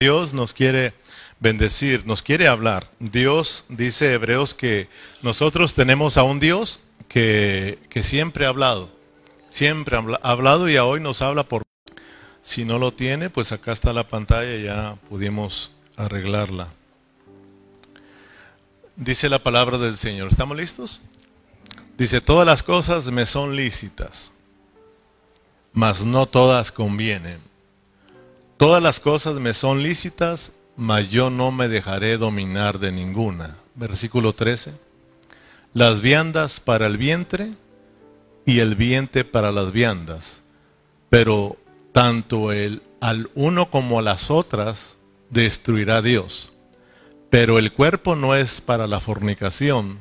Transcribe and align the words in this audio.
Dios 0.00 0.32
nos 0.32 0.52
quiere 0.52 0.94
bendecir, 1.40 2.06
nos 2.06 2.22
quiere 2.22 2.46
hablar. 2.46 2.88
Dios 3.00 3.64
dice 3.68 4.12
Hebreos 4.12 4.54
que 4.54 4.88
nosotros 5.22 5.74
tenemos 5.74 6.16
a 6.16 6.22
un 6.22 6.38
Dios 6.38 6.78
que, 7.08 7.80
siempre 8.00 8.46
ha 8.46 8.50
hablado, 8.50 8.90
siempre 9.48 9.96
ha 9.96 10.30
hablado 10.30 10.68
y 10.68 10.76
a 10.76 10.84
hoy 10.84 11.00
nos 11.00 11.20
habla 11.20 11.42
por... 11.42 11.64
Si 12.42 12.64
no 12.64 12.78
lo 12.78 12.92
tiene, 12.92 13.28
pues 13.28 13.50
acá 13.50 13.72
está 13.72 13.92
la 13.92 14.06
pantalla, 14.06 14.56
ya 14.56 14.94
pudimos 15.08 15.72
arreglarla. 15.96 16.68
Dice 18.94 19.28
la 19.28 19.42
palabra 19.42 19.78
del 19.78 19.96
Señor. 19.96 20.28
¿Estamos 20.30 20.56
listos? 20.56 21.00
Dice, 21.96 22.20
todas 22.20 22.46
las 22.46 22.62
cosas 22.62 23.06
me 23.06 23.26
son 23.26 23.56
lícitas, 23.56 24.30
mas 25.72 26.04
no 26.04 26.26
todas 26.26 26.70
convienen. 26.70 27.48
Todas 28.58 28.82
las 28.82 28.98
cosas 28.98 29.36
me 29.36 29.54
son 29.54 29.84
lícitas, 29.84 30.52
mas 30.76 31.10
yo 31.10 31.30
no 31.30 31.52
me 31.52 31.68
dejaré 31.68 32.18
dominar 32.18 32.80
de 32.80 32.90
ninguna. 32.90 33.56
Versículo 33.76 34.32
13. 34.32 34.72
Las 35.74 36.00
viandas 36.00 36.58
para 36.58 36.86
el 36.86 36.98
vientre 36.98 37.52
y 38.44 38.58
el 38.58 38.74
vientre 38.74 39.24
para 39.24 39.52
las 39.52 39.70
viandas. 39.70 40.42
Pero 41.08 41.56
tanto 41.92 42.50
el 42.50 42.82
al 43.00 43.30
uno 43.36 43.70
como 43.70 44.00
a 44.00 44.02
las 44.02 44.28
otras 44.28 44.96
destruirá 45.30 46.02
Dios. 46.02 46.52
Pero 47.30 47.60
el 47.60 47.72
cuerpo 47.72 48.16
no 48.16 48.34
es 48.34 48.60
para 48.60 48.88
la 48.88 49.00
fornicación, 49.00 50.00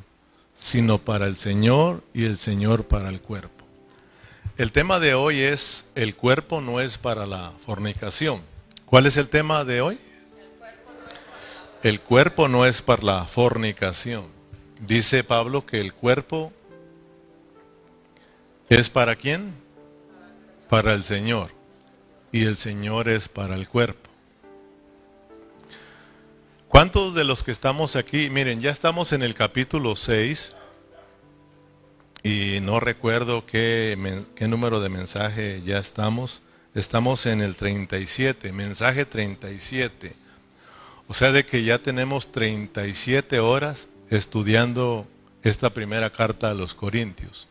sino 0.55 0.97
para 0.97 1.27
el 1.27 1.37
Señor 1.37 2.03
y 2.11 2.25
el 2.25 2.37
Señor 2.37 2.85
para 2.85 3.09
el 3.09 3.21
cuerpo. 3.21 3.56
El 4.57 4.71
tema 4.71 4.99
de 4.99 5.13
hoy 5.13 5.41
es 5.41 5.85
el 5.93 6.15
cuerpo 6.15 6.61
no 6.61 6.81
es 6.81 6.97
para 6.97 7.27
la 7.27 7.51
fornicación. 7.63 8.41
¿Cuál 8.87 9.05
es 9.05 9.15
el 9.17 9.29
tema 9.29 9.63
de 9.63 9.81
hoy? 9.81 9.99
El 11.83 12.01
cuerpo 12.01 12.47
no 12.47 12.65
es 12.65 12.81
para 12.81 13.03
la 13.03 13.25
fornicación. 13.25 14.25
Dice 14.79 15.23
Pablo 15.23 15.63
que 15.63 15.79
el 15.79 15.93
cuerpo 15.93 16.51
es 18.67 18.89
para 18.89 19.15
quién? 19.15 19.53
Para 20.69 20.95
el 20.95 21.03
Señor. 21.03 21.51
Y 22.31 22.45
el 22.45 22.57
Señor 22.57 23.09
es 23.09 23.29
para 23.29 23.53
el 23.53 23.69
cuerpo. 23.69 24.09
¿Cuántos 26.67 27.13
de 27.13 27.25
los 27.25 27.43
que 27.43 27.51
estamos 27.51 27.95
aquí, 27.95 28.31
miren, 28.31 28.59
ya 28.59 28.71
estamos 28.71 29.13
en 29.13 29.21
el 29.21 29.35
capítulo 29.35 29.95
6 29.95 30.56
y 32.23 32.59
no 32.61 32.79
recuerdo 32.79 33.45
qué, 33.45 33.97
número 34.47 34.79
de 34.79 34.89
mensaje 34.89 35.61
ya 35.65 35.79
estamos. 35.79 36.41
Estamos 36.73 37.25
en 37.25 37.41
el 37.41 37.55
37, 37.55 38.51
mensaje 38.53 39.05
37. 39.05 40.13
O 41.07 41.13
sea, 41.13 41.31
de 41.31 41.45
que 41.45 41.63
ya 41.63 41.79
tenemos 41.79 42.31
37 42.31 43.39
horas 43.39 43.89
estudiando 44.09 45.07
esta 45.41 45.69
primera 45.69 46.11
carta 46.11 46.51
a 46.51 46.53
los 46.53 46.73
Corintios. 46.73 47.47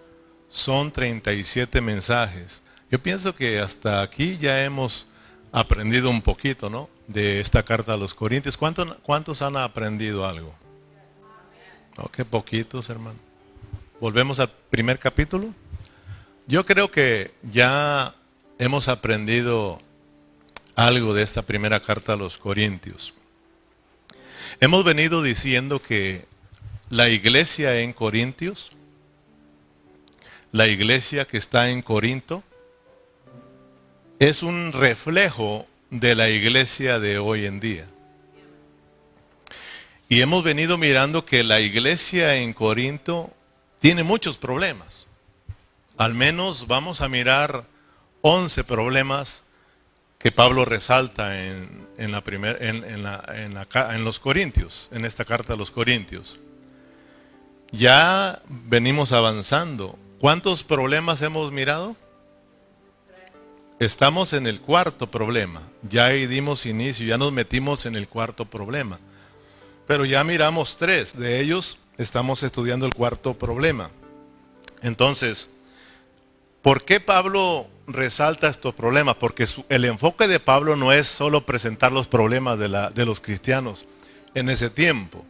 Son 0.48 0.92
37 0.92 1.80
mensajes. 1.80 2.62
Yo 2.90 3.02
pienso 3.02 3.34
que 3.34 3.58
hasta 3.58 4.02
aquí 4.02 4.38
ya 4.38 4.64
hemos 4.64 5.06
aprendido 5.52 6.10
un 6.10 6.22
poquito, 6.22 6.70
¿no? 6.70 6.88
De 7.08 7.40
esta 7.40 7.62
carta 7.62 7.94
a 7.94 7.96
los 7.96 8.14
Corintios. 8.14 8.56
¿Cuántos, 8.56 8.94
cuántos 9.02 9.42
han 9.42 9.56
aprendido 9.56 10.26
algo? 10.26 10.54
Oh, 11.96 12.08
qué 12.08 12.24
poquitos, 12.24 12.90
hermano. 12.90 13.25
Volvemos 13.98 14.40
al 14.40 14.50
primer 14.50 14.98
capítulo. 14.98 15.54
Yo 16.46 16.66
creo 16.66 16.90
que 16.90 17.30
ya 17.42 18.14
hemos 18.58 18.88
aprendido 18.88 19.80
algo 20.74 21.14
de 21.14 21.22
esta 21.22 21.40
primera 21.40 21.80
carta 21.80 22.12
a 22.12 22.16
los 22.16 22.36
Corintios. 22.36 23.14
Hemos 24.60 24.84
venido 24.84 25.22
diciendo 25.22 25.80
que 25.80 26.26
la 26.90 27.08
iglesia 27.08 27.80
en 27.80 27.94
Corintios, 27.94 28.72
la 30.52 30.66
iglesia 30.66 31.24
que 31.24 31.38
está 31.38 31.70
en 31.70 31.80
Corinto, 31.80 32.44
es 34.18 34.42
un 34.42 34.72
reflejo 34.72 35.66
de 35.88 36.14
la 36.14 36.28
iglesia 36.28 37.00
de 37.00 37.18
hoy 37.18 37.46
en 37.46 37.60
día. 37.60 37.86
Y 40.10 40.20
hemos 40.20 40.44
venido 40.44 40.76
mirando 40.76 41.24
que 41.24 41.42
la 41.42 41.60
iglesia 41.60 42.36
en 42.36 42.52
Corinto 42.52 43.32
tiene 43.80 44.02
muchos 44.02 44.38
problemas. 44.38 45.06
Al 45.96 46.14
menos 46.14 46.66
vamos 46.66 47.00
a 47.00 47.08
mirar 47.08 47.64
11 48.22 48.64
problemas 48.64 49.44
que 50.18 50.32
Pablo 50.32 50.64
resalta 50.64 51.46
en, 51.46 51.86
la 51.96 53.24
en, 53.28 54.04
los 54.04 54.18
Corintios, 54.18 54.88
en 54.92 55.04
esta 55.04 55.24
carta 55.24 55.54
a 55.54 55.56
los 55.56 55.70
Corintios. 55.70 56.38
Ya 57.70 58.42
venimos 58.48 59.12
avanzando. 59.12 59.98
¿Cuántos 60.18 60.64
problemas 60.64 61.22
hemos 61.22 61.52
mirado? 61.52 61.96
Estamos 63.78 64.32
en 64.32 64.46
el 64.46 64.60
cuarto 64.60 65.10
problema. 65.10 65.62
Ya 65.88 66.08
dimos 66.08 66.66
inicio, 66.66 67.06
ya 67.06 67.18
nos 67.18 67.32
metimos 67.32 67.86
en 67.86 67.94
el 67.94 68.08
cuarto 68.08 68.46
problema. 68.46 68.98
Pero 69.86 70.04
ya 70.04 70.24
miramos 70.24 70.78
tres. 70.78 71.16
De 71.16 71.40
ellos 71.40 71.78
estamos 71.98 72.42
estudiando 72.42 72.86
el 72.86 72.94
cuarto 72.94 73.34
problema. 73.34 73.90
Entonces, 74.82 75.50
¿por 76.62 76.84
qué 76.84 77.00
Pablo 77.00 77.66
resalta 77.86 78.48
estos 78.48 78.74
problemas? 78.74 79.16
Porque 79.16 79.46
el 79.68 79.84
enfoque 79.84 80.28
de 80.28 80.40
Pablo 80.40 80.76
no 80.76 80.92
es 80.92 81.06
solo 81.06 81.46
presentar 81.46 81.92
los 81.92 82.08
problemas 82.08 82.58
de, 82.58 82.68
la, 82.68 82.90
de 82.90 83.06
los 83.06 83.20
cristianos 83.20 83.86
en 84.34 84.48
ese 84.48 84.70
tiempo. 84.70 85.24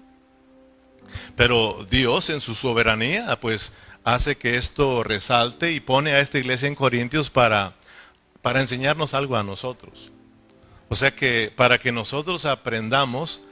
Pero 1.36 1.86
Dios 1.88 2.30
en 2.30 2.40
su 2.40 2.54
soberanía, 2.54 3.38
pues 3.40 3.72
hace 4.04 4.36
que 4.36 4.56
esto 4.56 5.02
resalte 5.02 5.72
y 5.72 5.80
pone 5.80 6.12
a 6.12 6.20
esta 6.20 6.38
iglesia 6.38 6.68
en 6.68 6.74
Corintios 6.74 7.30
para, 7.30 7.74
para 8.42 8.60
enseñarnos 8.60 9.14
algo 9.14 9.36
a 9.36 9.42
nosotros. 9.42 10.10
O 10.88 10.94
sea 10.94 11.14
que 11.14 11.52
para 11.54 11.78
que 11.78 11.92
nosotros 11.92 12.46
aprendamos 12.46 13.42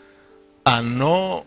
a 0.64 0.82
no 0.82 1.44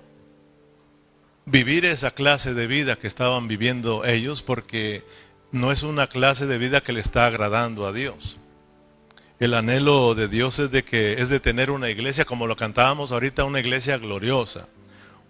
vivir 1.48 1.86
esa 1.86 2.12
clase 2.12 2.54
de 2.54 2.68
vida 2.68 2.98
que 2.98 3.08
estaban 3.08 3.48
viviendo 3.48 4.04
ellos 4.04 4.42
porque 4.42 5.04
no 5.52 5.72
es 5.72 5.82
una 5.82 6.08
clase 6.08 6.46
de 6.46 6.58
vida 6.58 6.82
que 6.82 6.92
le 6.92 7.00
está 7.00 7.26
agradando 7.26 7.88
a 7.88 7.94
Dios. 7.94 8.38
El 9.40 9.54
anhelo 9.54 10.14
de 10.14 10.28
Dios 10.28 10.60
es 10.60 10.72
de 10.72 10.84
que 10.84 11.14
es 11.14 11.30
de 11.30 11.40
tener 11.40 11.72
una 11.72 11.90
iglesia 11.90 12.26
como 12.26 12.48
lo 12.48 12.58
cantábamos 12.58 13.14
ahorita, 13.14 13.46
una 13.46 13.62
iglesia 13.62 13.98
gloriosa. 13.98 14.68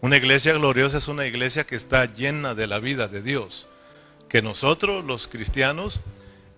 Una 0.02 0.18
iglesia 0.18 0.54
gloriosa 0.54 0.98
es 0.98 1.08
una 1.08 1.28
iglesia 1.28 1.66
que 1.66 1.76
está 1.76 2.06
llena 2.12 2.56
de 2.56 2.66
la 2.66 2.80
vida 2.80 3.08
de 3.08 3.22
Dios. 3.22 3.68
Que 4.28 4.42
nosotros 4.42 5.06
los 5.06 5.28
cristianos 5.28 6.00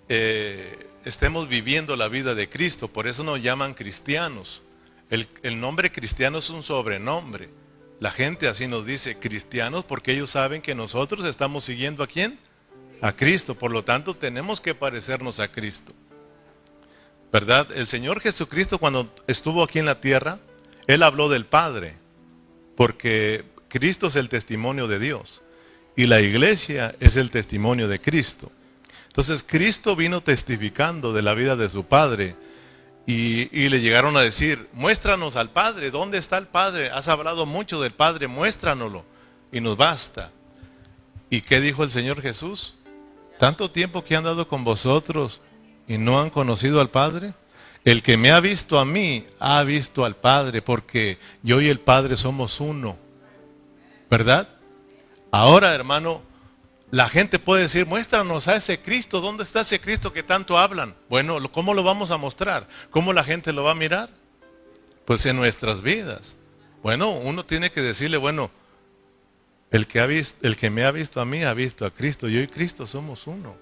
eh, 0.08 0.88
estemos 1.04 1.50
viviendo 1.50 1.98
la 1.98 2.08
vida 2.08 2.34
de 2.34 2.48
Cristo. 2.48 2.88
Por 2.88 3.08
eso 3.08 3.26
nos 3.26 3.42
llaman 3.44 3.74
cristianos. 3.74 4.62
El, 5.10 5.28
el 5.44 5.60
nombre 5.60 5.92
cristiano 5.92 6.38
es 6.38 6.50
un 6.50 6.64
sobrenombre. 6.64 7.50
La 8.00 8.12
gente 8.12 8.48
así 8.48 8.68
nos 8.68 8.86
dice 8.86 9.18
cristianos 9.18 9.84
porque 9.84 10.14
ellos 10.14 10.32
saben 10.32 10.62
que 10.62 10.74
nosotros 10.74 11.26
estamos 11.26 11.66
siguiendo 11.66 12.04
a 12.04 12.08
quién? 12.08 12.40
A 13.02 13.12
Cristo. 13.12 13.56
Por 13.56 13.72
lo 13.72 13.84
tanto, 13.84 14.14
tenemos 14.14 14.62
que 14.62 14.74
parecernos 14.74 15.40
a 15.40 15.52
Cristo. 15.52 15.94
¿Verdad? 17.32 17.68
El 17.76 17.88
Señor 17.88 18.22
Jesucristo 18.22 18.80
cuando 18.80 19.14
estuvo 19.28 19.64
aquí 19.64 19.80
en 19.80 19.86
la 19.86 20.00
tierra, 20.00 20.40
Él 20.88 21.04
habló 21.04 21.28
del 21.28 21.46
Padre. 21.46 21.96
Porque 22.78 23.44
Cristo 23.68 24.08
es 24.08 24.16
el 24.16 24.30
testimonio 24.30 24.88
de 24.88 25.00
Dios. 25.00 25.42
Y 25.98 26.06
la 26.06 26.22
iglesia 26.22 26.96
es 27.02 27.18
el 27.18 27.30
testimonio 27.30 27.90
de 27.90 28.00
Cristo. 28.00 28.50
Entonces 29.08 29.44
Cristo 29.46 29.98
vino 29.98 30.22
testificando 30.22 31.12
de 31.12 31.22
la 31.22 31.34
vida 31.34 31.58
de 31.58 31.68
su 31.68 31.84
Padre 31.84 32.36
y, 33.12 33.70
le 33.70 33.82
llegaron 33.82 34.16
a 34.18 34.22
decir, 34.22 34.70
muéstranos 34.72 35.36
al 35.36 35.50
Padre, 35.50 35.90
¿dónde 35.90 36.20
está 36.20 36.38
el 36.38 36.46
Padre? 36.46 36.92
Has 36.92 37.08
hablado 37.08 37.48
mucho 37.48 37.82
del 37.82 37.92
Padre, 37.92 38.28
muéstranoslo 38.28 39.04
y 39.52 39.62
nos 39.62 39.78
basta. 39.78 40.30
¿Y 41.32 41.42
qué 41.42 41.60
dijo 41.60 41.84
el 41.84 41.90
Señor 41.90 42.22
Jesús? 42.22 42.76
Tanto 43.40 43.72
tiempo 43.72 44.04
que 44.04 44.16
han 44.16 44.26
dado 44.26 44.48
con 44.48 44.64
vosotros 44.64 45.42
y 45.88 45.98
no 45.98 46.22
han 46.22 46.30
conocido 46.30 46.82
al 46.82 46.92
Padre. 46.92 47.34
El 47.84 48.04
que 48.04 48.16
me 48.16 48.30
ha 48.30 48.40
visto 48.42 48.78
a 48.78 48.86
mí, 48.86 49.26
ha 49.40 49.64
visto 49.64 50.06
al 50.06 50.16
Padre, 50.16 50.62
porque 50.62 51.18
yo 51.42 51.62
y 51.62 51.68
el 51.68 51.80
Padre 51.80 52.16
somos 52.16 52.60
uno. 52.60 52.96
¿Verdad? 54.08 54.50
Ahora, 55.32 55.74
hermano, 55.74 56.22
la 56.92 57.08
gente 57.08 57.38
puede 57.38 57.64
decir, 57.64 57.86
muéstranos 57.86 58.48
a 58.48 58.56
ese 58.56 58.82
Cristo, 58.82 59.22
¿dónde 59.22 59.44
está 59.44 59.62
ese 59.62 59.80
Cristo 59.80 60.12
que 60.12 60.24
tanto 60.24 60.58
hablan? 60.58 60.96
Bueno, 61.10 61.40
¿cómo 61.52 61.74
lo 61.74 61.84
vamos 61.84 62.10
a 62.12 62.18
mostrar? 62.18 62.68
¿Cómo 62.90 63.14
la 63.14 63.24
gente 63.24 63.54
lo 63.54 63.64
va 63.64 63.72
a 63.72 63.76
mirar? 63.76 64.10
Pues 65.06 65.26
en 65.26 65.36
nuestras 65.36 65.82
vidas. 65.82 66.36
Bueno, 66.82 67.12
uno 67.12 67.46
tiene 67.46 67.72
que 67.72 67.82
decirle, 67.82 68.18
bueno, 68.18 68.50
el 69.70 69.86
que, 69.86 70.00
ha 70.00 70.08
visto, 70.08 70.46
el 70.48 70.58
que 70.58 70.72
me 70.72 70.84
ha 70.84 70.92
visto 70.92 71.22
a 71.22 71.26
mí 71.26 71.44
ha 71.44 71.54
visto 71.54 71.86
a 71.86 71.92
Cristo, 71.92 72.28
yo 72.28 72.42
y 72.42 72.48
Cristo 72.48 72.88
somos 72.88 73.28
uno. 73.28 73.56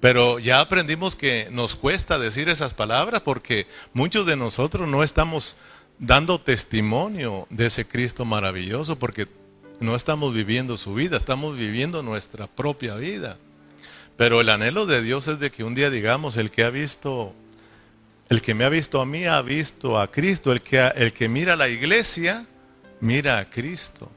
Pero 0.00 0.38
ya 0.38 0.60
aprendimos 0.60 1.14
que 1.14 1.48
nos 1.50 1.76
cuesta 1.76 2.18
decir 2.18 2.48
esas 2.48 2.72
palabras 2.72 3.20
porque 3.20 3.66
muchos 3.92 4.24
de 4.24 4.36
nosotros 4.36 4.88
no 4.88 5.02
estamos 5.02 5.56
dando 5.98 6.40
testimonio 6.40 7.46
de 7.50 7.66
ese 7.66 7.86
Cristo 7.86 8.24
maravilloso 8.24 8.98
porque 8.98 9.28
no 9.80 9.96
estamos 9.96 10.34
viviendo 10.34 10.76
su 10.76 10.94
vida, 10.94 11.16
estamos 11.16 11.56
viviendo 11.56 12.02
nuestra 12.02 12.46
propia 12.46 12.94
vida. 12.94 13.36
Pero 14.16 14.42
el 14.42 14.50
anhelo 14.50 14.84
de 14.84 15.02
Dios 15.02 15.26
es 15.28 15.40
de 15.40 15.50
que 15.50 15.64
un 15.64 15.74
día 15.74 15.88
digamos, 15.88 16.36
el 16.36 16.50
que 16.50 16.64
ha 16.64 16.70
visto, 16.70 17.34
el 18.28 18.42
que 18.42 18.54
me 18.54 18.64
ha 18.64 18.68
visto 18.68 19.00
a 19.00 19.06
mí 19.06 19.24
ha 19.24 19.40
visto 19.40 19.98
a 19.98 20.10
Cristo, 20.10 20.52
el 20.52 20.60
que, 20.60 20.78
el 20.94 21.14
que 21.14 21.28
mira 21.28 21.54
a 21.54 21.56
la 21.56 21.68
iglesia, 21.68 22.46
mira 23.00 23.38
a 23.38 23.48
Cristo. 23.48 24.10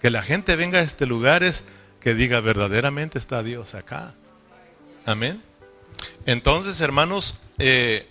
Que 0.00 0.10
la 0.10 0.22
gente 0.22 0.54
venga 0.54 0.78
a 0.78 0.82
este 0.82 1.04
lugar 1.04 1.42
es 1.42 1.64
que 2.00 2.14
diga 2.14 2.40
verdaderamente 2.40 3.18
está 3.18 3.42
Dios 3.42 3.74
acá. 3.74 4.14
Amén. 5.04 5.42
Entonces, 6.26 6.80
hermanos, 6.80 7.40
eh, 7.58 8.06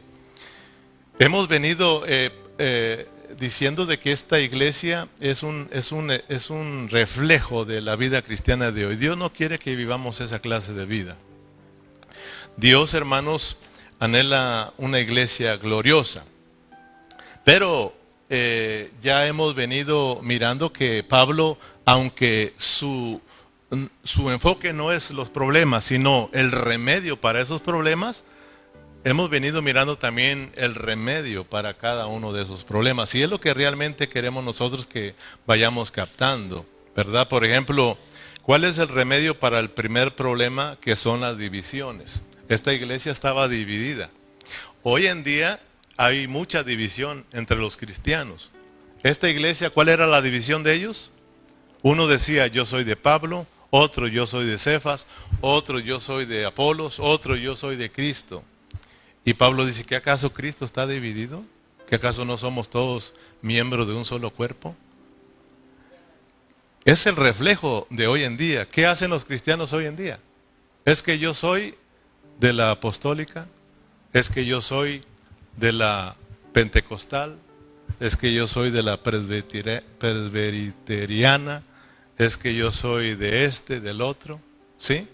hemos 1.18 1.48
venido 1.48 2.04
eh, 2.06 2.32
eh, 2.58 3.08
diciendo 3.40 3.86
de 3.86 4.00
que 4.00 4.12
esta 4.12 4.40
iglesia 4.40 5.08
es 5.20 5.44
un, 5.44 5.70
es, 5.72 5.92
un, 5.92 6.12
es 6.12 6.50
un 6.50 6.90
reflejo 6.90 7.66
de 7.66 7.82
la 7.82 7.96
vida 7.96 8.22
cristiana 8.22 8.72
de 8.72 8.86
hoy. 8.86 8.96
Dios 8.96 9.18
no 9.18 9.32
quiere 9.32 9.60
que 9.60 9.76
vivamos 9.76 10.22
esa 10.22 10.40
clase 10.40 10.74
de 10.74 10.86
vida. 10.86 11.16
Dios, 12.58 12.94
hermanos, 12.94 13.58
anhela 14.00 14.74
una 14.78 15.00
iglesia 15.00 15.58
gloriosa. 15.58 16.24
Pero 17.44 17.96
ya 19.02 19.26
hemos 19.26 19.56
venido 19.56 20.20
mirando 20.22 20.72
que 20.72 21.04
Pablo, 21.04 21.58
aunque 21.86 22.54
su 22.58 23.22
su 24.04 24.32
enfoque 24.32 24.74
no 24.74 24.92
es 24.92 25.12
los 25.12 25.30
problemas, 25.30 25.86
sino 25.86 26.30
el 26.34 26.52
remedio 26.52 27.20
para 27.20 27.42
esos 27.42 27.62
problemas, 27.62 28.24
hemos 29.04 29.30
venido 29.30 29.62
mirando 29.62 29.98
también 29.98 30.52
el 30.56 30.76
remedio 30.76 31.44
para 31.44 31.76
cada 31.76 32.08
uno 32.08 32.34
de 32.34 32.44
esos 32.44 32.64
problemas. 32.64 33.14
Y 33.16 33.22
es 33.22 33.30
lo 33.30 33.40
que 33.40 33.54
realmente 33.54 34.10
queremos 34.10 34.44
nosotros 34.44 34.86
que 34.86 35.16
vayamos 35.46 35.92
captando, 35.92 36.66
¿verdad? 36.96 37.28
Por 37.28 37.46
ejemplo, 37.46 37.98
¿cuál 38.44 38.64
es 38.64 38.78
el 38.78 38.88
remedio 38.88 39.40
para 39.40 39.60
el 39.60 39.70
primer 39.70 40.16
problema 40.16 40.78
que 40.82 40.96
son 40.96 41.22
las 41.22 41.38
divisiones? 41.38 42.24
Esta 42.48 42.74
iglesia 42.74 43.12
estaba 43.12 43.48
dividida. 43.48 44.10
Hoy 44.84 45.08
en 45.08 45.24
día 45.24 45.60
hay 45.98 46.28
mucha 46.28 46.64
división 46.64 47.26
entre 47.32 47.58
los 47.58 47.78
cristianos. 47.78 48.52
Esta 49.04 49.30
iglesia, 49.30 49.70
¿cuál 49.70 49.90
era 49.90 50.08
la 50.08 50.22
división 50.22 50.64
de 50.64 50.74
ellos? 50.74 51.12
Uno 51.82 52.08
decía, 52.08 52.48
yo 52.48 52.66
soy 52.66 52.84
de 52.84 52.98
Pablo, 52.98 53.48
otro 53.70 54.08
yo 54.08 54.28
soy 54.28 54.46
de 54.46 54.58
Cefas, 54.58 55.08
otro 55.42 55.80
yo 55.80 56.00
soy 56.00 56.26
de 56.26 56.46
Apolos, 56.46 57.00
otro 57.00 57.36
yo 57.36 57.56
soy 57.56 57.78
de 57.78 57.92
Cristo. 57.92 58.44
Y 59.30 59.36
Pablo 59.36 59.64
dice, 59.64 59.84
¿que 59.84 59.96
acaso 59.96 60.34
Cristo 60.34 60.66
está 60.66 60.88
dividido? 60.88 61.44
¿Que 61.88 61.98
acaso 61.98 62.26
no 62.26 62.36
somos 62.36 62.68
todos 62.68 63.14
miembros 63.44 63.88
de 63.88 63.94
un 63.94 64.04
solo 64.04 64.32
cuerpo? 64.32 64.76
Es 66.84 67.06
el 67.06 67.16
reflejo 67.16 67.86
de 67.92 68.08
hoy 68.08 68.24
en 68.24 68.38
día. 68.38 68.68
¿Qué 68.68 68.88
hacen 68.88 69.12
los 69.12 69.26
cristianos 69.26 69.72
hoy 69.72 69.86
en 69.86 69.96
día? 69.96 70.20
Es 70.84 71.04
que 71.04 71.20
yo 71.20 71.36
soy 71.36 71.76
de 72.40 72.54
la 72.54 72.72
apostólica, 72.72 73.46
es 74.14 74.32
que 74.32 74.48
yo 74.48 74.62
soy 74.62 75.04
de 75.58 75.74
la 75.74 76.16
pentecostal, 76.52 77.38
es 78.00 78.18
que 78.18 78.34
yo 78.34 78.48
soy 78.48 78.72
de 78.72 78.82
la 78.82 79.04
presbiteriana, 79.04 81.62
es 82.18 82.36
que 82.36 82.56
yo 82.56 82.72
soy 82.72 83.14
de 83.14 83.46
este, 83.46 83.80
del 83.80 84.02
otro, 84.02 84.42
¿sí? 84.80 85.08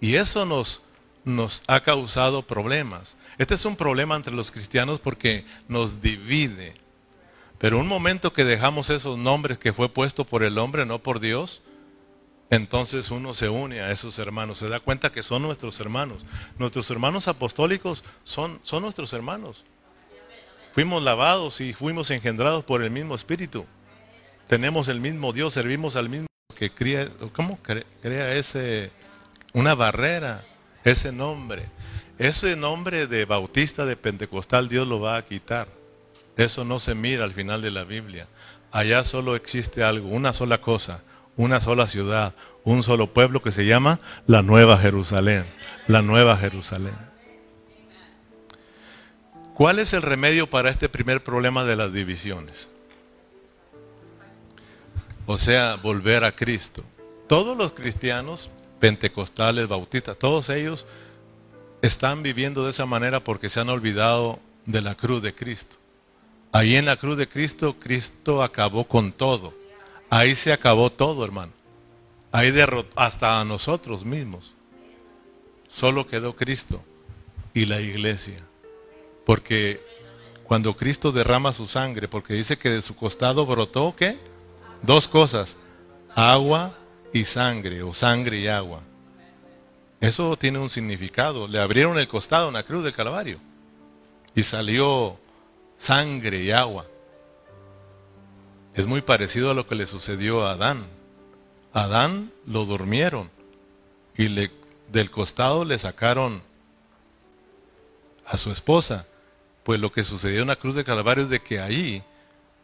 Y 0.00 0.14
eso 0.14 0.46
nos, 0.46 0.84
nos 1.24 1.64
ha 1.66 1.80
causado 1.80 2.42
problemas. 2.42 3.16
Este 3.40 3.54
es 3.54 3.64
un 3.64 3.74
problema 3.74 4.16
entre 4.16 4.34
los 4.34 4.50
cristianos 4.50 4.98
porque 4.98 5.46
nos 5.66 6.02
divide. 6.02 6.74
Pero 7.56 7.78
un 7.78 7.88
momento 7.88 8.34
que 8.34 8.44
dejamos 8.44 8.90
esos 8.90 9.16
nombres 9.16 9.56
que 9.56 9.72
fue 9.72 9.88
puesto 9.88 10.26
por 10.26 10.42
el 10.44 10.58
hombre, 10.58 10.84
no 10.84 10.98
por 10.98 11.20
Dios, 11.20 11.62
entonces 12.50 13.10
uno 13.10 13.32
se 13.32 13.48
une 13.48 13.80
a 13.80 13.92
esos 13.92 14.18
hermanos, 14.18 14.58
se 14.58 14.68
da 14.68 14.78
cuenta 14.78 15.10
que 15.10 15.22
son 15.22 15.40
nuestros 15.40 15.80
hermanos. 15.80 16.26
Nuestros 16.58 16.90
hermanos 16.90 17.28
apostólicos 17.28 18.04
son, 18.24 18.60
son 18.62 18.82
nuestros 18.82 19.10
hermanos. 19.14 19.64
Fuimos 20.74 21.02
lavados 21.02 21.62
y 21.62 21.72
fuimos 21.72 22.10
engendrados 22.10 22.62
por 22.62 22.82
el 22.82 22.90
mismo 22.90 23.14
Espíritu. 23.14 23.64
Tenemos 24.48 24.88
el 24.88 25.00
mismo 25.00 25.32
Dios, 25.32 25.54
servimos 25.54 25.96
al 25.96 26.10
mismo 26.10 26.26
que 26.54 26.70
crea, 26.70 27.08
¿cómo 27.32 27.58
crea 28.02 28.34
ese, 28.34 28.92
una 29.54 29.74
barrera, 29.74 30.44
ese 30.84 31.10
nombre? 31.10 31.70
Ese 32.20 32.54
nombre 32.54 33.06
de 33.06 33.24
bautista, 33.24 33.86
de 33.86 33.96
pentecostal, 33.96 34.68
Dios 34.68 34.86
lo 34.86 35.00
va 35.00 35.16
a 35.16 35.22
quitar. 35.22 35.68
Eso 36.36 36.64
no 36.64 36.78
se 36.78 36.94
mira 36.94 37.24
al 37.24 37.32
final 37.32 37.62
de 37.62 37.70
la 37.70 37.84
Biblia. 37.84 38.28
Allá 38.70 39.04
solo 39.04 39.34
existe 39.34 39.82
algo, 39.82 40.10
una 40.10 40.34
sola 40.34 40.60
cosa, 40.60 41.02
una 41.38 41.60
sola 41.60 41.86
ciudad, 41.86 42.34
un 42.62 42.82
solo 42.82 43.06
pueblo 43.06 43.40
que 43.40 43.50
se 43.50 43.64
llama 43.64 44.00
la 44.26 44.42
Nueva 44.42 44.76
Jerusalén. 44.76 45.46
La 45.88 46.02
Nueva 46.02 46.36
Jerusalén. 46.36 46.94
¿Cuál 49.54 49.78
es 49.78 49.94
el 49.94 50.02
remedio 50.02 50.46
para 50.46 50.68
este 50.68 50.90
primer 50.90 51.24
problema 51.24 51.64
de 51.64 51.76
las 51.76 51.90
divisiones? 51.90 52.68
o 55.24 55.38
sea, 55.38 55.76
volver 55.76 56.24
a 56.24 56.32
Cristo. 56.32 56.84
Todos 57.28 57.56
los 57.56 57.70
cristianos, 57.70 58.50
pentecostales, 58.80 59.68
bautistas, 59.68 60.18
todos 60.18 60.50
ellos 60.50 60.88
están 61.82 62.22
viviendo 62.22 62.64
de 62.64 62.70
esa 62.70 62.86
manera 62.86 63.22
porque 63.24 63.48
se 63.48 63.60
han 63.60 63.68
olvidado 63.68 64.38
de 64.66 64.82
la 64.82 64.94
cruz 64.94 65.22
de 65.22 65.34
Cristo. 65.34 65.76
Ahí 66.52 66.76
en 66.76 66.86
la 66.86 66.96
cruz 66.96 67.16
de 67.16 67.28
Cristo, 67.28 67.76
Cristo 67.78 68.42
acabó 68.42 68.84
con 68.84 69.12
todo. 69.12 69.54
Ahí 70.08 70.34
se 70.34 70.52
acabó 70.52 70.90
todo, 70.90 71.24
hermano. 71.24 71.52
Ahí 72.32 72.50
derrotó 72.50 72.90
hasta 72.98 73.40
a 73.40 73.44
nosotros 73.44 74.04
mismos. 74.04 74.54
Solo 75.68 76.06
quedó 76.06 76.34
Cristo 76.34 76.82
y 77.54 77.66
la 77.66 77.80
iglesia. 77.80 78.42
Porque 79.24 79.80
cuando 80.44 80.76
Cristo 80.76 81.12
derrama 81.12 81.52
su 81.52 81.68
sangre, 81.68 82.08
porque 82.08 82.34
dice 82.34 82.56
que 82.56 82.70
de 82.70 82.82
su 82.82 82.96
costado 82.96 83.46
brotó, 83.46 83.94
¿qué? 83.96 84.18
Dos 84.82 85.06
cosas, 85.06 85.56
agua 86.14 86.76
y 87.12 87.24
sangre, 87.24 87.82
o 87.82 87.94
sangre 87.94 88.38
y 88.38 88.48
agua. 88.48 88.80
Eso 90.00 90.36
tiene 90.36 90.58
un 90.58 90.70
significado. 90.70 91.46
Le 91.46 91.60
abrieron 91.60 91.98
el 91.98 92.08
costado 92.08 92.48
en 92.48 92.54
la 92.54 92.62
cruz 92.62 92.84
del 92.84 92.94
Calvario 92.94 93.38
y 94.34 94.42
salió 94.42 95.18
sangre 95.76 96.42
y 96.42 96.50
agua. 96.50 96.86
Es 98.74 98.86
muy 98.86 99.02
parecido 99.02 99.50
a 99.50 99.54
lo 99.54 99.66
que 99.66 99.74
le 99.74 99.86
sucedió 99.86 100.46
a 100.46 100.52
Adán. 100.52 100.86
Adán 101.72 102.32
lo 102.46 102.64
durmieron 102.64 103.30
y 104.16 104.28
le, 104.28 104.50
del 104.90 105.10
costado 105.10 105.64
le 105.64 105.78
sacaron 105.78 106.42
a 108.26 108.36
su 108.36 108.50
esposa. 108.52 109.06
Pues 109.64 109.80
lo 109.80 109.92
que 109.92 110.02
sucedió 110.02 110.42
en 110.42 110.48
la 110.48 110.56
cruz 110.56 110.74
del 110.74 110.84
Calvario 110.84 111.24
es 111.24 111.30
de 111.30 111.40
que 111.40 111.60
ahí 111.60 112.02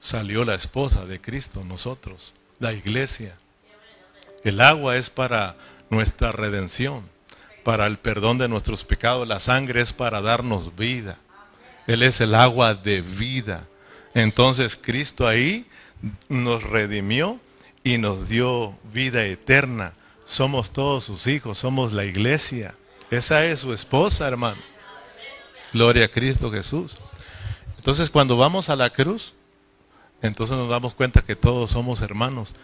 salió 0.00 0.44
la 0.44 0.54
esposa 0.54 1.04
de 1.04 1.20
Cristo, 1.20 1.64
nosotros, 1.64 2.32
la 2.58 2.72
iglesia. 2.72 3.37
El 4.44 4.61
agua 4.61 4.96
es 4.96 5.11
para 5.11 5.56
nuestra 5.90 6.32
redención, 6.32 7.08
para 7.66 7.88
el 7.88 7.99
perdón 7.99 8.38
de 8.38 8.46
nuestros 8.46 8.85
pecados. 8.85 9.26
La 9.26 9.40
sangre 9.40 9.80
es 9.80 9.92
para 9.92 10.20
darnos 10.20 10.76
vida. 10.76 11.18
Él 11.88 12.04
es 12.04 12.20
el 12.20 12.37
agua 12.37 12.75
de 12.75 13.00
vida. 13.00 13.66
Entonces 14.14 14.78
Cristo 14.80 15.26
ahí 15.26 15.66
nos 16.28 16.62
redimió 16.62 17.40
y 17.82 17.99
nos 17.99 18.28
dio 18.28 18.78
vida 18.92 19.25
eterna. 19.25 19.94
Somos 20.25 20.70
todos 20.70 21.02
sus 21.02 21.26
hijos, 21.26 21.58
somos 21.58 21.92
la 21.92 22.04
iglesia. 22.04 22.76
Esa 23.11 23.44
es 23.44 23.58
su 23.58 23.73
esposa, 23.73 24.28
hermano. 24.28 24.62
Gloria 25.73 26.04
a 26.04 26.08
Cristo 26.08 26.52
Jesús. 26.52 26.96
Entonces 27.78 28.11
cuando 28.11 28.37
vamos 28.37 28.68
a 28.68 28.76
la 28.76 28.90
cruz, 28.90 29.35
entonces 30.23 30.56
nos 30.56 30.70
damos 30.70 30.94
cuenta 30.94 31.20
que 31.20 31.35
todos 31.35 31.73
somos 31.73 32.00
hermanos 32.00 32.54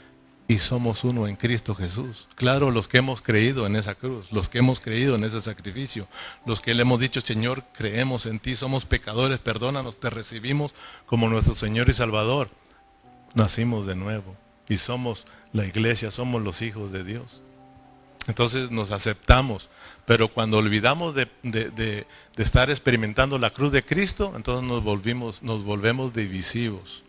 y 0.48 0.58
somos 0.58 1.04
uno 1.04 1.26
en 1.26 1.36
Cristo 1.36 1.74
Jesús. 1.74 2.28
Claro, 2.34 2.70
los 2.70 2.88
que 2.88 2.98
hemos 2.98 3.22
creído 3.22 3.66
en 3.66 3.76
esa 3.76 3.94
cruz, 3.94 4.32
los 4.32 4.48
que 4.48 4.58
hemos 4.58 4.80
creído 4.80 5.14
en 5.14 5.24
ese 5.24 5.40
sacrificio, 5.40 6.08
los 6.44 6.60
que 6.60 6.74
le 6.74 6.82
hemos 6.82 7.00
dicho, 7.00 7.20
Señor, 7.20 7.64
creemos 7.72 8.26
en 8.26 8.38
ti, 8.38 8.56
somos 8.56 8.84
pecadores, 8.84 9.38
perdónanos, 9.38 9.98
te 9.98 10.10
recibimos 10.10 10.74
como 11.06 11.28
nuestro 11.28 11.54
Señor 11.54 11.88
y 11.88 11.92
Salvador. 11.92 12.50
Nacimos 13.34 13.86
de 13.86 13.96
nuevo 13.96 14.36
y 14.68 14.78
somos 14.78 15.26
la 15.52 15.64
iglesia, 15.64 16.10
somos 16.10 16.42
los 16.42 16.60
hijos 16.62 16.92
de 16.92 17.04
Dios. 17.04 17.40
Entonces 18.26 18.70
nos 18.70 18.90
aceptamos, 18.90 19.68
pero 20.06 20.28
cuando 20.28 20.58
olvidamos 20.58 21.14
de, 21.14 21.26
de 21.42 22.06
estar 22.36 22.70
experimentando 22.70 23.38
la 23.38 23.50
cruz 23.50 23.72
de 23.72 23.82
Cristo, 23.82 24.34
entonces 24.36 24.68
nos, 24.68 24.84
volvimos, 24.84 25.42
nos 25.42 25.64
volvemos 25.64 26.12
divisivos. 26.12 27.02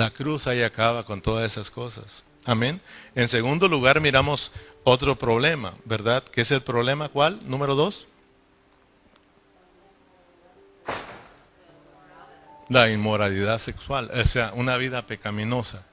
La 0.00 0.08
cruz 0.08 0.46
ahí 0.46 0.62
acaba 0.62 1.04
con 1.04 1.20
todas 1.20 1.52
esas 1.52 1.70
cosas. 1.70 2.24
Amén. 2.46 2.80
En 3.14 3.28
segundo 3.28 3.68
lugar, 3.68 4.00
miramos 4.00 4.50
otro 4.82 5.14
problema, 5.14 5.74
¿verdad? 5.84 6.24
¿Qué 6.24 6.40
es 6.40 6.50
el 6.52 6.62
problema 6.62 7.10
cuál? 7.10 7.38
Número 7.44 7.74
dos. 7.74 8.06
La 12.70 12.88
inmoralidad 12.88 13.58
sexual, 13.58 14.10
o 14.14 14.24
sea, 14.24 14.54
una 14.54 14.78
vida 14.78 15.06
pecaminosa. 15.06 15.84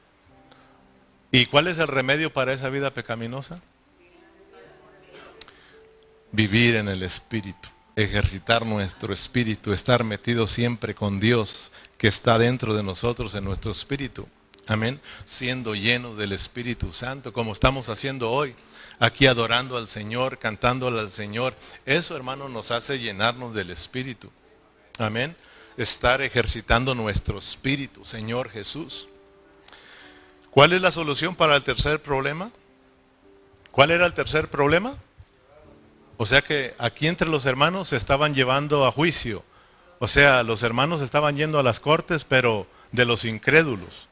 ¿Y 1.30 1.48
cuál 1.48 1.68
es 1.68 1.78
el 1.78 1.90
remedio 1.90 2.32
para 2.32 2.54
esa 2.54 2.70
vida 2.70 2.94
pecaminosa? 2.94 3.60
Vivir 6.32 6.78
en 6.78 6.88
el 6.88 7.04
Espíritu, 7.04 7.68
ejercitar 7.98 8.66
nuestro 8.66 9.14
espíritu, 9.14 9.74
estar 9.74 10.06
metido 10.06 10.48
siempre 10.48 10.96
con 10.96 11.20
Dios 11.20 11.74
que 11.98 12.08
está 12.08 12.38
dentro 12.38 12.74
de 12.74 12.84
nosotros, 12.84 13.36
en 13.36 13.44
nuestro 13.44 13.72
espíritu. 13.72 14.28
Amén. 14.68 15.00
Siendo 15.26 15.76
lleno 15.76 16.16
del 16.16 16.34
Espíritu 16.34 16.92
Santo, 16.92 17.32
como 17.32 17.54
estamos 17.54 17.90
haciendo 17.90 18.32
hoy, 18.32 18.54
aquí 19.00 19.28
adorando 19.28 19.78
al 19.78 19.88
Señor, 19.88 20.40
cantándole 20.40 21.00
al 21.00 21.12
Señor. 21.12 21.56
Eso, 21.86 22.18
hermano, 22.18 22.50
nos 22.50 22.72
hace 22.72 23.00
llenarnos 23.00 23.54
del 23.54 23.70
Espíritu. 23.70 24.30
Amén 25.00 25.36
estar 25.78 26.22
ejercitando 26.22 26.96
nuestro 26.96 27.38
espíritu, 27.38 28.04
Señor 28.04 28.50
Jesús. 28.50 29.08
¿Cuál 30.50 30.74
es 30.74 30.82
la 30.82 30.92
solución 30.92 31.36
para 31.36 31.56
el 31.56 31.64
tercer 31.64 32.02
problema? 32.02 32.50
¿Cuál 33.72 33.92
era 33.92 34.08
el 34.08 34.14
tercer 34.16 34.50
problema? 34.50 34.96
O 36.18 36.26
sea 36.26 36.42
que 36.42 36.74
aquí 36.80 37.08
entre 37.08 37.30
los 37.30 37.46
hermanos 37.46 37.90
se 37.90 37.96
estaban 37.96 38.34
llevando 38.34 38.88
a 38.88 38.92
juicio. 38.92 39.44
O 40.00 40.08
sea, 40.08 40.44
los 40.44 40.64
hermanos 40.64 41.02
estaban 41.02 41.36
yendo 41.36 41.60
a 41.60 41.64
las 41.64 41.80
cortes, 41.80 42.24
pero 42.24 42.68
de 42.92 43.06
los 43.06 43.26
incrédulos. 43.26 44.08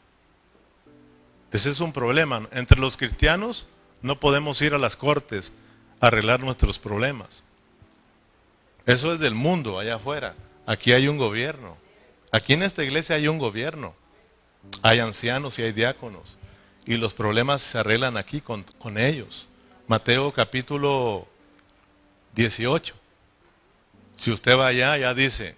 Ese 1.52 1.70
es 1.70 1.80
un 1.80 1.94
problema. 1.94 2.48
Entre 2.52 2.80
los 2.80 2.98
cristianos 2.98 3.68
no 4.02 4.20
podemos 4.20 4.62
ir 4.62 4.74
a 4.74 4.78
las 4.78 4.96
cortes 4.96 5.54
a 6.00 6.08
arreglar 6.08 6.42
nuestros 6.42 6.80
problemas. 6.80 7.44
Eso 8.86 9.14
es 9.14 9.20
del 9.20 9.36
mundo 9.36 9.80
allá 9.80 9.96
afuera. 9.96 10.36
Aquí 10.66 10.92
hay 10.92 11.08
un 11.08 11.18
gobierno. 11.18 11.78
Aquí 12.32 12.54
en 12.54 12.64
esta 12.64 12.84
iglesia 12.84 13.16
hay 13.16 13.28
un 13.28 13.38
gobierno. 13.38 13.96
Hay 14.82 15.00
ancianos 15.00 15.58
y 15.60 15.64
hay 15.64 15.72
diáconos. 15.72 16.38
Y 16.86 16.98
los 16.98 17.14
problemas 17.14 17.62
se 17.62 17.78
arreglan 17.78 18.18
aquí 18.18 18.42
con, 18.42 18.66
ellos. 18.98 19.48
Mateo 19.88 20.32
capítulo 20.32 21.28
18. 22.36 22.94
Si 24.18 24.32
usted 24.32 24.58
va 24.58 24.68
allá, 24.68 24.98
ya 24.98 25.14
dice, 25.14 25.56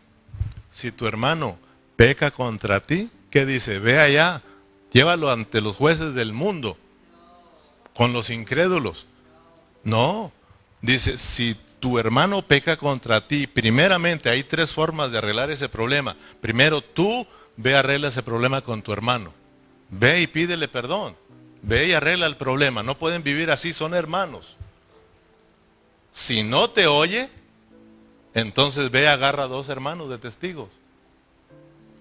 si 0.70 0.92
tu 0.92 1.08
hermano 1.08 1.58
peca 1.96 2.32
contra 2.32 2.80
ti, 2.80 3.10
¿qué 3.30 3.46
dice? 3.46 3.80
Ve 3.80 4.00
allá, 4.00 4.42
llévalo 4.92 5.32
ante 5.32 5.62
los 5.62 5.76
jueces 5.76 6.14
del 6.14 6.34
mundo, 6.34 6.78
con 7.94 8.14
los 8.14 8.30
incrédulos. 8.30 9.08
No, 9.84 10.32
dice, 10.82 11.18
si 11.18 11.56
tu 11.80 12.00
hermano 12.00 12.42
peca 12.42 12.78
contra 12.78 13.28
ti, 13.28 13.48
primeramente 13.48 14.30
hay 14.30 14.44
tres 14.44 14.74
formas 14.74 15.12
de 15.12 15.20
arreglar 15.20 15.50
ese 15.52 15.70
problema. 15.70 16.16
Primero, 16.42 16.82
tú 16.82 17.26
ve 17.56 17.76
arregla 17.76 18.10
ese 18.10 18.24
problema 18.24 18.62
con 18.62 18.82
tu 18.82 18.94
hermano. 18.94 19.34
Ve 19.90 20.22
y 20.22 20.28
pídele 20.28 20.68
perdón. 20.68 21.16
Ve 21.62 21.88
y 21.88 21.94
arregla 21.94 22.26
el 22.26 22.38
problema. 22.38 22.84
No 22.84 22.98
pueden 22.98 23.24
vivir 23.24 23.52
así, 23.52 23.74
son 23.74 23.94
hermanos. 23.94 24.58
Si 26.12 26.44
no 26.44 26.70
te 26.70 26.88
oye, 26.88 27.30
entonces 28.38 28.91
ve 28.91 29.08
agarra 29.08 29.44
a 29.44 29.48
dos 29.48 29.67
hermanos 29.67 30.12
de 30.12 30.20
testigos. 30.20 30.70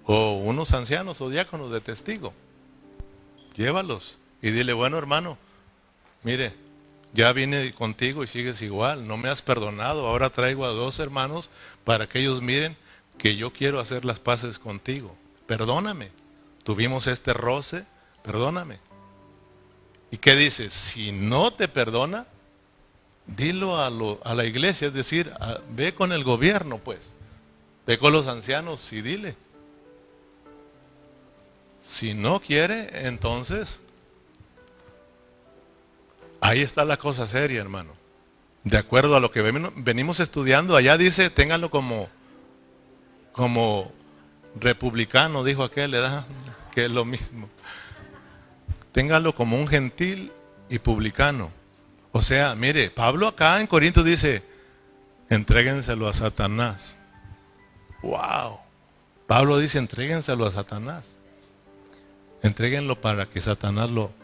O 0.05 0.35
unos 0.35 0.75
ancianos 0.75 1.23
o 1.23 1.31
diáconos 1.31 1.73
de 1.73 1.81
testigo. 1.81 2.35
Llévalos 3.57 4.19
y 4.43 4.51
dile, 4.51 4.75
bueno 4.75 4.99
hermano, 4.99 5.39
mire, 6.23 6.53
ya 7.15 7.33
vine 7.33 7.73
contigo 7.73 8.23
y 8.23 8.27
sigues 8.27 8.61
igual, 8.61 9.09
no 9.09 9.17
me 9.17 9.31
has 9.31 9.41
perdonado, 9.41 10.07
ahora 10.07 10.29
traigo 10.29 10.67
a 10.67 10.73
dos 10.73 11.01
hermanos 11.01 11.49
para 11.85 12.07
que 12.07 12.19
ellos 12.19 12.43
miren 12.43 12.77
que 13.17 13.37
yo 13.37 13.55
quiero 13.55 13.81
hacer 13.81 14.05
las 14.05 14.21
paces 14.21 14.59
contigo. 14.59 15.17
Perdóname, 15.47 16.11
tuvimos 16.65 17.07
este 17.07 17.33
roce, 17.33 17.87
perdóname. 18.23 18.79
¿Y 20.11 20.19
qué 20.19 20.37
dices? 20.37 20.75
Si 20.75 21.13
no 21.13 21.51
te 21.51 21.67
perdona, 21.67 22.27
dilo 23.27 23.79
a, 23.81 23.91
la 23.91 24.45
iglesia, 24.45 24.89
es 24.89 24.95
decir, 24.95 25.33
ve 25.71 25.95
con 25.95 26.13
el 26.13 26.25
gobierno, 26.25 26.79
pues, 26.79 27.15
ve 27.87 27.99
con 27.99 28.13
los 28.13 28.27
ancianos 28.27 28.93
y 28.93 29.03
dile. 29.03 29.37
Si 31.83 32.15
no 32.15 32.41
quiere, 32.41 33.07
entonces 33.07 33.81
Ahí 36.41 36.61
está 36.61 36.85
la 36.85 36.97
cosa 36.97 37.27
seria, 37.27 37.61
hermano. 37.61 37.93
De 38.65 38.79
acuerdo 38.79 39.17
a 39.17 39.21
lo 39.21 39.31
que 39.31 39.43
venimos 39.43 40.21
estudiando, 40.21 40.77
allá 40.77 40.97
dice, 40.97 41.31
ténganlo 41.31 41.71
como, 41.71 42.09
como 43.33 43.93
republicano, 44.59 45.45
dijo 45.45 45.63
aquel, 45.63 45.93
¿verdad? 45.93 46.27
que 46.73 46.85
es 46.85 46.91
lo 46.91 47.05
mismo. 47.05 47.49
Ténganlo 48.93 49.35
como 49.35 49.59
un 49.59 49.69
gentil 49.69 50.33
y 50.69 50.79
publicano. 50.79 51.51
O 52.17 52.23
sea, 52.23 52.55
mire, 52.55 52.89
Pablo 52.89 53.29
acá 53.29 53.61
en 53.61 53.67
Corinto 53.67 54.03
dice, 54.03 54.43
entréguenselo 55.29 56.09
a 56.09 56.15
Satanás. 56.15 56.97
Wow. 58.01 58.59
Pablo 59.27 59.59
dice, 59.59 59.77
entréguenselo 59.77 60.47
a 60.47 60.51
Satanás. 60.51 61.15
Entréguenlo 62.43 62.99
para 63.03 63.27
que 63.27 63.43
Satanás 63.43 63.91
lo, 63.91 64.15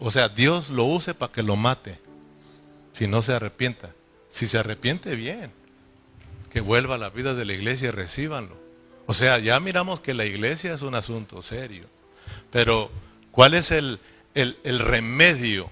o 0.00 0.10
sea, 0.10 0.28
Dios 0.28 0.70
lo 0.70 0.82
use 0.86 1.14
para 1.14 1.30
que 1.30 1.44
lo 1.44 1.54
mate, 1.54 2.00
si 2.94 3.06
no 3.06 3.22
se 3.22 3.34
arrepienta. 3.34 3.92
Si 4.28 4.48
se 4.48 4.58
arrepiente, 4.58 5.14
bien, 5.14 5.52
que 6.50 6.60
vuelva 6.60 6.96
a 6.96 6.98
la 6.98 7.10
vida 7.10 7.34
de 7.34 7.44
la 7.44 7.52
iglesia 7.52 7.90
y 7.90 7.92
recíbanlo. 7.92 8.56
O 9.06 9.12
sea, 9.12 9.38
ya 9.38 9.60
miramos 9.60 10.00
que 10.00 10.14
la 10.14 10.24
iglesia 10.24 10.74
es 10.74 10.82
un 10.82 10.96
asunto 10.96 11.42
serio, 11.42 11.86
pero 12.50 12.90
¿cuál 13.30 13.54
es 13.54 13.70
el, 13.70 14.00
remedio 14.64 15.70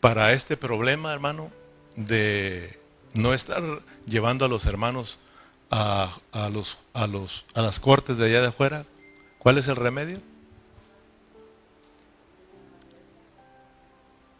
para 0.00 0.32
este 0.32 0.56
problema, 0.56 1.12
hermano, 1.12 1.50
de 1.96 2.78
no 3.14 3.34
estar 3.34 3.62
llevando 4.06 4.44
a 4.44 4.48
los 4.48 4.66
hermanos 4.66 5.18
a, 5.70 6.10
los, 6.52 6.78
a, 6.94 7.06
los, 7.06 7.44
a 7.54 7.62
las 7.62 7.80
cortes 7.80 8.16
de 8.16 8.26
allá 8.26 8.40
de 8.40 8.48
afuera? 8.48 8.84
¿Cuál 9.38 9.58
es 9.58 9.68
el 9.68 9.76
remedio? 9.76 10.20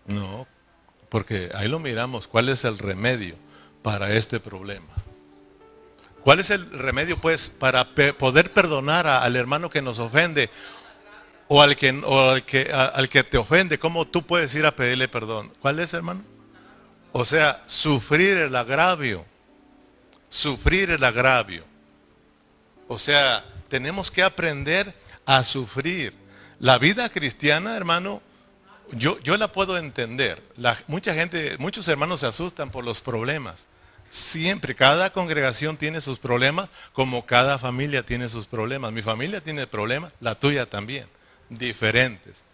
No, 0.07 0.47
porque 1.09 1.51
ahí 1.55 1.69
lo 1.69 1.79
miramos, 1.79 2.29
¿cuál 2.29 2.49
es 2.49 2.65
el 2.65 2.79
remedio 2.79 3.35
para 3.83 4.13
este 4.13 4.39
problema? 4.39 4.95
¿Cuál 6.23 6.41
es 6.41 6.51
el 6.51 6.69
remedio, 6.71 7.19
pues, 7.19 7.51
para 7.51 7.95
poder 8.19 8.53
perdonar 8.53 9.07
al 9.07 9.37
hermano 9.37 9.71
que 9.71 9.83
nos 9.83 10.01
ofende 10.01 10.51
o, 11.49 11.63
al 11.63 11.77
que, 11.77 11.89
al, 11.89 12.45
que, 12.45 12.73
al 12.73 13.09
que 13.09 13.25
te 13.25 13.39
ofende? 13.39 13.79
¿Cómo 13.79 14.07
tú 14.07 14.23
puedes 14.23 14.55
ir 14.55 14.67
a 14.67 14.75
pedirle 14.75 15.09
perdón? 15.09 15.53
¿Cuál 15.61 15.79
es, 15.79 15.95
hermano? 15.95 16.23
O 17.13 17.25
sea, 17.25 17.63
sufrir 17.67 18.37
el 18.37 18.55
agravio. 18.57 19.25
Sufrir 20.29 20.91
el 20.91 21.03
agravio. 21.05 21.65
O 22.89 22.99
sea, 22.99 23.45
tenemos 23.69 24.11
que 24.11 24.23
aprender 24.23 24.95
a 25.25 25.43
sufrir. 25.45 26.15
La 26.59 26.79
vida 26.79 27.09
cristiana, 27.09 27.77
hermano, 27.77 28.23
yo, 28.93 29.19
yo 29.21 29.37
la 29.37 29.49
puedo 29.49 29.79
entender. 29.79 30.43
La, 30.57 30.77
mucha 30.87 31.15
gente, 31.15 31.57
muchos 31.59 31.89
hermanos 31.89 32.21
se 32.21 32.27
asustan 32.27 32.71
por 32.71 32.85
los 32.85 33.01
problemas. 33.01 33.67
Siempre, 34.09 34.75
cada 34.75 35.11
congregación 35.11 35.77
tiene 35.77 36.01
sus 36.01 36.19
problemas, 36.19 36.69
como 36.93 37.27
cada 37.27 37.59
familia 37.59 38.05
tiene 38.05 38.29
sus 38.29 38.47
problemas. 38.47 38.93
Mi 38.93 39.03
familia 39.03 39.41
tiene 39.41 39.67
problemas, 39.67 40.13
la 40.21 40.37
tuya 40.37 40.67
también, 40.67 41.07
diferentes. 41.49 42.45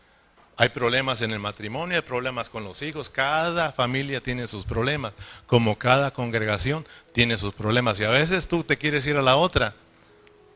Hay 0.57 0.69
problemas 0.69 1.23
en 1.23 1.31
el 1.31 1.39
matrimonio, 1.39 1.97
hay 1.97 2.03
problemas 2.03 2.51
con 2.51 2.63
los 2.65 2.83
hijos, 2.83 3.09
cada 3.09 3.73
familia 3.73 4.21
tiene 4.21 4.47
sus 4.47 4.65
problemas, 4.65 5.13
como 5.47 5.79
cada 5.79 6.13
congregación 6.13 6.87
tiene 7.13 7.39
sus 7.39 7.55
problemas. 7.55 7.99
Y 8.01 8.05
a 8.05 8.11
veces 8.11 8.47
tú 8.49 8.63
te 8.63 8.77
quieres 8.77 9.07
ir 9.07 9.17
a 9.17 9.23
la 9.23 9.37
otra 9.37 9.75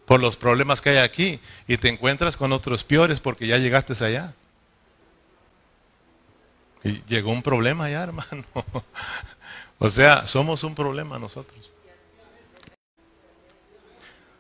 por 0.05 0.21
los 0.21 0.37
problemas 0.37 0.81
que 0.81 0.90
hay 0.90 0.99
aquí 0.99 1.40
y 1.66 1.78
te 1.78 1.88
encuentras 1.88 2.37
con 2.37 2.52
otros 2.52 2.85
peores 2.85 3.21
porque 3.21 3.47
ya 3.47 3.59
llegaste 3.59 3.93
allá. 4.05 4.35
Y 6.85 7.02
llegó 7.09 7.33
un 7.33 7.43
problema 7.43 7.90
ya, 7.90 8.02
hermano. 8.05 8.45
o 9.78 9.88
sea, 9.88 10.26
somos 10.26 10.62
un 10.62 10.75
problema 10.75 11.19
nosotros. 11.19 11.73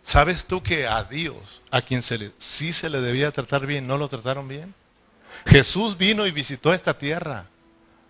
¿Sabes 0.06 0.44
tú 0.44 0.62
que 0.62 0.86
a 0.86 1.02
Dios, 1.02 1.62
a 1.68 1.82
quien 1.82 2.00
se 2.00 2.16
le, 2.16 2.30
sí 2.38 2.72
se 2.72 2.88
le 2.88 3.00
debía 3.00 3.32
tratar 3.32 3.66
bien, 3.66 3.88
no 3.88 3.98
lo 3.98 4.06
trataron 4.06 4.46
bien? 4.46 4.72
Jesús 5.46 5.98
vino 5.98 6.28
y 6.28 6.30
visitó 6.30 6.72
esta 6.72 6.96
tierra. 6.96 7.46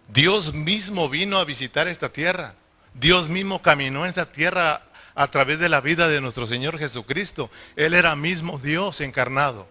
Dios 0.06 0.52
mismo 0.52 1.08
vino 1.08 1.38
a 1.38 1.46
visitar 1.46 1.88
esta 1.88 2.10
tierra. 2.10 2.54
Dios 2.92 3.30
mismo 3.30 3.62
caminó 3.62 4.04
en 4.04 4.10
esta 4.10 4.30
tierra 4.30 4.82
a 5.14 5.26
través 5.28 5.58
de 5.58 5.70
la 5.70 5.80
vida 5.80 6.06
de 6.06 6.20
nuestro 6.20 6.46
Señor 6.46 6.78
Jesucristo. 6.78 7.50
Él 7.76 7.94
era 7.94 8.14
mismo 8.14 8.58
Dios 8.58 9.00
encarnado. 9.00 9.66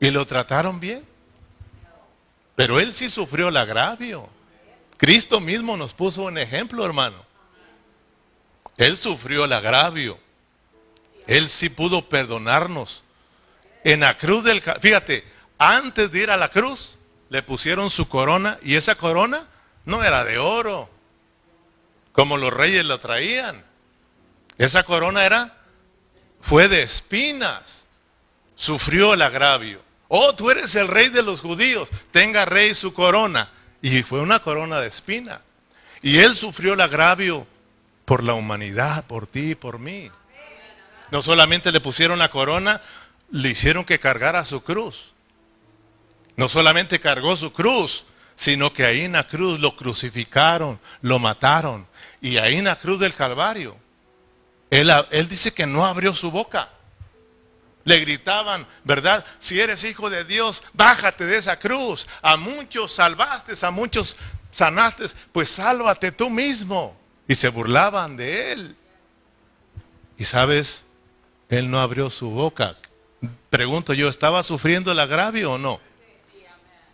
¿Y 0.00 0.10
lo 0.10 0.26
trataron 0.26 0.80
bien? 0.80 1.04
Pero 2.56 2.80
Él 2.80 2.92
sí 2.92 3.08
sufrió 3.08 3.50
el 3.50 3.56
agravio. 3.56 4.28
Cristo 4.96 5.38
mismo 5.38 5.76
nos 5.76 5.94
puso 5.94 6.22
un 6.22 6.38
ejemplo, 6.38 6.84
hermano. 6.84 7.29
Él 8.76 8.98
sufrió 8.98 9.44
el 9.44 9.52
agravio. 9.52 10.18
Él 11.26 11.48
sí 11.48 11.68
pudo 11.68 12.08
perdonarnos. 12.08 13.04
En 13.84 14.00
la 14.00 14.16
cruz 14.16 14.44
del... 14.44 14.60
Fíjate, 14.60 15.24
antes 15.58 16.10
de 16.10 16.20
ir 16.20 16.30
a 16.30 16.36
la 16.36 16.48
cruz, 16.48 16.96
le 17.28 17.42
pusieron 17.42 17.90
su 17.90 18.08
corona 18.08 18.58
y 18.62 18.76
esa 18.76 18.94
corona 18.94 19.46
no 19.84 20.02
era 20.02 20.24
de 20.24 20.38
oro, 20.38 20.90
como 22.12 22.36
los 22.36 22.52
reyes 22.52 22.84
la 22.84 22.98
traían. 22.98 23.64
Esa 24.58 24.82
corona 24.82 25.24
era, 25.24 25.56
fue 26.40 26.68
de 26.68 26.82
espinas. 26.82 27.86
Sufrió 28.56 29.14
el 29.14 29.22
agravio. 29.22 29.80
Oh, 30.08 30.34
tú 30.34 30.50
eres 30.50 30.74
el 30.74 30.88
rey 30.88 31.08
de 31.08 31.22
los 31.22 31.40
judíos, 31.40 31.88
tenga 32.10 32.44
rey 32.44 32.74
su 32.74 32.92
corona. 32.92 33.50
Y 33.80 34.02
fue 34.02 34.20
una 34.20 34.40
corona 34.40 34.80
de 34.80 34.88
espina. 34.88 35.40
Y 36.02 36.18
él 36.18 36.34
sufrió 36.34 36.74
el 36.74 36.80
agravio 36.80 37.46
por 38.10 38.24
la 38.24 38.34
humanidad, 38.34 39.04
por 39.04 39.28
ti 39.28 39.52
y 39.52 39.54
por 39.54 39.78
mí. 39.78 40.10
No 41.12 41.22
solamente 41.22 41.70
le 41.70 41.80
pusieron 41.80 42.18
la 42.18 42.28
corona, 42.28 42.80
le 43.30 43.50
hicieron 43.50 43.84
que 43.84 44.00
cargara 44.00 44.44
su 44.44 44.64
cruz. 44.64 45.12
No 46.34 46.48
solamente 46.48 46.98
cargó 46.98 47.36
su 47.36 47.52
cruz, 47.52 48.06
sino 48.34 48.72
que 48.72 48.84
ahí 48.84 49.02
en 49.02 49.12
la 49.12 49.28
cruz 49.28 49.60
lo 49.60 49.76
crucificaron, 49.76 50.80
lo 51.02 51.20
mataron. 51.20 51.86
Y 52.20 52.38
ahí 52.38 52.56
en 52.56 52.64
la 52.64 52.80
cruz 52.80 52.98
del 52.98 53.14
Calvario, 53.14 53.76
él, 54.70 54.92
él 55.12 55.28
dice 55.28 55.54
que 55.54 55.66
no 55.66 55.86
abrió 55.86 56.12
su 56.12 56.32
boca. 56.32 56.68
Le 57.84 58.00
gritaban, 58.00 58.66
¿verdad? 58.82 59.24
Si 59.38 59.60
eres 59.60 59.84
hijo 59.84 60.10
de 60.10 60.24
Dios, 60.24 60.64
bájate 60.72 61.26
de 61.26 61.36
esa 61.36 61.60
cruz. 61.60 62.08
A 62.22 62.36
muchos 62.36 62.92
salvaste, 62.92 63.54
a 63.64 63.70
muchos 63.70 64.16
sanaste, 64.50 65.04
pues 65.30 65.48
sálvate 65.48 66.10
tú 66.10 66.28
mismo. 66.28 66.98
Y 67.30 67.36
se 67.36 67.48
burlaban 67.48 68.16
de 68.16 68.50
él. 68.50 68.76
Y 70.18 70.24
sabes, 70.24 70.84
él 71.48 71.70
no 71.70 71.78
abrió 71.78 72.10
su 72.10 72.28
boca. 72.28 72.74
Pregunto 73.50 73.94
yo, 73.94 74.08
¿estaba 74.08 74.42
sufriendo 74.42 74.90
el 74.90 74.98
agravio 74.98 75.52
o 75.52 75.58
no? 75.58 75.80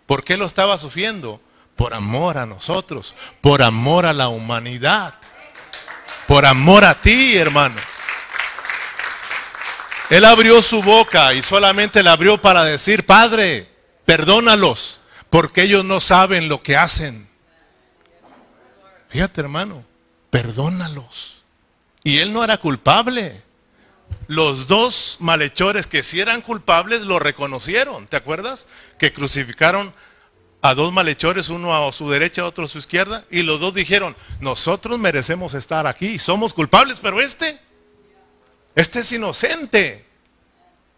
¿Por 0.04 0.24
qué 0.24 0.36
lo 0.36 0.44
estaba 0.44 0.76
sufriendo? 0.76 1.40
Por 1.74 1.94
amor 1.94 2.36
a 2.36 2.44
nosotros, 2.44 3.14
por 3.40 3.62
amor 3.62 4.04
a 4.04 4.12
la 4.12 4.28
humanidad, 4.28 5.14
por 6.26 6.44
amor 6.44 6.84
a 6.84 7.00
ti, 7.00 7.38
hermano. 7.38 7.80
Él 10.10 10.22
abrió 10.26 10.60
su 10.60 10.82
boca 10.82 11.32
y 11.32 11.42
solamente 11.42 12.02
la 12.02 12.12
abrió 12.12 12.36
para 12.36 12.62
decir, 12.62 13.06
Padre, 13.06 13.70
perdónalos, 14.04 15.00
porque 15.30 15.62
ellos 15.62 15.82
no 15.82 15.98
saben 15.98 16.50
lo 16.50 16.62
que 16.62 16.76
hacen. 16.76 17.26
Fíjate, 19.08 19.40
hermano, 19.40 19.95
perdónalos. 20.42 21.44
Y 22.02 22.18
él 22.18 22.32
no 22.32 22.44
era 22.44 22.58
culpable. 22.58 23.42
Los 24.28 24.68
dos 24.68 25.16
malhechores 25.20 25.86
que 25.86 26.02
sí 26.02 26.20
eran 26.20 26.42
culpables 26.42 27.02
lo 27.02 27.18
reconocieron. 27.18 28.06
¿Te 28.06 28.16
acuerdas? 28.16 28.66
Que 28.98 29.12
crucificaron 29.12 29.92
a 30.62 30.74
dos 30.74 30.92
malhechores, 30.92 31.48
uno 31.48 31.74
a 31.74 31.92
su 31.92 32.10
derecha, 32.10 32.44
otro 32.44 32.64
a 32.64 32.68
su 32.68 32.78
izquierda, 32.78 33.24
y 33.30 33.42
los 33.42 33.60
dos 33.60 33.74
dijeron, 33.74 34.16
nosotros 34.40 34.98
merecemos 34.98 35.54
estar 35.54 35.86
aquí, 35.86 36.18
somos 36.18 36.52
culpables, 36.54 36.98
pero 37.00 37.20
este 37.20 37.60
este 38.76 39.00
es 39.00 39.12
inocente. 39.12 40.04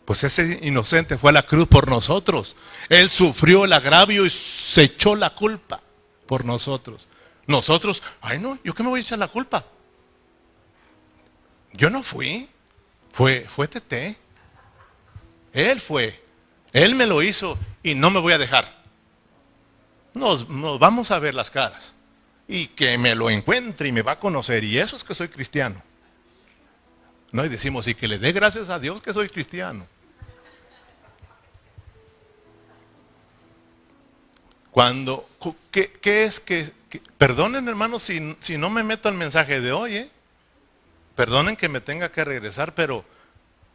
Pues 0.04 0.24
ese 0.24 0.58
inocente 0.62 1.16
fue 1.16 1.30
a 1.30 1.34
la 1.34 1.42
cruz 1.42 1.68
por 1.68 1.88
nosotros. 1.88 2.56
Él 2.88 3.08
sufrió 3.08 3.64
el 3.64 3.72
agravio 3.72 4.26
y 4.26 4.30
se 4.30 4.82
echó 4.82 5.14
la 5.14 5.34
culpa 5.34 5.80
por 6.26 6.44
nosotros. 6.44 7.06
Nosotros, 7.48 8.02
ay 8.20 8.38
no, 8.38 8.58
¿yo 8.62 8.74
qué 8.74 8.82
me 8.84 8.90
voy 8.90 9.00
a 9.00 9.02
echar 9.02 9.18
la 9.18 9.26
culpa? 9.26 9.64
Yo 11.72 11.90
no 11.90 12.02
fui. 12.02 12.48
Fue, 13.12 13.46
fue 13.48 13.66
Tete. 13.66 14.16
Él 15.52 15.80
fue. 15.80 16.22
Él 16.72 16.94
me 16.94 17.06
lo 17.06 17.22
hizo 17.22 17.58
y 17.82 17.94
no 17.94 18.10
me 18.10 18.20
voy 18.20 18.34
a 18.34 18.38
dejar. 18.38 18.82
Nos, 20.12 20.48
nos 20.48 20.78
vamos 20.78 21.10
a 21.10 21.18
ver 21.18 21.34
las 21.34 21.50
caras. 21.50 21.94
Y 22.46 22.68
que 22.68 22.98
me 22.98 23.14
lo 23.14 23.30
encuentre 23.30 23.88
y 23.88 23.92
me 23.92 24.02
va 24.02 24.12
a 24.12 24.20
conocer. 24.20 24.62
Y 24.62 24.78
eso 24.78 24.96
es 24.96 25.02
que 25.02 25.14
soy 25.14 25.28
cristiano. 25.28 25.82
No, 27.32 27.44
y 27.44 27.48
decimos, 27.48 27.88
y 27.88 27.94
que 27.94 28.08
le 28.08 28.18
dé 28.18 28.32
gracias 28.32 28.68
a 28.68 28.78
Dios 28.78 29.02
que 29.02 29.12
soy 29.12 29.28
cristiano. 29.28 29.86
Cuando, 34.70 35.28
¿qué, 35.70 35.98
es 36.02 36.40
que, 36.40 36.72
Perdonen 37.18 37.68
hermanos 37.68 38.04
si, 38.04 38.36
si, 38.40 38.56
no 38.58 38.70
me 38.70 38.82
meto 38.82 39.08
al 39.08 39.14
mensaje 39.14 39.60
de 39.60 39.72
hoy, 39.72 39.96
¿eh? 39.96 40.10
Perdonen 41.14 41.56
que 41.56 41.68
me 41.68 41.80
tenga 41.80 42.10
que 42.10 42.24
regresar, 42.24 42.74
pero 42.74 43.04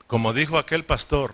como 0.07 0.33
dijo 0.33 0.57
aquel 0.57 0.85
pastor, 0.85 1.33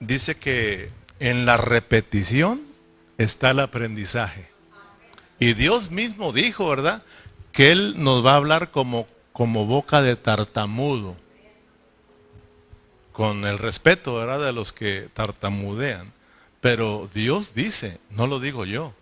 dice 0.00 0.36
que 0.36 0.90
en 1.18 1.44
la 1.44 1.56
repetición 1.56 2.62
está 3.18 3.50
el 3.50 3.60
aprendizaje. 3.60 4.48
Y 5.38 5.54
Dios 5.54 5.90
mismo 5.90 6.32
dijo, 6.32 6.68
¿verdad? 6.68 7.02
Que 7.52 7.72
Él 7.72 7.94
nos 7.98 8.24
va 8.24 8.32
a 8.32 8.36
hablar 8.36 8.70
como 8.70 9.06
como 9.38 9.66
boca 9.66 10.02
de 10.02 10.16
tartamudo, 10.16 11.14
con 13.12 13.46
el 13.46 13.56
respeto 13.56 14.16
¿verdad? 14.16 14.44
de 14.44 14.52
los 14.52 14.72
que 14.72 15.08
tartamudean. 15.14 16.12
Pero 16.60 17.08
Dios 17.14 17.54
dice, 17.54 18.00
no 18.10 18.26
lo 18.26 18.40
digo 18.40 18.64
yo, 18.64 18.94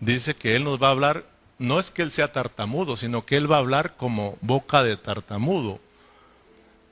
dice 0.00 0.34
que 0.34 0.56
Él 0.56 0.64
nos 0.64 0.82
va 0.82 0.88
a 0.88 0.92
hablar, 0.92 1.24
no 1.58 1.78
es 1.78 1.90
que 1.90 2.02
Él 2.02 2.10
sea 2.10 2.32
tartamudo, 2.32 2.96
sino 2.96 3.24
que 3.24 3.36
Él 3.36 3.50
va 3.50 3.56
a 3.56 3.60
hablar 3.60 3.96
como 3.96 4.36
boca 4.40 4.82
de 4.82 4.96
tartamudo. 4.96 5.80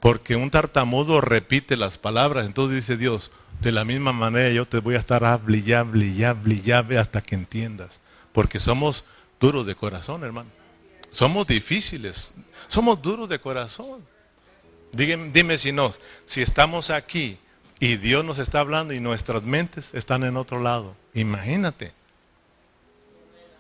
Porque 0.01 0.37
un 0.37 0.51
tartamudo 0.51 1.21
repite 1.21 1.77
las 1.77 1.97
palabras, 1.99 2.47
entonces 2.47 2.77
dice 2.77 2.97
Dios, 2.97 3.31
de 3.61 3.73
la 3.73 3.85
misma 3.85 4.13
manera 4.13 4.51
yo 4.51 4.67
te 4.67 4.79
voy 4.79 4.97
a 4.97 4.99
estar 4.99 5.25
hable 5.25 5.59
y 5.59 5.73
hable 5.73 6.99
hasta 6.99 7.23
que 7.23 7.35
entiendas. 7.35 8.01
Porque 8.33 8.59
somos 8.59 9.05
duros 9.41 9.67
de 9.67 9.75
corazón, 9.75 10.25
hermano. 10.25 10.51
Somos 11.11 11.47
difíciles, 11.47 12.35
somos 12.69 13.01
duros 13.01 13.29
de 13.29 13.39
corazón. 13.39 14.05
Dime, 14.93 15.31
dime 15.33 15.59
si 15.59 15.73
no, 15.73 15.93
si 16.27 16.43
estamos 16.43 16.91
aquí 16.91 17.39
y 17.81 17.97
Dios 17.97 18.25
nos 18.25 18.39
está 18.39 18.61
hablando 18.61 18.95
y 18.95 19.01
nuestras 19.01 19.43
mentes 19.43 19.95
están 19.95 20.25
en 20.25 20.37
otro 20.37 20.61
lado. 20.61 20.97
Imagínate. 21.15 21.93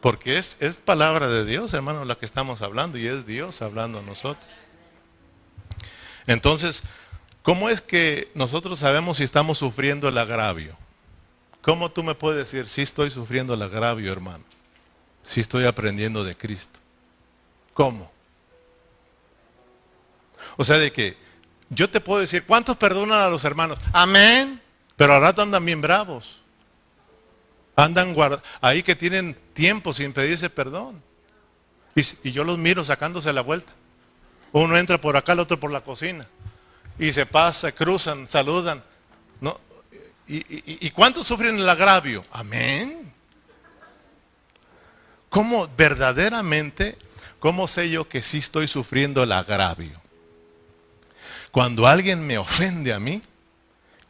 Porque 0.05 0.37
es, 0.37 0.59
es 0.61 0.77
palabra 0.77 1.31
de 1.31 1.47
Dios, 1.47 1.73
hermano, 1.73 2.05
la 2.05 2.17
que 2.17 2.27
estamos 2.27 2.61
hablando 2.61 2.99
y 2.99 3.07
es 3.07 3.25
Dios 3.25 3.63
hablando 3.63 4.01
a 4.01 4.03
nosotros. 4.03 4.45
Entonces, 6.27 6.83
¿cómo 7.43 7.71
es 7.71 7.81
que 7.81 8.31
nosotros 8.35 8.81
sabemos 8.81 9.17
si 9.17 9.25
estamos 9.25 9.57
sufriendo 9.57 10.07
el 10.07 10.19
agravio? 10.19 10.77
¿Cómo 11.63 11.91
tú 11.91 12.03
me 12.03 12.15
puedes 12.15 12.37
decir 12.37 12.69
si 12.69 12.83
estoy 12.83 13.09
sufriendo 13.09 13.55
el 13.55 13.63
agravio, 13.63 14.13
hermano? 14.13 14.45
Si 15.23 15.41
estoy 15.41 15.65
aprendiendo 15.65 16.23
de 16.23 16.37
Cristo. 16.37 16.79
¿Cómo? 17.73 18.13
O 20.59 20.65
sea, 20.65 20.77
de 20.77 20.93
que 20.93 21.17
yo 21.71 21.89
te 21.89 22.03
puedo 22.03 22.21
decir, 22.21 22.45
¿cuántos 22.45 22.77
perdonan 22.77 23.21
a 23.21 23.29
los 23.31 23.43
hermanos? 23.47 23.79
Amén. 23.91 24.61
Pero 24.97 25.15
al 25.15 25.23
rato 25.23 25.41
andan 25.41 25.65
bien 25.65 25.81
bravos. 25.81 26.44
Andan 27.77 28.15
ahí 28.61 28.83
que 28.83 28.95
tienen 28.95 29.37
tiempo 29.53 29.93
sin 29.93 30.13
pedirse 30.13 30.51
perdón. 30.51 31.03
Y, 31.95 32.31
yo 32.31 32.45
los 32.45 32.59
miro 32.59 32.85
sacándose 32.85 33.33
la 33.33 33.41
vuelta. 33.41 33.73
Uno 34.53 34.77
entra 34.77 35.01
por 35.01 35.17
acá, 35.17 35.33
el 35.33 35.41
otro 35.41 35.59
por 35.59 35.71
la 35.71 35.81
cocina. 35.83 36.27
Y 36.99 37.13
se 37.13 37.27
pasa, 37.27 37.73
cruzan, 37.73 38.29
saludan. 38.29 38.83
¿no? 39.41 39.61
¿Y, 40.29 40.87
y 40.87 40.91
cuántos 40.91 41.27
sufren 41.27 41.59
el 41.59 41.69
agravio? 41.69 42.25
Amén. 42.31 43.13
¿Cómo 45.29 45.69
verdaderamente 45.77 46.97
¿Cómo 47.45 47.69
sé 47.69 47.91
yo 47.91 48.09
que 48.09 48.23
sí 48.23 48.39
estoy 48.39 48.67
sufriendo 48.69 49.23
el 49.23 49.31
agravio? 49.31 50.01
Cuando 51.51 51.87
alguien 51.87 52.27
me 52.27 52.39
ofende 52.39 52.91
a 52.95 52.99
mí 52.99 53.21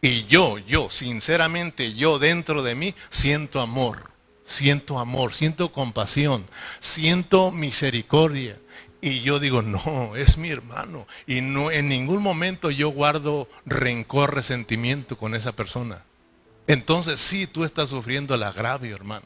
y 0.04 0.26
yo, 0.26 0.58
yo, 0.58 0.90
sinceramente, 0.90 1.94
yo 1.94 2.18
dentro 2.18 2.62
de 2.62 2.74
mí 2.74 2.94
siento 3.08 3.62
amor, 3.62 4.10
siento 4.44 4.98
amor, 4.98 5.32
siento 5.32 5.72
compasión, 5.72 6.44
siento 6.78 7.50
misericordia. 7.50 8.58
Y 9.00 9.22
yo 9.22 9.38
digo, 9.38 9.62
no, 9.62 10.14
es 10.14 10.36
mi 10.36 10.50
hermano. 10.50 11.06
Y 11.26 11.40
no, 11.40 11.70
en 11.70 11.88
ningún 11.88 12.22
momento 12.22 12.70
yo 12.70 12.90
guardo 12.90 13.48
rencor, 13.64 14.34
resentimiento 14.34 15.16
con 15.16 15.34
esa 15.34 15.52
persona. 15.52 16.02
Entonces 16.66 17.18
sí, 17.18 17.46
tú 17.46 17.64
estás 17.64 17.88
sufriendo 17.88 18.34
el 18.34 18.42
agravio, 18.42 18.94
hermano. 18.94 19.24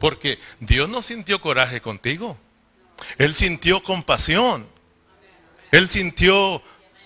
Porque 0.00 0.40
Dios 0.58 0.88
no 0.88 1.02
sintió 1.02 1.40
coraje 1.40 1.80
contigo. 1.80 2.36
Él 3.16 3.36
sintió 3.36 3.80
compasión. 3.84 4.66
Él 5.70 5.88
sintió 5.88 6.60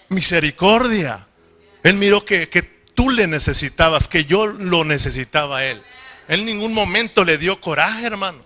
misericordia. 0.08 1.25
Él 1.86 1.94
miró 1.94 2.24
que, 2.24 2.48
tú 2.96 3.10
le 3.10 3.28
necesitabas, 3.28 4.08
que 4.08 4.24
yo 4.24 4.46
lo 4.46 4.82
necesitaba 4.82 5.58
a 5.58 5.64
Él. 5.66 5.80
Él 6.26 6.40
en 6.40 6.46
ningún 6.46 6.74
momento 6.74 7.24
le 7.24 7.38
dio 7.38 7.60
coraje, 7.60 8.04
hermano. 8.04 8.44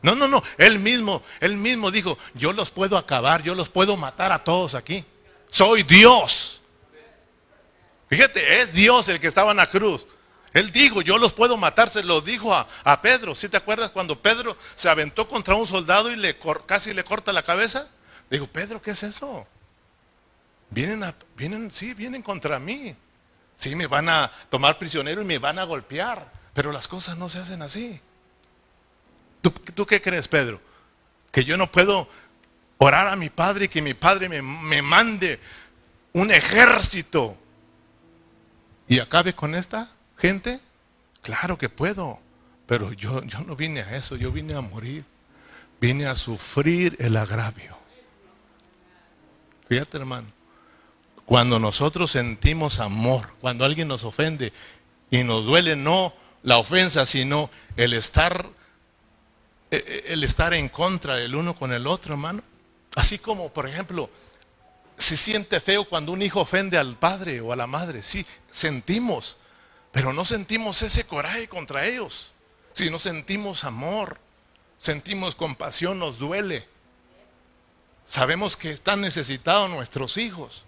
No, 0.00 0.14
no, 0.14 0.26
no. 0.26 0.42
Él 0.56 0.78
mismo, 0.78 1.22
él 1.40 1.58
mismo 1.58 1.90
dijo, 1.90 2.16
yo 2.32 2.54
los 2.54 2.70
puedo 2.70 2.96
acabar, 2.96 3.42
yo 3.42 3.54
los 3.54 3.68
puedo 3.68 3.98
matar 3.98 4.32
a 4.32 4.42
todos 4.42 4.74
aquí. 4.74 5.04
Soy 5.50 5.82
Dios. 5.82 6.62
Fíjate, 8.08 8.60
es 8.60 8.72
Dios 8.72 9.06
el 9.10 9.20
que 9.20 9.26
estaba 9.26 9.50
en 9.50 9.58
la 9.58 9.68
cruz. 9.68 10.06
Él 10.54 10.72
dijo, 10.72 11.02
yo 11.02 11.18
los 11.18 11.34
puedo 11.34 11.58
matar, 11.58 11.90
se 11.90 12.02
lo 12.02 12.22
dijo 12.22 12.54
a, 12.54 13.02
Pedro. 13.02 13.34
¿Sí 13.34 13.50
te 13.50 13.58
acuerdas 13.58 13.90
cuando 13.90 14.22
Pedro 14.22 14.56
se 14.76 14.88
aventó 14.88 15.28
contra 15.28 15.56
un 15.56 15.66
soldado 15.66 16.10
y 16.10 16.16
le, 16.16 16.38
casi 16.64 16.94
le 16.94 17.04
corta 17.04 17.34
la 17.34 17.42
cabeza? 17.42 17.86
Digo, 18.30 18.46
Pedro, 18.46 18.80
¿qué 18.80 18.92
es 18.92 19.02
eso? 19.02 19.46
Vienen, 20.70 21.02
a, 21.02 21.14
vienen, 21.36 21.70
sí, 21.70 21.94
vienen 21.94 22.22
contra 22.22 22.58
mí. 22.58 22.94
Sí, 23.56 23.74
me 23.74 23.86
van 23.86 24.08
a 24.08 24.30
tomar 24.50 24.78
prisionero 24.78 25.22
y 25.22 25.24
me 25.24 25.38
van 25.38 25.58
a 25.58 25.64
golpear. 25.64 26.30
Pero 26.54 26.72
las 26.72 26.88
cosas 26.88 27.16
no 27.16 27.28
se 27.28 27.38
hacen 27.38 27.62
así. 27.62 28.00
¿Tú, 29.40 29.86
qué 29.86 30.02
crees, 30.02 30.28
Pedro? 30.28 30.60
Que 31.30 31.44
yo 31.44 31.56
no 31.56 31.70
puedo 31.70 32.08
orar 32.78 33.08
a 33.08 33.16
mi 33.16 33.30
padre 33.30 33.66
y 33.66 33.68
que 33.68 33.82
mi 33.82 33.94
padre 33.94 34.28
me, 34.28 34.42
me 34.42 34.82
mande 34.82 35.40
un 36.12 36.30
ejército 36.30 37.36
y 38.88 38.98
acabe 38.98 39.34
con 39.34 39.54
esta 39.54 39.90
gente? 40.16 40.60
Claro 41.22 41.58
que 41.58 41.68
puedo, 41.68 42.18
pero 42.66 42.92
yo, 42.92 43.22
yo 43.24 43.40
no 43.40 43.54
vine 43.54 43.80
a 43.80 43.96
eso, 43.96 44.16
yo 44.16 44.32
vine 44.32 44.54
a 44.54 44.60
morir, 44.60 45.04
vine 45.80 46.06
a 46.06 46.14
sufrir 46.14 46.96
el 46.98 47.16
agravio. 47.16 47.76
Fíjate 49.68 49.98
hermano, 49.98 50.28
cuando 51.28 51.58
nosotros 51.58 52.12
sentimos 52.12 52.78
amor, 52.78 53.28
cuando 53.42 53.66
alguien 53.66 53.86
nos 53.86 54.02
ofende 54.02 54.50
y 55.10 55.24
nos 55.24 55.44
duele 55.44 55.76
no 55.76 56.14
la 56.42 56.56
ofensa, 56.56 57.04
sino 57.04 57.50
el 57.76 57.92
estar 57.92 58.48
eh, 59.70 59.84
eh, 59.86 60.04
el 60.06 60.24
estar 60.24 60.54
en 60.54 60.70
contra 60.70 61.16
del 61.16 61.34
uno 61.34 61.54
con 61.54 61.74
el 61.74 61.86
otro, 61.86 62.14
hermano. 62.14 62.42
Así 62.94 63.18
como, 63.18 63.52
por 63.52 63.68
ejemplo, 63.68 64.08
se 64.96 65.18
siente 65.18 65.60
feo 65.60 65.86
cuando 65.86 66.12
un 66.12 66.22
hijo 66.22 66.40
ofende 66.40 66.78
al 66.78 66.96
padre 66.96 67.42
o 67.42 67.52
a 67.52 67.56
la 67.56 67.66
madre. 67.66 68.02
Sí, 68.02 68.24
sentimos, 68.50 69.36
pero 69.92 70.14
no 70.14 70.24
sentimos 70.24 70.80
ese 70.80 71.06
coraje 71.06 71.46
contra 71.46 71.84
ellos. 71.84 72.32
Si 72.72 72.88
no 72.88 72.98
sentimos 72.98 73.64
amor, 73.64 74.18
sentimos 74.78 75.34
compasión, 75.34 75.98
nos 75.98 76.18
duele. 76.18 76.66
Sabemos 78.06 78.56
que 78.56 78.70
están 78.70 79.02
necesitados 79.02 79.68
nuestros 79.68 80.16
hijos. 80.16 80.64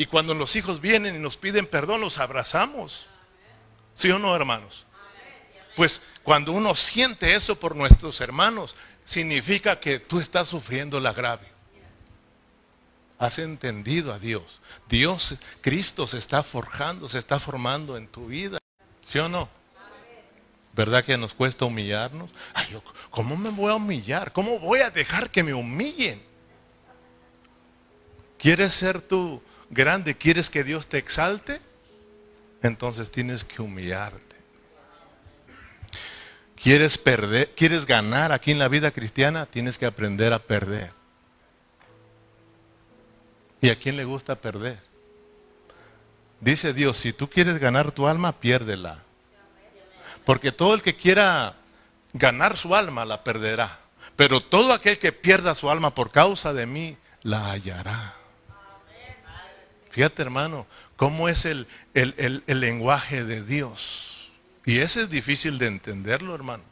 Y 0.00 0.06
cuando 0.06 0.32
los 0.32 0.56
hijos 0.56 0.80
vienen 0.80 1.14
y 1.14 1.18
nos 1.18 1.36
piden 1.36 1.66
perdón, 1.66 2.00
los 2.00 2.16
abrazamos. 2.16 3.10
¿Sí 3.92 4.10
o 4.10 4.18
no, 4.18 4.34
hermanos? 4.34 4.86
Pues 5.76 6.00
cuando 6.22 6.52
uno 6.52 6.74
siente 6.74 7.34
eso 7.34 7.60
por 7.60 7.76
nuestros 7.76 8.18
hermanos, 8.22 8.76
significa 9.04 9.78
que 9.78 9.98
tú 9.98 10.18
estás 10.18 10.48
sufriendo 10.48 10.96
el 10.96 11.06
agravio. 11.06 11.50
Has 13.18 13.38
entendido 13.40 14.14
a 14.14 14.18
Dios. 14.18 14.62
Dios, 14.88 15.34
Cristo 15.60 16.06
se 16.06 16.16
está 16.16 16.42
forjando, 16.42 17.06
se 17.06 17.18
está 17.18 17.38
formando 17.38 17.98
en 17.98 18.08
tu 18.08 18.28
vida. 18.28 18.58
¿Sí 19.02 19.18
o 19.18 19.28
no? 19.28 19.50
¿Verdad 20.72 21.04
que 21.04 21.18
nos 21.18 21.34
cuesta 21.34 21.66
humillarnos? 21.66 22.30
Ay, 22.54 22.74
¿Cómo 23.10 23.36
me 23.36 23.50
voy 23.50 23.70
a 23.70 23.74
humillar? 23.74 24.32
¿Cómo 24.32 24.58
voy 24.60 24.80
a 24.80 24.88
dejar 24.88 25.28
que 25.28 25.42
me 25.42 25.52
humillen? 25.52 26.22
¿Quieres 28.38 28.72
ser 28.72 29.02
tú 29.02 29.42
grande? 29.70 30.16
¿Quieres 30.16 30.50
que 30.50 30.64
Dios 30.64 30.86
te 30.86 30.98
exalte? 30.98 31.60
Entonces 32.62 33.10
tienes 33.10 33.44
que 33.44 33.62
humillarte. 33.62 34.36
¿Quieres 36.62 36.98
perder, 36.98 37.50
quieres 37.56 37.86
ganar 37.86 38.32
aquí 38.32 38.50
en 38.50 38.58
la 38.58 38.68
vida 38.68 38.90
cristiana? 38.90 39.46
Tienes 39.46 39.78
que 39.78 39.86
aprender 39.86 40.34
a 40.34 40.38
perder. 40.38 40.92
¿Y 43.62 43.70
a 43.70 43.78
quién 43.78 43.96
le 43.96 44.04
gusta 44.04 44.36
perder? 44.36 44.78
Dice 46.40 46.74
Dios, 46.74 46.98
si 46.98 47.12
tú 47.12 47.28
quieres 47.28 47.58
ganar 47.58 47.92
tu 47.92 48.06
alma, 48.06 48.32
piérdela. 48.32 49.02
Porque 50.24 50.52
todo 50.52 50.74
el 50.74 50.82
que 50.82 50.96
quiera 50.96 51.54
ganar 52.12 52.56
su 52.56 52.74
alma 52.74 53.04
la 53.04 53.24
perderá. 53.24 53.78
Pero 54.16 54.42
todo 54.42 54.72
aquel 54.72 54.98
que 54.98 55.12
pierda 55.12 55.54
su 55.54 55.70
alma 55.70 55.94
por 55.94 56.10
causa 56.10 56.52
de 56.52 56.66
mí, 56.66 56.96
la 57.22 57.52
hallará. 57.52 58.19
Fíjate 59.90 60.22
hermano, 60.22 60.66
cómo 60.96 61.28
es 61.28 61.44
el, 61.44 61.66
el 61.94 62.60
lenguaje 62.60 63.24
de 63.24 63.42
Dios. 63.42 64.30
Y 64.64 64.78
ese 64.78 65.02
es 65.02 65.10
difícil 65.10 65.58
de 65.58 65.66
entenderlo, 65.66 66.34
hermano. 66.34 66.62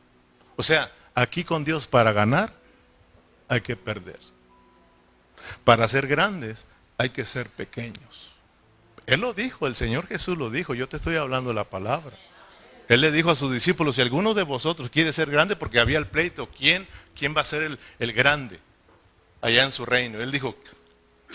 O 0.57 0.62
sea, 0.62 0.92
aquí 1.14 1.44
con 1.44 1.64
Dios 1.64 1.87
para 1.87 2.12
ganar 2.12 2.52
hay 3.48 3.61
que 3.61 3.76
perder. 3.76 4.20
Para 5.64 5.88
ser 5.88 6.07
grandes 6.07 6.66
hay 6.96 7.11
que 7.11 7.24
ser 7.24 7.48
pequeños. 7.48 8.33
Él 9.07 9.20
lo 9.20 9.33
dijo, 9.33 9.66
el 9.66 9.74
Señor 9.74 10.07
Jesús 10.07 10.37
lo 10.37 10.50
dijo, 10.50 10.74
yo 10.74 10.88
te 10.88 10.98
estoy 10.98 11.16
hablando 11.16 11.52
la 11.52 11.64
palabra. 11.64 12.16
Él 12.88 13.00
le 13.00 13.11
dijo 13.11 13.31
a 13.31 13.35
sus 13.35 13.52
discípulos, 13.52 13.96
si 13.96 14.02
alguno 14.02 14.35
de 14.35 14.42
vosotros 14.42 14.90
quiere 14.90 15.12
ser 15.12 15.31
grande, 15.31 15.57
porque 15.57 15.81
había 15.81 15.98
el 15.98 16.07
pleito, 16.07 16.48
¿quién, 16.50 16.87
quién 17.16 17.35
va 17.37 17.42
a 17.42 17.44
ser 17.44 17.62
el, 17.62 17.78
el 17.98 18.12
grande 18.12 18.61
allá 19.40 19.64
en 19.64 19.72
su 19.72 19.87
reino? 19.87 20.20
Él 20.20 20.31
dijo, 20.31 20.57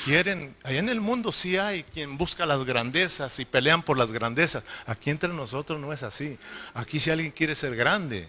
quieren, 0.04 0.56
allá 0.64 0.80
en 0.80 0.90
el 0.90 1.02
mundo 1.02 1.32
sí 1.32 1.58
hay 1.58 1.84
quien 1.84 2.18
busca 2.18 2.46
las 2.46 2.64
grandezas 2.64 3.40
y 3.40 3.46
pelean 3.46 3.84
por 3.84 3.98
las 3.98 4.12
grandezas. 4.12 4.64
Aquí 4.86 5.10
entre 5.10 5.30
nosotros 5.30 5.80
no 5.80 5.94
es 5.94 6.04
así. 6.04 6.38
Aquí 6.74 7.00
si 7.00 7.12
alguien 7.12 7.32
quiere 7.32 7.56
ser 7.56 7.76
grande, 7.76 8.28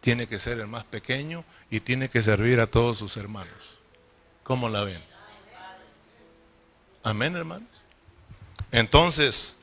tiene 0.00 0.26
que 0.26 0.38
ser 0.38 0.58
el 0.60 0.66
más 0.66 0.84
pequeño 0.84 1.44
y 1.70 1.80
tiene 1.80 2.08
que 2.08 2.22
servir 2.22 2.60
a 2.60 2.66
todos 2.66 2.98
sus 2.98 3.16
hermanos. 3.16 3.78
¿Cómo 4.42 4.68
la 4.68 4.84
ven? 4.84 5.02
Amén, 7.02 7.36
hermanos. 7.36 7.68
Entonces, 8.70 9.56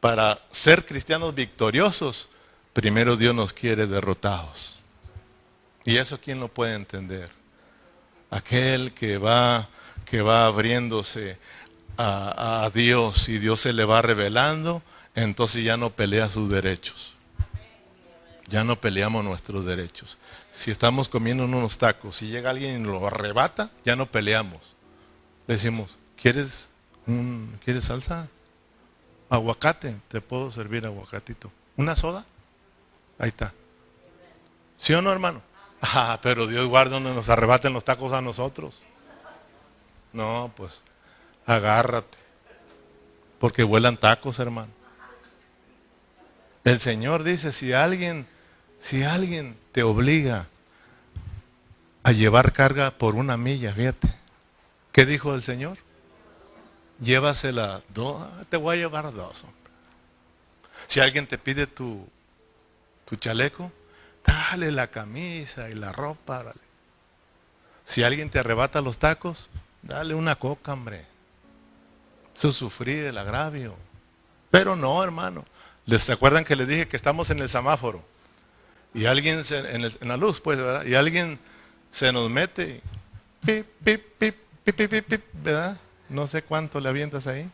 para 0.00 0.42
ser 0.50 0.86
cristianos 0.86 1.34
victoriosos, 1.34 2.28
primero 2.72 3.16
Dios 3.16 3.34
nos 3.34 3.52
quiere 3.52 3.86
derrotados. 3.86 4.78
¿Y 5.84 5.96
eso 5.96 6.20
quién 6.20 6.40
lo 6.40 6.48
puede 6.48 6.74
entender? 6.74 7.30
Aquel 8.30 8.92
que 8.92 9.18
va 9.18 9.68
que 10.10 10.22
va 10.22 10.46
abriéndose 10.46 11.38
a, 11.96 12.68
Dios 12.74 13.28
y 13.28 13.38
Dios 13.38 13.60
se 13.60 13.72
le 13.72 13.84
va 13.84 14.02
revelando, 14.02 14.82
entonces 15.14 15.62
ya 15.62 15.76
no 15.76 15.90
pelea 15.90 16.28
sus 16.28 16.50
derechos. 16.50 17.14
Ya 18.48 18.64
no 18.64 18.80
peleamos 18.80 19.22
nuestros 19.22 19.64
derechos. 19.64 20.18
Si 20.50 20.72
estamos 20.72 21.08
comiendo 21.08 21.44
unos 21.44 21.78
tacos, 21.78 22.16
si 22.16 22.26
llega 22.26 22.50
alguien 22.50 22.82
y 22.82 22.84
lo 22.84 23.06
arrebata, 23.06 23.70
ya 23.84 23.94
no 23.94 24.06
peleamos. 24.06 24.60
Le 25.46 25.54
decimos, 25.54 25.96
¿quieres, 26.20 26.70
un, 27.06 27.60
¿quieres 27.64 27.84
salsa? 27.84 28.28
Aguacate, 29.28 29.94
te 30.08 30.20
puedo 30.20 30.50
servir 30.50 30.84
aguacatito. 30.86 31.52
¿Una 31.76 31.94
soda? 31.94 32.24
Ahí 33.16 33.28
está. 33.28 33.52
¿Sí 34.76 34.92
o 34.92 35.02
no, 35.02 35.12
hermano? 35.12 35.40
Ah, 35.80 36.18
pero 36.20 36.48
Dios 36.48 36.66
guarda 36.66 36.94
donde 36.94 37.14
nos 37.14 37.28
arrebaten 37.28 37.72
los 37.72 37.84
tacos 37.84 38.12
a 38.12 38.20
nosotros. 38.20 38.82
No, 40.12 40.52
pues 40.56 40.82
agárrate. 41.46 42.18
Porque 43.38 43.62
vuelan 43.62 43.96
tacos, 43.96 44.38
hermano. 44.38 44.70
El 46.64 46.80
Señor 46.80 47.24
dice, 47.24 47.52
si 47.52 47.72
alguien, 47.72 48.26
si 48.80 49.02
alguien 49.02 49.56
te 49.72 49.82
obliga 49.82 50.46
a 52.02 52.12
llevar 52.12 52.52
carga 52.52 52.90
por 52.90 53.14
una 53.14 53.36
milla, 53.36 53.72
fíjate. 53.72 54.14
¿Qué 54.92 55.06
dijo 55.06 55.34
el 55.34 55.42
Señor? 55.42 55.78
Llévasela 57.00 57.82
dos, 57.88 58.26
te 58.50 58.56
voy 58.56 58.76
a 58.76 58.80
llevar 58.80 59.12
dos, 59.12 59.44
hombre. 59.44 59.58
Si 60.86 61.00
alguien 61.00 61.26
te 61.26 61.38
pide 61.38 61.66
tu, 61.66 62.06
tu 63.06 63.16
chaleco, 63.16 63.72
dale 64.26 64.70
la 64.72 64.88
camisa 64.88 65.70
y 65.70 65.74
la 65.74 65.92
ropa. 65.92 66.42
Dale. 66.42 66.60
Si 67.84 68.02
alguien 68.02 68.28
te 68.28 68.38
arrebata 68.38 68.80
los 68.80 68.98
tacos, 68.98 69.48
Dale 69.82 70.14
una 70.14 70.36
coca, 70.36 70.72
hombre. 70.72 71.06
Es 72.34 72.54
sufrir 72.54 73.04
el 73.04 73.18
agravio. 73.18 73.76
Pero 74.50 74.76
no, 74.76 75.02
hermano. 75.02 75.44
¿Les 75.86 76.08
acuerdan 76.10 76.44
que 76.44 76.56
les 76.56 76.68
dije 76.68 76.88
que 76.88 76.96
estamos 76.96 77.30
en 77.30 77.40
el 77.40 77.48
semáforo? 77.48 78.02
Y 78.94 79.06
alguien 79.06 79.40
en, 79.50 80.08
la 80.08 80.16
luz, 80.16 80.40
pues, 80.40 80.58
¿verdad? 80.58 80.84
Y 80.84 80.94
alguien 80.94 81.38
se 81.90 82.12
nos 82.12 82.30
mete. 82.30 82.80
Pip, 83.44 83.66
pip, 83.84 84.02
pip, 84.18 84.36
pip, 84.64 84.76
pip, 84.76 85.04
pip, 85.06 85.24
¿verdad? 85.32 85.78
No 86.08 86.26
sé 86.26 86.42
cuánto 86.42 86.80
le 86.80 86.88
avientas 86.88 87.26
ahí. 87.26 87.48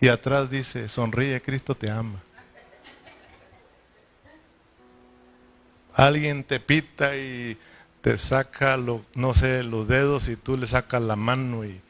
Y 0.00 0.08
atrás 0.08 0.50
dice, 0.50 0.88
sonríe, 0.88 1.40
Cristo 1.42 1.74
te 1.74 1.90
ama. 1.90 2.20
Alguien 5.94 6.44
te 6.44 6.58
pita 6.60 7.16
y 7.16 7.58
te 8.00 8.16
saca, 8.16 8.76
lo, 8.76 9.04
no 9.14 9.34
sé, 9.34 9.62
los 9.62 9.86
dedos 9.88 10.28
y 10.28 10.36
tú 10.36 10.56
le 10.56 10.66
sacas 10.66 11.02
la 11.02 11.16
mano 11.16 11.64
y, 11.64 11.80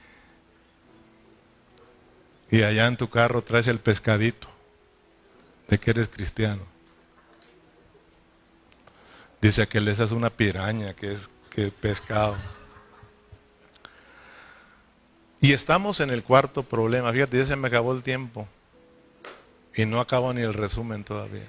y 2.50 2.62
allá 2.62 2.86
en 2.86 2.96
tu 2.96 3.08
carro 3.08 3.42
traes 3.42 3.68
el 3.68 3.78
pescadito 3.78 4.48
de 5.68 5.78
que 5.78 5.90
eres 5.90 6.08
cristiano. 6.08 6.62
Dice 9.40 9.62
aquel, 9.62 9.88
esa 9.88 10.04
es 10.04 10.12
una 10.12 10.30
piraña, 10.30 10.94
que 10.94 11.12
es 11.12 11.30
que 11.48 11.70
pescado. 11.70 12.36
Y 15.40 15.52
estamos 15.52 16.00
en 16.00 16.10
el 16.10 16.22
cuarto 16.22 16.62
problema. 16.62 17.12
Fíjate, 17.12 17.38
ya 17.38 17.46
se 17.46 17.56
me 17.56 17.68
acabó 17.68 17.94
el 17.94 18.02
tiempo. 18.02 18.46
Y 19.74 19.86
no 19.86 20.00
acabo 20.00 20.34
ni 20.34 20.42
el 20.42 20.52
resumen 20.52 21.04
todavía. 21.04 21.46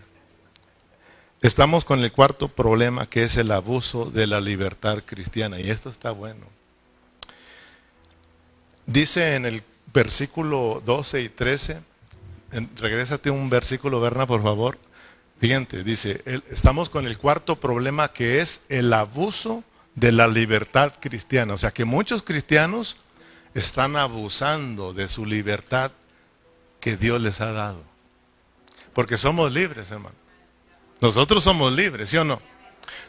Estamos 1.41 1.85
con 1.85 2.03
el 2.03 2.11
cuarto 2.11 2.49
problema 2.49 3.09
que 3.09 3.23
es 3.23 3.35
el 3.35 3.51
abuso 3.51 4.05
de 4.05 4.27
la 4.27 4.39
libertad 4.39 5.01
cristiana. 5.03 5.59
Y 5.59 5.71
esto 5.71 5.89
está 5.89 6.11
bueno. 6.11 6.45
Dice 8.85 9.35
en 9.35 9.47
el 9.47 9.63
versículo 9.91 10.83
12 10.85 11.21
y 11.21 11.29
13, 11.29 11.79
regrésate 12.75 13.31
un 13.31 13.49
versículo, 13.49 13.99
Berna, 13.99 14.27
por 14.27 14.43
favor. 14.43 14.77
Fíjate, 15.39 15.83
dice, 15.83 16.21
estamos 16.51 16.91
con 16.91 17.07
el 17.07 17.17
cuarto 17.17 17.59
problema 17.59 18.13
que 18.13 18.41
es 18.41 18.61
el 18.69 18.93
abuso 18.93 19.63
de 19.95 20.11
la 20.11 20.27
libertad 20.27 20.93
cristiana. 20.99 21.55
O 21.55 21.57
sea 21.57 21.71
que 21.71 21.85
muchos 21.85 22.21
cristianos 22.21 22.97
están 23.55 23.95
abusando 23.95 24.93
de 24.93 25.07
su 25.07 25.25
libertad 25.25 25.91
que 26.79 26.97
Dios 26.97 27.19
les 27.19 27.41
ha 27.41 27.51
dado. 27.51 27.81
Porque 28.93 29.17
somos 29.17 29.51
libres, 29.51 29.89
hermano. 29.89 30.20
Nosotros 31.01 31.43
somos 31.43 31.73
libres, 31.73 32.09
¿sí 32.09 32.17
o 32.17 32.23
no? 32.23 32.39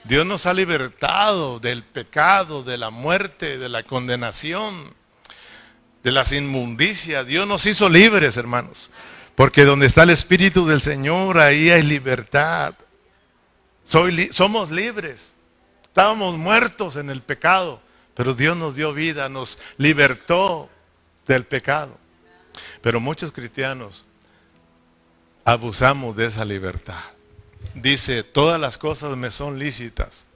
Dios 0.05 0.27
nos 0.27 0.47
ha 0.47 0.55
libertado 0.55 1.61
del 1.61 1.85
pecado, 1.85 2.63
de 2.65 2.79
la 2.79 2.91
muerte, 2.91 3.59
de 3.59 3.69
la 3.69 3.83
condenación, 3.83 4.95
de 6.03 6.11
las 6.11 6.33
inmundicias. 6.33 7.27
Dios 7.27 7.47
nos 7.47 7.67
hizo 7.67 7.89
libres, 7.89 8.37
hermanos. 8.37 8.91
Porque 9.35 9.65
donde 9.65 9.87
está 9.87 10.03
el 10.03 10.11
Espíritu 10.11 10.67
del 10.67 10.81
Señor, 10.83 11.39
ahí 11.39 11.71
hay 11.71 11.83
libertad. 11.83 12.75
somos 13.85 14.71
libres. 14.71 15.35
Estábamos 15.85 16.39
muertos 16.39 16.97
en 16.97 17.11
el 17.11 17.23
pecado. 17.23 17.81
Pero 18.15 18.35
Dios 18.35 18.57
nos 18.57 18.75
dio 18.75 18.93
vida, 18.93 19.29
nos 19.29 19.59
libertó 19.77 20.69
del 21.27 21.45
pecado. 21.45 21.97
Pero 22.81 23.01
muchos 23.01 23.33
cristianos 23.33 24.05
abusamos 25.45 26.17
de 26.17 26.27
esa 26.27 26.45
libertad. 26.45 27.03
Dice, 27.75 28.23
todas 28.23 28.61
las 28.61 28.79
cosas 28.79 29.17
me 29.17 29.31
son 29.31 29.59
lícitas, 29.59 30.27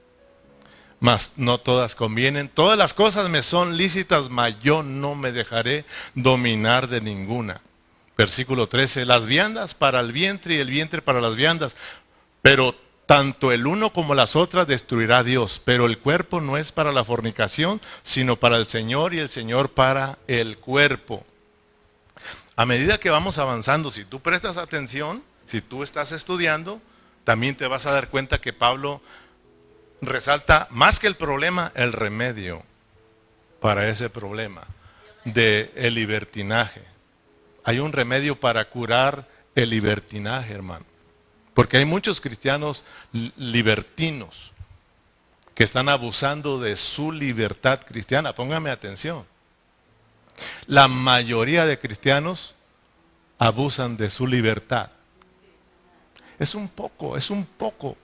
mas 1.00 1.32
no 1.36 1.58
todas 1.58 1.94
convienen. 1.94 2.48
Todas 2.48 2.78
las 2.78 2.94
cosas 2.94 3.28
me 3.28 3.42
son 3.42 3.76
lícitas, 3.76 4.30
mas 4.30 4.58
yo 4.60 4.82
no 4.82 5.14
me 5.14 5.32
dejaré 5.32 5.84
dominar 6.14 6.88
de 6.88 7.00
ninguna. 7.00 7.60
Versículo 8.16 8.68
13, 8.68 9.04
las 9.04 9.26
viandas 9.26 9.74
para 9.74 10.00
el 10.00 10.12
vientre 10.12 10.54
y 10.54 10.58
el 10.58 10.70
vientre 10.70 11.02
para 11.02 11.20
las 11.20 11.36
viandas, 11.36 11.76
pero 12.40 12.74
tanto 13.04 13.52
el 13.52 13.66
uno 13.66 13.92
como 13.92 14.14
las 14.14 14.34
otras 14.34 14.66
destruirá 14.66 15.22
Dios, 15.22 15.60
pero 15.64 15.86
el 15.86 15.98
cuerpo 15.98 16.40
no 16.40 16.56
es 16.56 16.72
para 16.72 16.92
la 16.92 17.04
fornicación, 17.04 17.80
sino 18.02 18.36
para 18.36 18.56
el 18.56 18.66
Señor 18.66 19.14
y 19.14 19.20
el 19.20 19.28
Señor 19.28 19.70
para 19.70 20.18
el 20.26 20.58
cuerpo. 20.58 21.24
A 22.56 22.64
medida 22.64 22.98
que 22.98 23.10
vamos 23.10 23.38
avanzando, 23.38 23.90
si 23.90 24.04
tú 24.04 24.20
prestas 24.20 24.56
atención, 24.56 25.22
si 25.46 25.60
tú 25.60 25.82
estás 25.82 26.12
estudiando, 26.12 26.80
también 27.26 27.56
te 27.56 27.66
vas 27.66 27.86
a 27.86 27.90
dar 27.90 28.08
cuenta 28.08 28.40
que 28.40 28.52
Pablo 28.52 29.02
resalta 30.00 30.68
más 30.70 31.00
que 31.00 31.08
el 31.08 31.16
problema, 31.16 31.72
el 31.74 31.92
remedio 31.92 32.62
para 33.60 33.88
ese 33.88 34.08
problema 34.08 34.62
de 35.24 35.72
libertinaje. 35.92 36.82
Hay 37.64 37.80
un 37.80 37.92
remedio 37.92 38.38
para 38.38 38.64
curar 38.66 39.26
el 39.56 39.70
libertinaje, 39.70 40.52
hermano. 40.52 40.86
Porque 41.52 41.78
hay 41.78 41.84
muchos 41.84 42.20
cristianos 42.20 42.84
libertinos 43.12 44.52
que 45.56 45.64
están 45.64 45.88
abusando 45.88 46.60
de 46.60 46.76
su 46.76 47.10
libertad 47.10 47.80
cristiana. 47.84 48.36
Póngame 48.36 48.70
atención. 48.70 49.26
La 50.68 50.86
mayoría 50.86 51.66
de 51.66 51.76
cristianos 51.76 52.54
abusan 53.36 53.96
de 53.96 54.10
su 54.10 54.28
libertad. 54.28 54.90
Es 56.38 56.54
un 56.54 56.68
poco, 56.68 57.16
es 57.16 57.30
un 57.30 57.44
poco, 57.44 57.96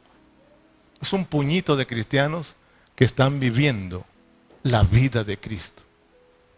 es 1.01 1.13
un 1.13 1.25
puñito 1.25 1.77
de 1.77 1.87
cristianos 1.87 2.57
que 2.95 3.05
están 3.05 3.41
viviendo 3.41 4.05
la 4.63 4.83
vida 4.83 5.25
de 5.25 5.39
Cristo. 5.39 5.83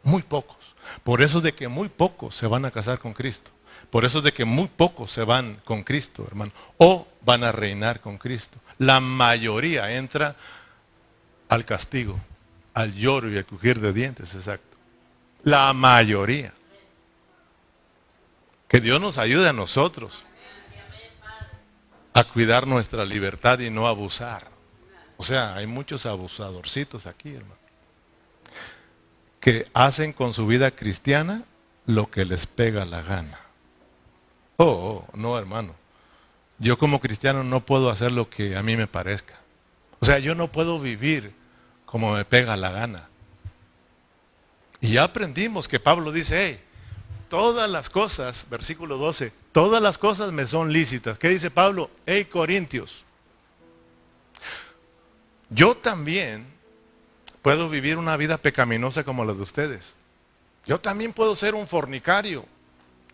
Muy 0.02 0.22
pocos. 0.22 0.56
Por 1.02 1.22
eso 1.22 1.40
de 1.40 1.54
que 1.54 1.68
muy 1.68 1.88
pocos 1.88 2.36
se 2.36 2.46
van 2.46 2.64
a 2.64 2.70
casar 2.70 2.98
con 2.98 3.12
Cristo. 3.12 3.50
Por 3.90 4.04
eso 4.04 4.18
es 4.18 4.24
de 4.24 4.32
que 4.32 4.44
muy 4.44 4.68
pocos 4.68 5.12
se 5.12 5.24
van 5.24 5.60
con 5.64 5.82
Cristo, 5.82 6.24
hermano, 6.26 6.52
o 6.78 7.06
van 7.22 7.44
a 7.44 7.52
reinar 7.52 8.00
con 8.00 8.18
Cristo. 8.18 8.58
La 8.78 9.00
mayoría 9.00 9.96
entra 9.96 10.36
al 11.48 11.64
castigo, 11.64 12.18
al 12.72 12.94
lloro 12.94 13.30
y 13.30 13.36
al 13.36 13.44
crujir 13.44 13.80
de 13.80 13.92
dientes, 13.92 14.34
exacto. 14.34 14.76
La 15.42 15.72
mayoría. 15.72 16.52
Que 18.68 18.80
Dios 18.80 19.00
nos 19.00 19.18
ayude 19.18 19.48
a 19.48 19.52
nosotros 19.52 20.24
a 22.14 22.22
cuidar 22.24 22.66
nuestra 22.66 23.04
libertad 23.04 23.58
y 23.58 23.70
no 23.70 23.88
abusar. 23.88 24.48
O 25.16 25.22
sea, 25.24 25.56
hay 25.56 25.66
muchos 25.66 26.06
abusadorcitos 26.06 27.06
aquí, 27.06 27.34
hermano, 27.34 27.60
que 29.40 29.68
hacen 29.74 30.12
con 30.12 30.32
su 30.32 30.46
vida 30.46 30.70
cristiana 30.70 31.42
lo 31.86 32.10
que 32.10 32.24
les 32.24 32.46
pega 32.46 32.84
la 32.84 33.02
gana. 33.02 33.40
Oh, 34.56 35.04
oh, 35.12 35.16
no, 35.16 35.36
hermano. 35.38 35.74
Yo 36.58 36.78
como 36.78 37.00
cristiano 37.00 37.42
no 37.42 37.66
puedo 37.66 37.90
hacer 37.90 38.12
lo 38.12 38.30
que 38.30 38.56
a 38.56 38.62
mí 38.62 38.76
me 38.76 38.86
parezca. 38.86 39.34
O 39.98 40.06
sea, 40.06 40.20
yo 40.20 40.36
no 40.36 40.52
puedo 40.52 40.78
vivir 40.78 41.34
como 41.84 42.14
me 42.14 42.24
pega 42.24 42.56
la 42.56 42.70
gana. 42.70 43.08
Y 44.80 44.92
ya 44.92 45.04
aprendimos 45.04 45.66
que 45.66 45.80
Pablo 45.80 46.12
dice, 46.12 46.46
hey, 46.46 46.60
todas 47.28 47.68
las 47.68 47.90
cosas, 47.90 48.46
versículo 48.50 48.98
12, 48.98 49.32
todas 49.54 49.80
las 49.80 49.98
cosas 49.98 50.32
me 50.32 50.48
son 50.48 50.72
lícitas. 50.72 51.16
¿Qué 51.16 51.28
dice 51.28 51.48
Pablo? 51.48 51.88
Hey, 52.06 52.24
Corintios, 52.24 53.04
yo 55.48 55.76
también 55.76 56.44
puedo 57.40 57.70
vivir 57.70 57.96
una 57.96 58.16
vida 58.16 58.36
pecaminosa 58.36 59.04
como 59.04 59.24
la 59.24 59.32
de 59.32 59.42
ustedes. 59.42 59.94
Yo 60.66 60.80
también 60.80 61.12
puedo 61.12 61.36
ser 61.36 61.54
un 61.54 61.68
fornicario. 61.68 62.44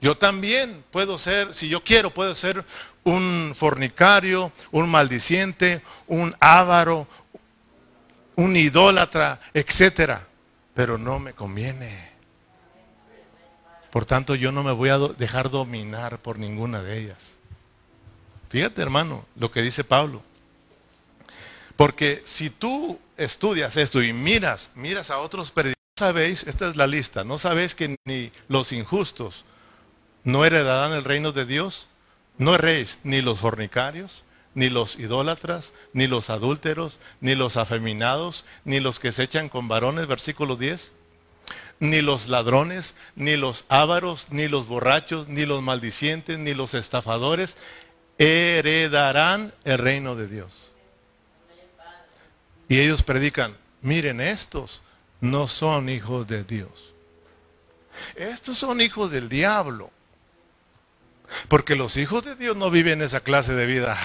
Yo 0.00 0.16
también 0.16 0.82
puedo 0.90 1.18
ser, 1.18 1.54
si 1.54 1.68
yo 1.68 1.84
quiero, 1.84 2.08
puedo 2.08 2.34
ser 2.34 2.64
un 3.04 3.52
fornicario, 3.54 4.50
un 4.70 4.88
maldiciente, 4.88 5.82
un 6.06 6.34
ávaro, 6.40 7.06
un 8.36 8.56
idólatra, 8.56 9.42
etcétera. 9.52 10.26
Pero 10.72 10.96
no 10.96 11.18
me 11.18 11.34
conviene. 11.34 12.09
Por 13.90 14.06
tanto, 14.06 14.34
yo 14.34 14.52
no 14.52 14.62
me 14.62 14.72
voy 14.72 14.88
a 14.90 14.98
dejar 14.98 15.50
dominar 15.50 16.18
por 16.18 16.38
ninguna 16.38 16.82
de 16.82 16.98
ellas. 16.98 17.36
Fíjate, 18.48 18.82
hermano, 18.82 19.24
lo 19.36 19.50
que 19.50 19.62
dice 19.62 19.84
Pablo. 19.84 20.22
Porque 21.76 22.22
si 22.24 22.50
tú 22.50 22.98
estudias 23.16 23.76
esto 23.76 24.02
y 24.02 24.12
miras, 24.12 24.70
miras 24.74 25.10
a 25.10 25.18
otros 25.18 25.52
no 25.54 25.72
sabéis, 25.98 26.44
esta 26.46 26.68
es 26.68 26.76
la 26.76 26.86
lista, 26.86 27.24
no 27.24 27.38
sabéis 27.38 27.74
que 27.74 27.96
ni 28.04 28.32
los 28.48 28.72
injustos, 28.72 29.44
no 30.24 30.44
heredarán 30.44 30.92
el 30.92 31.04
reino 31.04 31.32
de 31.32 31.46
Dios. 31.46 31.88
No 32.38 32.54
erréis 32.54 33.00
ni 33.04 33.20
los 33.20 33.40
fornicarios, 33.40 34.24
ni 34.54 34.70
los 34.70 34.98
idólatras, 34.98 35.74
ni 35.92 36.06
los 36.06 36.30
adúlteros, 36.30 36.98
ni 37.20 37.34
los 37.34 37.56
afeminados, 37.56 38.46
ni 38.64 38.80
los 38.80 38.98
que 38.98 39.12
se 39.12 39.24
echan 39.24 39.50
con 39.50 39.68
varones, 39.68 40.06
versículo 40.06 40.56
10, 40.56 40.92
ni 41.80 42.02
los 42.02 42.28
ladrones, 42.28 42.94
ni 43.16 43.36
los 43.36 43.64
ávaros, 43.68 44.28
ni 44.30 44.48
los 44.48 44.68
borrachos, 44.68 45.28
ni 45.28 45.46
los 45.46 45.62
maldicientes, 45.62 46.38
ni 46.38 46.54
los 46.54 46.74
estafadores, 46.74 47.56
heredarán 48.18 49.52
el 49.64 49.78
reino 49.78 50.14
de 50.14 50.28
Dios. 50.28 50.72
Y 52.68 52.78
ellos 52.78 53.02
predican, 53.02 53.56
miren, 53.80 54.20
estos 54.20 54.82
no 55.20 55.48
son 55.48 55.88
hijos 55.88 56.26
de 56.28 56.44
Dios. 56.44 56.92
Estos 58.14 58.58
son 58.58 58.80
hijos 58.80 59.10
del 59.10 59.28
diablo. 59.28 59.90
Porque 61.48 61.76
los 61.76 61.96
hijos 61.96 62.24
de 62.24 62.36
Dios 62.36 62.56
no 62.56 62.70
viven 62.70 63.02
esa 63.02 63.20
clase 63.20 63.54
de 63.54 63.66
vida. 63.66 63.98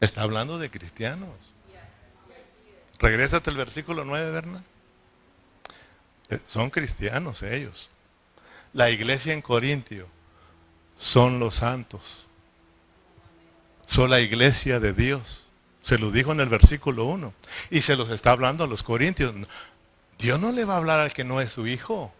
Está 0.00 0.22
hablando 0.22 0.58
de 0.58 0.70
cristianos. 0.70 1.30
Regrésate 2.98 3.50
al 3.50 3.56
versículo 3.56 4.04
9, 4.04 4.30
Berna. 4.32 4.64
Eh, 6.30 6.38
son 6.46 6.70
cristianos 6.70 7.42
ellos. 7.42 7.90
La 8.72 8.90
iglesia 8.90 9.32
en 9.32 9.42
Corintio 9.42 10.08
son 10.98 11.40
los 11.40 11.56
santos. 11.56 12.26
Son 13.86 14.08
la 14.08 14.20
iglesia 14.20 14.78
de 14.78 14.92
Dios. 14.92 15.46
Se 15.82 15.98
lo 15.98 16.10
dijo 16.10 16.32
en 16.32 16.40
el 16.40 16.48
versículo 16.48 17.06
1. 17.06 17.34
Y 17.70 17.80
se 17.82 17.96
los 17.96 18.10
está 18.10 18.30
hablando 18.30 18.64
a 18.64 18.68
los 18.68 18.82
corintios. 18.82 19.34
Dios 20.18 20.38
no 20.38 20.52
le 20.52 20.64
va 20.64 20.74
a 20.74 20.76
hablar 20.76 21.00
al 21.00 21.12
que 21.12 21.24
no 21.24 21.40
es 21.40 21.52
su 21.52 21.66
hijo. 21.66 22.12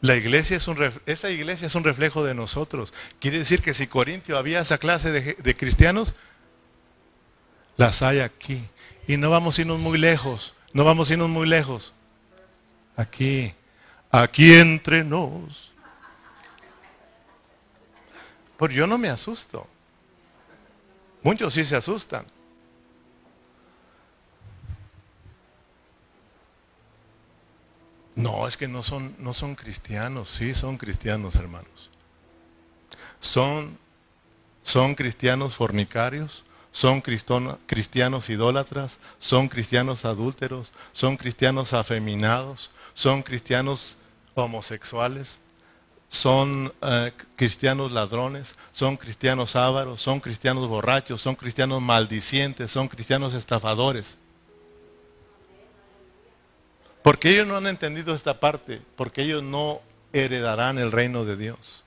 La 0.00 0.16
iglesia 0.16 0.56
es 0.56 0.66
un 0.68 0.78
esa 1.06 1.30
iglesia 1.30 1.66
es 1.66 1.74
un 1.74 1.84
reflejo 1.84 2.24
de 2.24 2.34
nosotros. 2.34 2.94
Quiere 3.20 3.38
decir 3.38 3.62
que 3.62 3.74
si 3.74 3.86
Corintio 3.86 4.38
había 4.38 4.60
esa 4.60 4.78
clase 4.78 5.12
de, 5.12 5.34
de 5.34 5.56
cristianos, 5.56 6.14
las 7.76 8.02
hay 8.02 8.20
aquí. 8.20 8.68
Y 9.06 9.16
no 9.16 9.30
vamos 9.30 9.58
a 9.58 9.62
irnos 9.62 9.78
muy 9.78 9.98
lejos, 9.98 10.54
no 10.72 10.84
vamos 10.84 11.10
a 11.10 11.12
irnos 11.14 11.28
muy 11.28 11.48
lejos. 11.48 11.94
Aquí, 12.96 13.54
aquí 14.10 14.54
entre 14.54 15.04
nos. 15.04 15.72
Pues 18.56 18.74
yo 18.74 18.86
no 18.86 18.98
me 18.98 19.08
asusto. 19.08 19.66
Muchos 21.22 21.54
sí 21.54 21.64
se 21.64 21.76
asustan. 21.76 22.26
No, 28.18 28.48
es 28.48 28.56
que 28.56 28.66
no 28.66 28.82
son, 28.82 29.14
no 29.20 29.32
son 29.32 29.54
cristianos, 29.54 30.28
sí 30.28 30.52
son 30.52 30.76
cristianos, 30.76 31.36
hermanos. 31.36 31.88
Son, 33.20 33.78
son 34.64 34.96
cristianos 34.96 35.54
fornicarios, 35.54 36.44
son 36.72 37.00
cristianos 37.00 38.28
idólatras, 38.28 38.98
son 39.18 39.48
cristianos 39.48 40.04
adúlteros, 40.04 40.72
son 40.92 41.16
cristianos 41.16 41.72
afeminados, 41.72 42.70
son 42.94 43.22
cristianos 43.22 43.96
homosexuales, 44.34 45.38
son 46.08 46.72
eh, 46.80 47.12
cristianos 47.36 47.92
ladrones, 47.92 48.56
son 48.70 48.96
cristianos 48.96 49.56
ávaros, 49.56 50.00
son 50.00 50.20
cristianos 50.20 50.68
borrachos, 50.68 51.20
son 51.20 51.34
cristianos 51.34 51.82
maldicientes, 51.82 52.70
son 52.70 52.88
cristianos 52.88 53.34
estafadores. 53.34 54.18
Porque 57.02 57.30
ellos 57.30 57.46
no 57.46 57.56
han 57.56 57.66
entendido 57.66 58.14
esta 58.14 58.40
parte, 58.40 58.82
porque 58.96 59.22
ellos 59.22 59.42
no 59.42 59.80
heredarán 60.12 60.78
el 60.78 60.92
reino 60.92 61.24
de 61.24 61.36
Dios. 61.36 61.84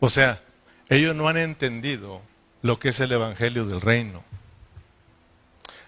O 0.00 0.08
sea, 0.08 0.42
ellos 0.88 1.14
no 1.14 1.28
han 1.28 1.36
entendido 1.36 2.22
lo 2.62 2.78
que 2.78 2.90
es 2.90 3.00
el 3.00 3.12
Evangelio 3.12 3.64
del 3.64 3.80
reino. 3.80 4.22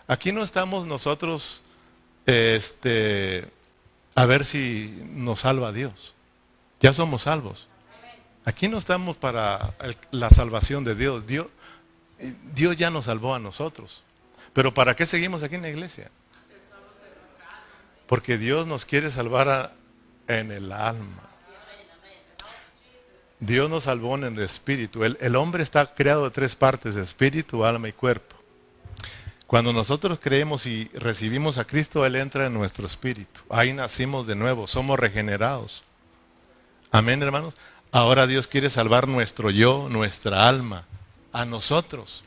Aquí 0.06 0.32
no 0.32 0.42
estamos 0.42 0.86
nosotros 0.86 1.62
este, 2.26 3.48
a 4.14 4.26
ver 4.26 4.44
si 4.44 5.02
nos 5.10 5.40
salva 5.40 5.72
Dios. 5.72 6.14
Ya 6.80 6.92
somos 6.92 7.22
salvos. 7.22 7.68
Aquí 8.44 8.68
no 8.68 8.78
estamos 8.78 9.16
para 9.16 9.74
la 10.10 10.30
salvación 10.30 10.84
de 10.84 10.94
Dios. 10.94 11.26
Dios. 11.26 11.46
Dios 12.52 12.76
ya 12.76 12.90
nos 12.90 13.06
salvó 13.06 13.34
a 13.34 13.38
nosotros. 13.38 14.02
Pero 14.52 14.74
¿para 14.74 14.96
qué 14.96 15.06
seguimos 15.06 15.42
aquí 15.42 15.54
en 15.54 15.62
la 15.62 15.68
iglesia? 15.68 16.10
Porque 18.06 18.36
Dios 18.36 18.66
nos 18.66 18.84
quiere 18.84 19.10
salvar 19.10 19.72
en 20.26 20.50
el 20.50 20.72
alma. 20.72 21.29
Dios 23.40 23.70
nos 23.70 23.84
salvó 23.84 24.16
en 24.16 24.24
el 24.24 24.38
espíritu. 24.40 25.02
El, 25.02 25.16
el, 25.20 25.34
hombre 25.34 25.62
está 25.62 25.86
creado 25.86 26.24
de 26.24 26.30
tres 26.30 26.54
partes, 26.54 26.96
espíritu, 26.96 27.64
alma 27.64 27.88
y 27.88 27.92
cuerpo. 27.92 28.36
Cuando 29.46 29.72
nosotros 29.72 30.20
creemos 30.22 30.66
y 30.66 30.88
recibimos 30.94 31.58
a 31.58 31.64
Cristo, 31.64 32.06
Él 32.06 32.16
entra 32.16 32.46
en 32.46 32.54
nuestro 32.54 32.86
espíritu. 32.86 33.40
Ahí 33.48 33.72
nacimos 33.72 34.26
de 34.26 34.36
nuevo, 34.36 34.66
somos 34.66 34.98
regenerados. 34.98 35.82
Amén, 36.92 37.22
hermanos. 37.22 37.54
Ahora 37.92 38.26
Dios 38.26 38.46
quiere 38.46 38.70
salvar 38.70 39.08
nuestro 39.08 39.50
yo, 39.50 39.88
nuestra 39.90 40.48
alma, 40.48 40.84
a 41.32 41.44
nosotros. 41.44 42.24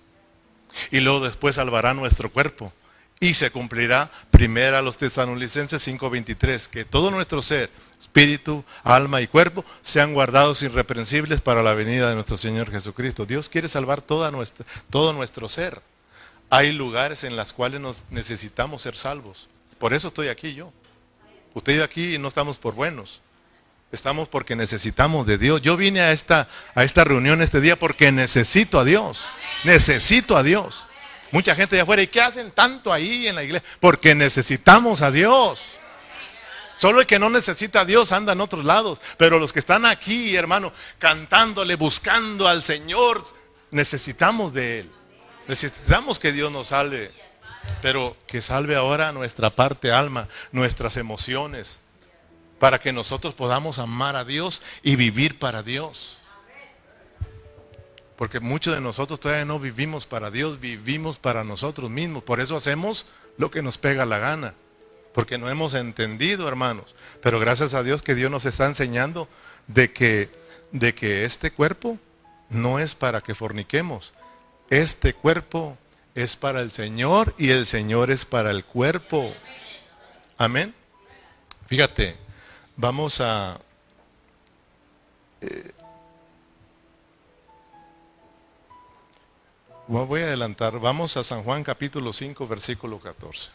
Y 0.92 1.00
luego 1.00 1.24
después 1.24 1.56
salvará 1.56 1.94
nuestro 1.94 2.32
cuerpo. 2.32 2.74
Y 3.20 3.36
se 3.36 3.52
cumplirá 3.52 4.12
primero 4.32 4.78
a 4.78 4.82
los 4.82 4.98
tesanolicenses 4.98 5.82
5:23, 5.82 6.68
que 6.68 6.84
todo 6.84 7.10
nuestro 7.10 7.42
ser, 7.42 7.70
espíritu, 8.00 8.66
alma 8.84 9.22
y 9.22 9.28
cuerpo 9.28 9.64
sean 9.82 10.14
guardados 10.14 10.62
irreprensibles 10.62 11.40
para 11.40 11.64
la 11.64 11.74
venida 11.74 12.10
de 12.10 12.16
nuestro 12.16 12.38
Señor 12.38 12.70
Jesucristo. 12.70 13.26
Dios 13.26 13.48
quiere 13.48 13.68
salvar 13.68 14.02
toda 14.02 14.30
nuestra, 14.32 14.66
todo 14.90 15.14
nuestro 15.14 15.48
ser. 15.48 15.82
Hay 16.50 16.74
lugares 16.74 17.24
en 17.24 17.36
los 17.36 17.54
cuales 17.54 17.80
nos 17.80 18.04
necesitamos 18.10 18.82
ser 18.82 18.98
salvos. 18.98 19.48
Por 19.80 19.94
eso 19.94 20.10
estoy 20.10 20.28
aquí 20.28 20.54
yo. 20.54 20.72
Usted 21.54 21.78
y 21.78 21.82
aquí 21.82 22.18
no 22.18 22.28
estamos 22.28 22.58
por 22.58 22.74
buenos. 22.74 23.22
Estamos 23.92 24.28
porque 24.28 24.56
necesitamos 24.56 25.28
de 25.28 25.38
Dios. 25.38 25.62
Yo 25.62 25.78
vine 25.78 26.02
a 26.02 26.12
esta, 26.12 26.48
a 26.74 26.84
esta 26.84 27.04
reunión 27.04 27.42
este 27.42 27.62
día 27.62 27.78
porque 27.78 28.12
necesito 28.12 28.80
a 28.80 28.84
Dios. 28.84 29.30
Necesito 29.64 30.36
a 30.36 30.44
Dios. 30.44 30.88
Mucha 31.34 31.56
gente 31.56 31.76
de 31.76 31.82
afuera, 31.82 32.04
¿y 32.04 32.08
qué 32.08 32.22
hacen 32.22 32.52
tanto 32.52 32.94
ahí 32.94 33.28
en 33.28 33.34
la 33.34 33.44
iglesia? 33.44 33.68
Porque 33.80 34.14
necesitamos 34.14 35.02
a 35.02 35.10
Dios. 35.10 35.64
Solo 36.78 37.02
el 37.02 37.08
que 37.08 37.18
no 37.18 37.32
necesita 37.32 37.82
a 37.82 37.86
Dios 37.86 38.12
anda 38.12 38.34
en 38.34 38.42
otros 38.42 38.64
lados. 38.64 39.02
Pero 39.18 39.40
los 39.40 39.52
que 39.52 39.58
están 39.58 39.88
aquí, 39.88 40.36
hermano, 40.36 40.72
cantándole, 41.00 41.76
buscando 41.76 42.48
al 42.48 42.62
Señor, 42.62 43.26
necesitamos 43.72 44.54
de 44.54 44.82
Él. 44.82 44.92
Necesitamos 45.48 46.20
que 46.20 46.34
Dios 46.34 46.52
nos 46.52 46.68
salve. 46.68 47.12
Pero 47.82 48.16
que 48.28 48.40
salve 48.44 48.76
ahora 48.76 49.12
nuestra 49.12 49.56
parte 49.56 49.92
alma, 49.92 50.28
nuestras 50.52 50.98
emociones, 50.98 51.80
para 52.60 52.80
que 52.80 52.94
nosotros 52.94 53.34
podamos 53.34 53.80
amar 53.80 54.16
a 54.16 54.24
Dios 54.24 54.62
y 54.84 54.98
vivir 54.98 55.40
para 55.40 55.64
Dios. 55.64 56.23
Porque 58.24 58.40
muchos 58.40 58.74
de 58.74 58.80
nosotros 58.80 59.20
todavía 59.20 59.44
no 59.44 59.60
vivimos 59.60 60.06
para 60.06 60.32
Dios, 60.32 60.62
vivimos 60.62 61.20
para 61.20 61.44
nosotros 61.44 61.90
mismos. 61.90 62.24
Por 62.24 62.40
eso 62.40 62.56
hacemos 62.56 63.06
lo 63.38 63.52
que 63.52 63.62
nos 63.62 63.78
pega 63.78 64.06
la 64.06 64.18
gana. 64.18 64.54
Porque 65.14 65.38
no 65.38 65.50
hemos 65.50 65.74
entendido, 65.74 66.48
hermanos. 66.48 66.96
Pero 67.22 67.38
gracias 67.38 67.74
a 67.74 67.84
Dios 67.84 68.02
que 68.02 68.16
Dios 68.16 68.32
nos 68.32 68.46
está 68.46 68.66
enseñando 68.66 69.28
de 69.68 69.92
que, 69.92 70.30
de 70.72 70.96
que 70.96 71.26
este 71.26 71.52
cuerpo 71.52 72.00
no 72.50 72.80
es 72.80 72.96
para 72.96 73.20
que 73.20 73.36
forniquemos. 73.36 74.14
Este 74.70 75.14
cuerpo 75.14 75.78
es 76.16 76.38
para 76.38 76.62
el 76.62 76.72
Señor 76.72 77.36
y 77.38 77.50
el 77.50 77.68
Señor 77.68 78.10
es 78.10 78.24
para 78.24 78.52
el 78.52 78.64
cuerpo. 78.64 79.34
Amén. 80.38 80.74
Fíjate, 81.68 82.16
vamos 82.78 83.20
a... 83.20 83.60
Eh, 85.42 85.74
Voy 89.88 90.22
a 90.22 90.26
adelantar. 90.26 90.80
Vamos 90.80 91.18
a 91.18 91.26
San 91.26 91.44
Juan 91.44 91.62
capítulo 91.64 92.14
5, 92.14 92.48
versículo 92.48 93.00
14. 93.00 93.50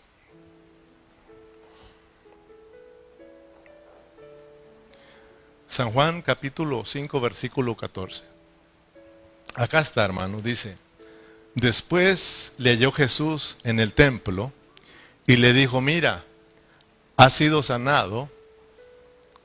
San 5.66 5.90
Juan 5.90 6.20
capítulo 6.20 6.84
5, 6.84 7.20
versículo 7.20 7.74
14. 7.74 8.24
Acá 9.54 9.80
está, 9.80 10.04
hermano, 10.04 10.42
dice, 10.42 10.76
después 11.54 12.52
le 12.58 12.70
halló 12.70 12.92
Jesús 12.92 13.56
en 13.64 13.80
el 13.80 13.94
templo 13.94 14.52
y 15.26 15.36
le 15.36 15.54
dijo, 15.54 15.80
mira, 15.80 16.24
has 17.16 17.32
sido 17.32 17.62
sanado, 17.62 18.28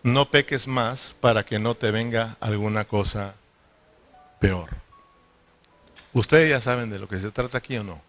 no 0.01 0.29
peques 0.29 0.67
más 0.67 1.15
para 1.21 1.45
que 1.45 1.59
no 1.59 1.75
te 1.75 1.91
venga 1.91 2.35
alguna 2.41 2.85
cosa 2.85 3.35
peor. 4.39 4.82
Ustedes 6.13 6.49
ya 6.49 6.61
saben 6.61 6.89
de 6.89 6.99
lo 6.99 7.07
que 7.07 7.19
se 7.19 7.31
trata 7.31 7.57
aquí 7.57 7.77
o 7.77 7.83
no. 7.83 8.01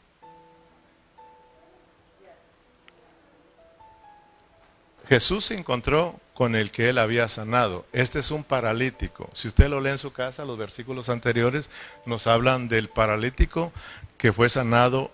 Jesús 5.09 5.47
se 5.47 5.55
encontró 5.59 6.19
con 6.33 6.57
el 6.57 6.71
que 6.71 6.89
él 6.89 6.99
había 6.99 7.29
sanado. 7.29 7.87
Este 7.93 8.19
es 8.19 8.31
un 8.31 8.43
paralítico. 8.43 9.29
Si 9.35 9.49
usted 9.49 9.69
lo 9.69 9.81
lee 9.81 9.91
en 9.91 9.99
su 9.99 10.13
casa, 10.13 10.45
los 10.45 10.59
versículos 10.59 11.09
anteriores 11.09 11.71
nos 12.07 12.27
hablan 12.27 12.69
del 12.69 12.89
paralítico 12.89 13.73
que 14.19 14.33
fue 14.33 14.49
sanado 14.49 15.13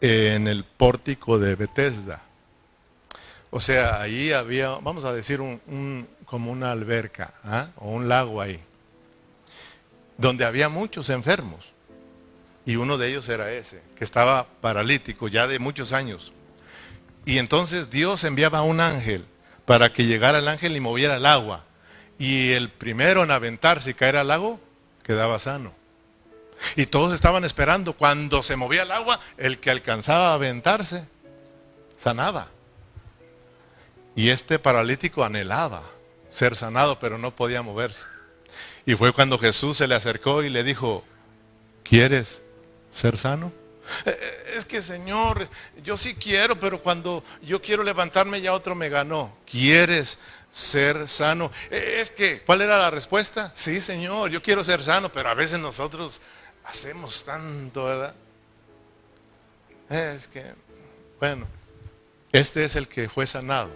en 0.00 0.48
el 0.48 0.64
pórtico 0.64 1.38
de 1.38 1.54
Bethesda. 1.56 2.22
O 3.50 3.60
sea, 3.60 4.00
ahí 4.00 4.32
había, 4.32 4.70
vamos 4.76 5.04
a 5.04 5.12
decir, 5.12 5.40
un, 5.40 6.08
como 6.24 6.50
una 6.50 6.72
alberca 6.72 7.34
¿ah? 7.44 7.68
o 7.76 7.90
un 7.90 8.08
lago 8.08 8.40
ahí, 8.40 8.60
donde 10.18 10.44
había 10.44 10.68
muchos 10.68 11.10
enfermos. 11.10 11.75
Y 12.66 12.74
uno 12.74 12.98
de 12.98 13.08
ellos 13.08 13.28
era 13.28 13.52
ese, 13.52 13.80
que 13.96 14.02
estaba 14.02 14.48
paralítico 14.60 15.28
ya 15.28 15.46
de 15.46 15.60
muchos 15.60 15.92
años. 15.92 16.32
Y 17.24 17.38
entonces 17.38 17.90
Dios 17.90 18.24
enviaba 18.24 18.58
a 18.58 18.62
un 18.62 18.80
ángel 18.80 19.24
para 19.64 19.92
que 19.92 20.04
llegara 20.04 20.40
el 20.40 20.48
ángel 20.48 20.76
y 20.76 20.80
moviera 20.80 21.16
el 21.16 21.26
agua. 21.26 21.64
Y 22.18 22.52
el 22.52 22.68
primero 22.68 23.22
en 23.22 23.30
aventarse 23.30 23.90
y 23.90 23.94
caer 23.94 24.16
al 24.16 24.28
lago 24.28 24.60
quedaba 25.04 25.38
sano. 25.38 25.72
Y 26.74 26.86
todos 26.86 27.12
estaban 27.12 27.44
esperando. 27.44 27.92
Cuando 27.92 28.42
se 28.42 28.56
movía 28.56 28.82
el 28.82 28.90
agua, 28.90 29.20
el 29.36 29.58
que 29.58 29.70
alcanzaba 29.70 30.30
a 30.32 30.34
aventarse, 30.34 31.04
sanaba. 31.98 32.48
Y 34.16 34.30
este 34.30 34.58
paralítico 34.58 35.22
anhelaba 35.22 35.84
ser 36.30 36.56
sanado, 36.56 36.98
pero 36.98 37.16
no 37.16 37.36
podía 37.36 37.62
moverse. 37.62 38.06
Y 38.86 38.94
fue 38.94 39.12
cuando 39.12 39.38
Jesús 39.38 39.76
se 39.76 39.86
le 39.86 39.94
acercó 39.94 40.42
y 40.42 40.48
le 40.48 40.64
dijo, 40.64 41.04
¿quieres 41.84 42.42
ser 42.96 43.18
sano? 43.18 43.52
Eh, 44.04 44.18
eh, 44.20 44.54
es 44.56 44.64
que 44.64 44.82
Señor, 44.82 45.48
yo 45.84 45.96
sí 45.96 46.14
quiero, 46.14 46.58
pero 46.58 46.82
cuando 46.82 47.22
yo 47.42 47.60
quiero 47.62 47.82
levantarme 47.82 48.40
ya 48.40 48.52
otro 48.52 48.74
me 48.74 48.88
ganó. 48.88 49.36
¿Quieres 49.48 50.18
ser 50.50 51.06
sano. 51.06 51.52
Eh, 51.70 51.98
es 52.00 52.10
que, 52.10 52.40
¿cuál 52.40 52.62
era 52.62 52.78
la 52.78 52.90
respuesta? 52.90 53.52
Sí, 53.54 53.80
Señor, 53.80 54.30
yo 54.30 54.42
quiero 54.42 54.64
ser 54.64 54.82
sano, 54.82 55.10
pero 55.12 55.28
a 55.28 55.34
veces 55.34 55.58
nosotros 55.58 56.20
hacemos 56.64 57.24
tanto, 57.24 57.84
¿verdad? 57.84 58.14
Es 59.90 60.26
que, 60.26 60.54
bueno, 61.20 61.46
este 62.32 62.64
es 62.64 62.74
el 62.74 62.88
que 62.88 63.08
fue 63.08 63.26
sanado. 63.26 63.70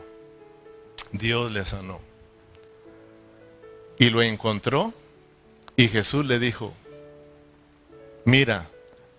Dios 1.13 1.53
le 1.53 1.65
sanó. 1.65 2.01
Y 3.99 4.09
lo 4.09 4.23
encontró 4.23 4.95
y 5.77 5.89
Jesús 5.89 6.25
le 6.25 6.39
dijo, 6.39 6.73
mira, 8.25 8.67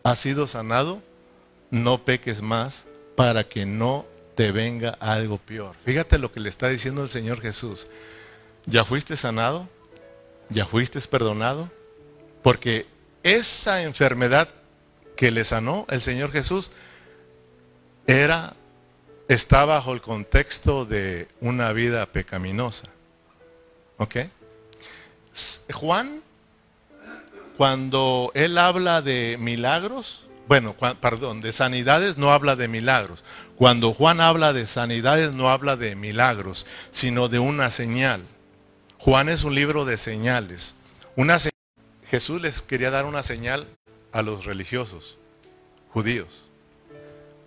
has 0.03 0.19
sido 0.19 0.47
sanado, 0.47 1.01
no 1.69 2.03
peques 2.03 2.41
más 2.41 2.85
para 3.15 3.47
que 3.47 3.65
no 3.65 4.05
te 4.35 4.51
venga 4.51 4.91
algo 4.99 5.37
peor. 5.37 5.75
Fíjate 5.85 6.17
lo 6.17 6.31
que 6.31 6.39
le 6.39 6.49
está 6.49 6.67
diciendo 6.67 7.03
el 7.03 7.09
Señor 7.09 7.41
Jesús. 7.41 7.87
¿Ya 8.65 8.83
fuiste 8.83 9.17
sanado? 9.17 9.67
¿Ya 10.49 10.65
fuiste 10.65 10.99
perdonado? 11.01 11.69
Porque 12.43 12.85
esa 13.23 13.83
enfermedad 13.83 14.49
que 15.15 15.31
le 15.31 15.43
sanó 15.43 15.85
el 15.89 16.01
Señor 16.01 16.31
Jesús 16.31 16.71
era 18.07 18.55
está 19.27 19.63
bajo 19.65 19.93
el 19.93 20.01
contexto 20.01 20.85
de 20.85 21.29
una 21.39 21.71
vida 21.71 22.05
pecaminosa. 22.07 22.87
¿Ok? 23.97 24.17
Juan, 25.71 26.21
cuando 27.61 28.31
él 28.33 28.57
habla 28.57 29.03
de 29.03 29.37
milagros, 29.39 30.25
bueno, 30.47 30.75
perdón, 30.99 31.41
de 31.41 31.53
sanidades 31.53 32.17
no 32.17 32.31
habla 32.31 32.55
de 32.55 32.67
milagros. 32.67 33.23
Cuando 33.55 33.93
Juan 33.93 34.19
habla 34.19 34.51
de 34.51 34.65
sanidades 34.65 35.33
no 35.33 35.47
habla 35.47 35.75
de 35.75 35.95
milagros, 35.95 36.65
sino 36.89 37.29
de 37.29 37.37
una 37.37 37.69
señal. 37.69 38.23
Juan 38.97 39.29
es 39.29 39.43
un 39.43 39.53
libro 39.53 39.85
de 39.85 39.97
señales. 39.97 40.73
Una 41.15 41.37
Jesús 42.09 42.41
les 42.41 42.63
quería 42.63 42.89
dar 42.89 43.05
una 43.05 43.21
señal 43.21 43.67
a 44.11 44.23
los 44.23 44.45
religiosos, 44.45 45.19
judíos. 45.93 46.29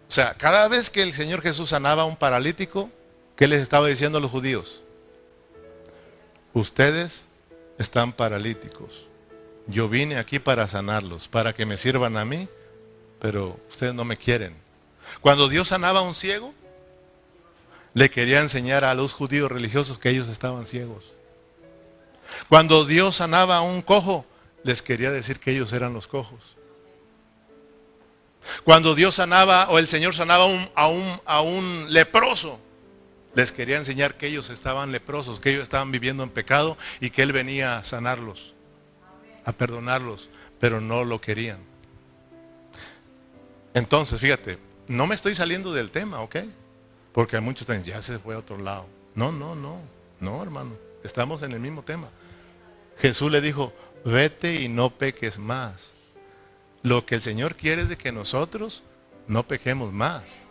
O 0.09 0.13
sea, 0.13 0.35
cada 0.35 0.69
vez 0.69 0.91
que 0.91 1.03
el 1.03 1.13
Señor 1.13 1.43
Jesús 1.43 1.71
sanaba 1.71 2.03
a 2.03 2.07
un 2.07 2.15
paralítico, 2.15 2.89
¿qué 3.35 3.49
les 3.49 3.61
estaba 3.61 3.89
diciendo 3.89 4.19
a 4.19 4.21
los 4.21 4.31
judíos? 4.31 4.81
Ustedes 6.53 7.27
están 7.79 8.13
paralíticos. 8.13 9.04
Yo 9.67 9.89
vine 9.89 10.19
aquí 10.19 10.39
para 10.39 10.67
sanarlos, 10.67 11.29
para 11.29 11.55
que 11.55 11.67
me 11.67 11.77
sirvan 11.77 12.17
a 12.17 12.25
mí 12.25 12.49
pero 13.25 13.59
ustedes 13.71 13.95
no 13.95 14.05
me 14.05 14.19
quieren. 14.19 14.55
Cuando 15.23 15.49
Dios 15.49 15.69
sanaba 15.69 16.01
a 16.01 16.03
un 16.03 16.15
ciego, 16.15 16.53
le 17.95 18.11
quería 18.11 18.41
enseñar 18.41 18.85
a 18.85 18.93
los 18.93 19.15
judíos 19.15 19.51
religiosos 19.51 19.97
que 19.97 20.11
ellos 20.11 20.29
estaban 20.29 20.67
ciegos. 20.67 21.15
Cuando 22.51 22.85
Dios 22.85 23.17
sanaba 23.17 23.57
a 23.57 23.61
un 23.63 23.81
cojo, 23.81 24.27
les 24.63 24.83
quería 24.83 25.11
decir 25.11 25.41
que 25.41 25.53
ellos 25.53 25.73
eran 25.73 25.95
los 25.95 26.07
cojos. 26.07 26.57
Cuando 28.63 28.95
Dios 28.95 29.15
sanaba 29.15 29.71
o 29.71 29.79
el 29.79 29.89
Señor 29.89 30.15
sanaba 30.15 30.45
a, 30.75 30.89
un, 30.89 31.21
a 31.25 31.41
un 31.41 31.87
leproso, 31.91 32.61
les 33.35 33.53
quería 33.53 33.79
enseñar 33.79 34.19
que 34.19 34.27
ellos 34.27 34.51
estaban 34.51 34.93
leprosos, 34.93 35.41
que 35.41 35.49
ellos 35.49 35.63
estaban 35.63 35.91
viviendo 35.91 36.23
en 36.23 36.29
pecado 36.29 36.77
y 37.01 37.09
que 37.09 37.23
Él 37.23 37.33
venía 37.33 37.79
a 37.79 37.85
sanarlos, 37.85 38.53
a 39.45 39.53
perdonarlos, 39.53 40.29
pero 40.61 40.81
no 40.81 41.05
lo 41.05 41.21
querían. 41.21 41.59
Entonces, 43.75 44.21
fíjate, 44.21 44.59
no 44.87 45.07
me 45.07 45.15
estoy 45.15 45.35
saliendo 45.35 45.73
del 45.73 45.91
tema, 45.91 46.21
¿ok? 46.21 46.37
Porque 47.13 47.37
hay 47.37 47.43
muchos 47.43 47.67
que 47.67 47.83
ya 47.83 48.01
se 48.03 48.19
fue 48.19 48.35
a 48.35 48.39
otro 48.39 48.59
lado. 48.59 48.87
No, 49.15 49.33
no, 49.33 49.55
no, 49.55 49.79
no, 50.21 50.43
hermano. 50.43 50.73
Estamos 51.03 51.43
en 51.43 51.53
el 51.53 51.61
mismo 51.61 51.83
tema. 51.83 52.09
Jesús 52.99 53.31
le 53.31 53.41
dijo, 53.41 53.73
vete 54.05 54.61
y 54.61 54.69
no 54.69 54.91
peques 54.91 55.39
más. 55.39 55.93
Lo 56.83 57.05
que 57.07 57.17
el 57.17 57.23
Señor 57.23 57.57
quiere 57.57 57.83
es 57.83 57.89
de 57.89 57.97
que 57.97 58.13
nosotros 58.13 58.83
no 59.27 59.47
pequemos 59.47 59.93
más. 59.93 60.45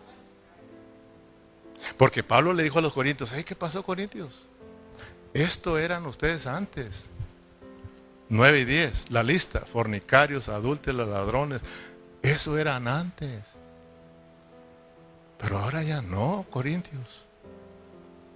Porque 1.98 2.24
Pablo 2.24 2.54
le 2.54 2.64
dijo 2.64 2.80
a 2.80 2.82
los 2.82 2.94
corintios, 2.94 3.34
¿qué 3.34 3.56
pasó 3.56 3.84
Corintios? 3.84 4.44
Esto 5.34 5.78
eran 5.78 6.06
ustedes 6.06 6.48
antes. 6.48 7.10
9 8.34 8.62
y 8.62 8.66
10, 8.66 9.12
la 9.12 9.22
lista, 9.22 9.60
fornicarios, 9.60 10.50
adúlteros, 10.50 11.08
ladrones, 11.08 11.62
eso 12.24 12.58
eran 12.58 12.88
antes. 12.88 13.58
Pero 15.38 15.60
ahora 15.60 15.84
ya 15.84 16.02
no, 16.02 16.44
Corintios. 16.50 17.26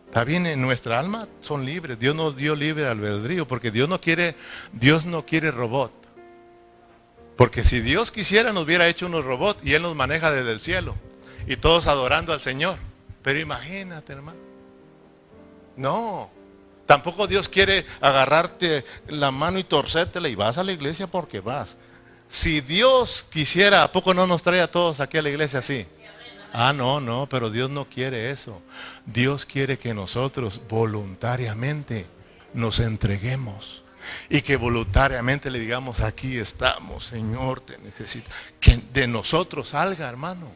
Está 0.05 0.23
bien, 0.23 0.45
en 0.45 0.61
nuestra 0.61 0.99
alma 0.99 1.27
son 1.41 1.65
libres. 1.65 1.97
Dios 1.97 2.15
nos 2.15 2.35
dio 2.35 2.55
libre 2.55 2.87
albedrío 2.87 3.47
porque 3.47 3.71
Dios 3.71 3.89
no 3.89 3.99
quiere, 3.99 4.35
Dios 4.71 5.07
no 5.07 5.25
quiere 5.25 5.49
robot. 5.49 5.91
Porque 7.35 7.63
si 7.63 7.81
Dios 7.81 8.11
quisiera 8.11 8.53
nos 8.53 8.65
hubiera 8.65 8.87
hecho 8.87 9.07
unos 9.07 9.25
robots 9.25 9.59
y 9.63 9.73
Él 9.73 9.81
nos 9.81 9.95
maneja 9.95 10.31
desde 10.31 10.51
el 10.51 10.59
cielo. 10.59 10.95
Y 11.47 11.55
todos 11.55 11.87
adorando 11.87 12.33
al 12.33 12.41
Señor. 12.41 12.77
Pero 13.23 13.39
imagínate, 13.39 14.13
hermano. 14.13 14.37
No. 15.75 16.36
Tampoco 16.87 17.27
Dios 17.27 17.47
quiere 17.49 17.85
agarrarte 18.01 18.83
la 19.09 19.29
mano 19.29 19.59
y 19.59 19.63
torcértela 19.63 20.29
y 20.29 20.35
vas 20.35 20.57
a 20.57 20.63
la 20.63 20.71
iglesia 20.71 21.05
porque 21.05 21.41
vas. 21.41 21.75
Si 22.29 22.61
Dios 22.61 23.25
quisiera, 23.29 23.83
¿a 23.83 23.91
poco 23.91 24.13
no 24.13 24.25
nos 24.25 24.41
trae 24.41 24.61
a 24.61 24.71
todos 24.71 24.99
aquí 24.99 25.17
a 25.17 25.21
la 25.21 25.29
iglesia 25.29 25.59
así? 25.59 25.85
Ah, 26.53 26.73
no, 26.73 26.99
no, 27.01 27.27
pero 27.29 27.49
Dios 27.49 27.69
no 27.69 27.85
quiere 27.85 28.31
eso. 28.31 28.61
Dios 29.05 29.45
quiere 29.45 29.77
que 29.77 29.93
nosotros 29.93 30.61
voluntariamente 30.69 32.07
nos 32.53 32.79
entreguemos 32.79 33.83
y 34.29 34.41
que 34.41 34.55
voluntariamente 34.55 35.51
le 35.51 35.59
digamos, 35.59 35.99
aquí 35.99 36.37
estamos, 36.37 37.05
Señor, 37.05 37.59
te 37.59 37.77
necesito. 37.79 38.29
Que 38.61 38.81
de 38.93 39.07
nosotros 39.07 39.69
salga, 39.69 40.07
hermano. 40.07 40.51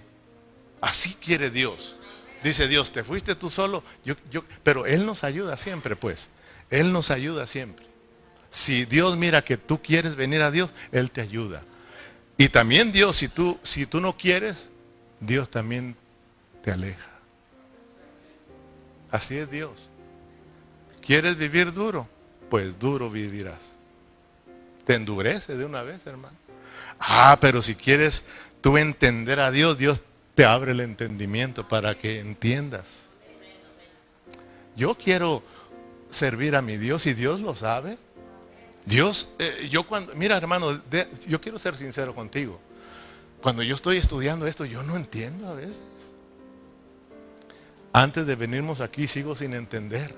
Así 0.80 1.16
quiere 1.16 1.50
Dios. 1.50 1.98
Dice 2.44 2.68
Dios, 2.68 2.92
te 2.92 3.04
fuiste 3.04 3.36
tú 3.36 3.50
solo, 3.50 3.84
yo, 4.04 4.16
yo, 4.32 4.44
pero 4.64 4.86
Él 4.86 5.06
nos 5.06 5.24
ayuda 5.24 5.58
siempre, 5.58 5.96
pues. 5.96 6.30
Él 6.70 6.92
nos 6.92 7.12
ayuda 7.12 7.46
siempre. 7.46 7.86
Si 8.50 8.86
Dios 8.86 9.16
mira 9.16 9.44
que 9.44 9.58
tú 9.58 9.82
quieres 9.82 10.16
venir 10.16 10.42
a 10.42 10.52
Dios, 10.52 10.72
Él 10.92 11.12
te 11.12 11.22
ayuda. 11.22 11.64
Y 12.38 12.50
también 12.50 12.92
Dios, 12.92 13.18
si 13.18 13.28
tú, 13.28 13.60
si 13.62 13.86
tú 13.86 14.02
no 14.02 14.18
quieres, 14.18 14.72
Dios 15.20 15.50
también 15.50 15.96
te 16.64 16.72
aleja. 16.72 17.12
Así 19.12 19.38
es 19.38 19.52
Dios. 19.52 19.90
¿Quieres 21.06 21.38
vivir 21.38 21.74
duro? 21.74 22.08
Pues 22.50 22.80
duro 22.80 23.10
vivirás. 23.10 23.74
Te 24.86 24.96
endurece 24.96 25.56
de 25.56 25.66
una 25.66 25.84
vez, 25.84 26.06
hermano. 26.08 26.36
Ah, 27.00 27.38
pero 27.40 27.62
si 27.62 27.76
quieres 27.76 28.26
tú 28.62 28.78
entender 28.78 29.40
a 29.40 29.52
Dios, 29.52 29.78
Dios 29.78 30.02
abre 30.46 30.72
el 30.72 30.80
entendimiento 30.80 31.68
para 31.68 31.96
que 31.96 32.20
entiendas. 32.20 32.86
Yo 34.76 34.96
quiero 34.96 35.44
servir 36.10 36.56
a 36.56 36.62
mi 36.62 36.78
Dios 36.78 37.06
y 37.08 37.14
Dios 37.14 37.42
lo 37.42 37.56
sabe. 37.56 37.98
Dios, 38.86 39.30
eh, 39.40 39.68
yo 39.70 39.86
cuando, 39.88 40.16
mira 40.16 40.38
hermano, 40.38 40.82
yo 41.28 41.42
quiero 41.42 41.60
ser 41.60 41.78
sincero 41.78 42.16
contigo. 42.16 42.60
Cuando 43.42 43.64
yo 43.64 43.76
estoy 43.76 43.98
estudiando 43.98 44.48
esto, 44.48 44.66
yo 44.66 44.84
no 44.84 44.96
entiendo 44.96 45.48
a 45.48 45.54
veces. 45.54 45.80
Antes 47.94 48.26
de 48.26 48.36
venirnos 48.36 48.82
aquí 48.82 49.08
sigo 49.08 49.36
sin 49.36 49.54
entender. 49.54 50.14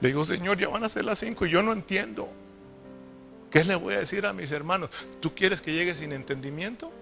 Le 0.00 0.08
digo, 0.08 0.24
Señor, 0.24 0.58
ya 0.58 0.68
van 0.68 0.84
a 0.84 0.88
ser 0.88 1.04
las 1.04 1.18
cinco 1.18 1.46
y 1.46 1.50
yo 1.50 1.62
no 1.62 1.72
entiendo. 1.72 2.28
¿Qué 3.50 3.64
le 3.64 3.74
voy 3.74 3.94
a 3.94 4.00
decir 4.00 4.26
a 4.26 4.32
mis 4.32 4.50
hermanos? 4.52 4.90
¿Tú 5.20 5.34
quieres 5.34 5.60
que 5.60 5.72
llegue 5.72 5.94
sin 5.94 6.12
entendimiento? 6.12 6.92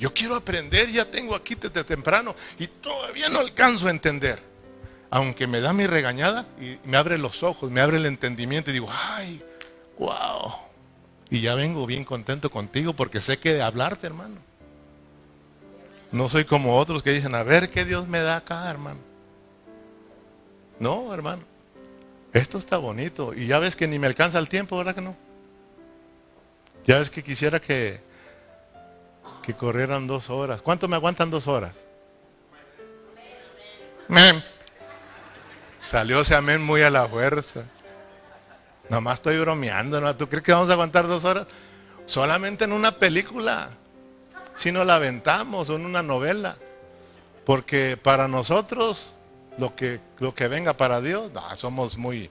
Yo 0.00 0.12
quiero 0.12 0.34
aprender, 0.34 0.90
ya 0.90 1.04
tengo 1.04 1.36
aquí 1.36 1.54
desde 1.54 1.84
temprano 1.84 2.34
y 2.58 2.66
todavía 2.66 3.28
no 3.28 3.38
alcanzo 3.38 3.86
a 3.86 3.90
entender. 3.90 4.42
Aunque 5.10 5.46
me 5.46 5.60
da 5.60 5.72
mi 5.72 5.86
regañada 5.86 6.46
y 6.60 6.78
me 6.88 6.96
abre 6.96 7.18
los 7.18 7.44
ojos, 7.44 7.70
me 7.70 7.80
abre 7.80 7.98
el 7.98 8.06
entendimiento 8.06 8.70
y 8.70 8.74
digo, 8.74 8.88
ay, 8.90 9.42
Wow. 10.00 10.52
Y 11.28 11.42
ya 11.42 11.54
vengo 11.54 11.86
bien 11.86 12.04
contento 12.04 12.50
contigo 12.50 12.94
porque 12.94 13.20
sé 13.20 13.38
que 13.38 13.52
de 13.52 13.62
hablarte, 13.62 14.06
hermano. 14.06 14.36
No 16.10 16.28
soy 16.28 16.46
como 16.46 16.78
otros 16.78 17.02
que 17.02 17.12
dicen, 17.12 17.34
a 17.34 17.42
ver 17.42 17.70
qué 17.70 17.84
Dios 17.84 18.08
me 18.08 18.20
da 18.20 18.36
acá, 18.36 18.68
hermano. 18.68 18.98
No, 20.80 21.12
hermano. 21.12 21.42
Esto 22.32 22.56
está 22.56 22.78
bonito. 22.78 23.34
Y 23.34 23.46
ya 23.46 23.58
ves 23.58 23.76
que 23.76 23.86
ni 23.86 23.98
me 23.98 24.06
alcanza 24.06 24.38
el 24.38 24.48
tiempo, 24.48 24.78
¿verdad 24.78 24.94
que 24.94 25.02
no? 25.02 25.14
Ya 26.86 26.98
ves 26.98 27.10
que 27.10 27.22
quisiera 27.22 27.60
que, 27.60 28.00
que 29.42 29.54
corrieran 29.54 30.06
dos 30.06 30.30
horas. 30.30 30.62
¿Cuánto 30.62 30.88
me 30.88 30.96
aguantan 30.96 31.30
dos 31.30 31.46
horas? 31.46 31.74
Salió 35.78 36.20
ese 36.20 36.34
amén 36.34 36.62
muy 36.62 36.82
a 36.82 36.90
la 36.90 37.08
fuerza. 37.08 37.64
Nomás 38.88 39.14
estoy 39.14 39.38
bromeando, 39.38 40.00
¿no? 40.00 40.16
¿Tú 40.16 40.28
crees 40.28 40.42
que 40.42 40.52
vamos 40.52 40.68
a 40.68 40.72
aguantar 40.72 41.06
dos 41.06 41.24
horas? 41.24 41.46
Solamente 42.06 42.64
en 42.64 42.72
una 42.72 42.92
película. 42.92 43.70
Si 44.56 44.72
no 44.72 44.84
la 44.84 44.96
aventamos 44.96 45.70
o 45.70 45.76
en 45.76 45.86
una 45.86 46.02
novela. 46.02 46.56
Porque 47.46 47.96
para 47.96 48.28
nosotros 48.28 49.14
lo 49.58 49.74
que, 49.76 50.00
lo 50.18 50.34
que 50.34 50.48
venga 50.48 50.74
para 50.74 51.00
Dios, 51.00 51.30
no, 51.32 51.56
somos 51.56 51.96
muy, 51.96 52.30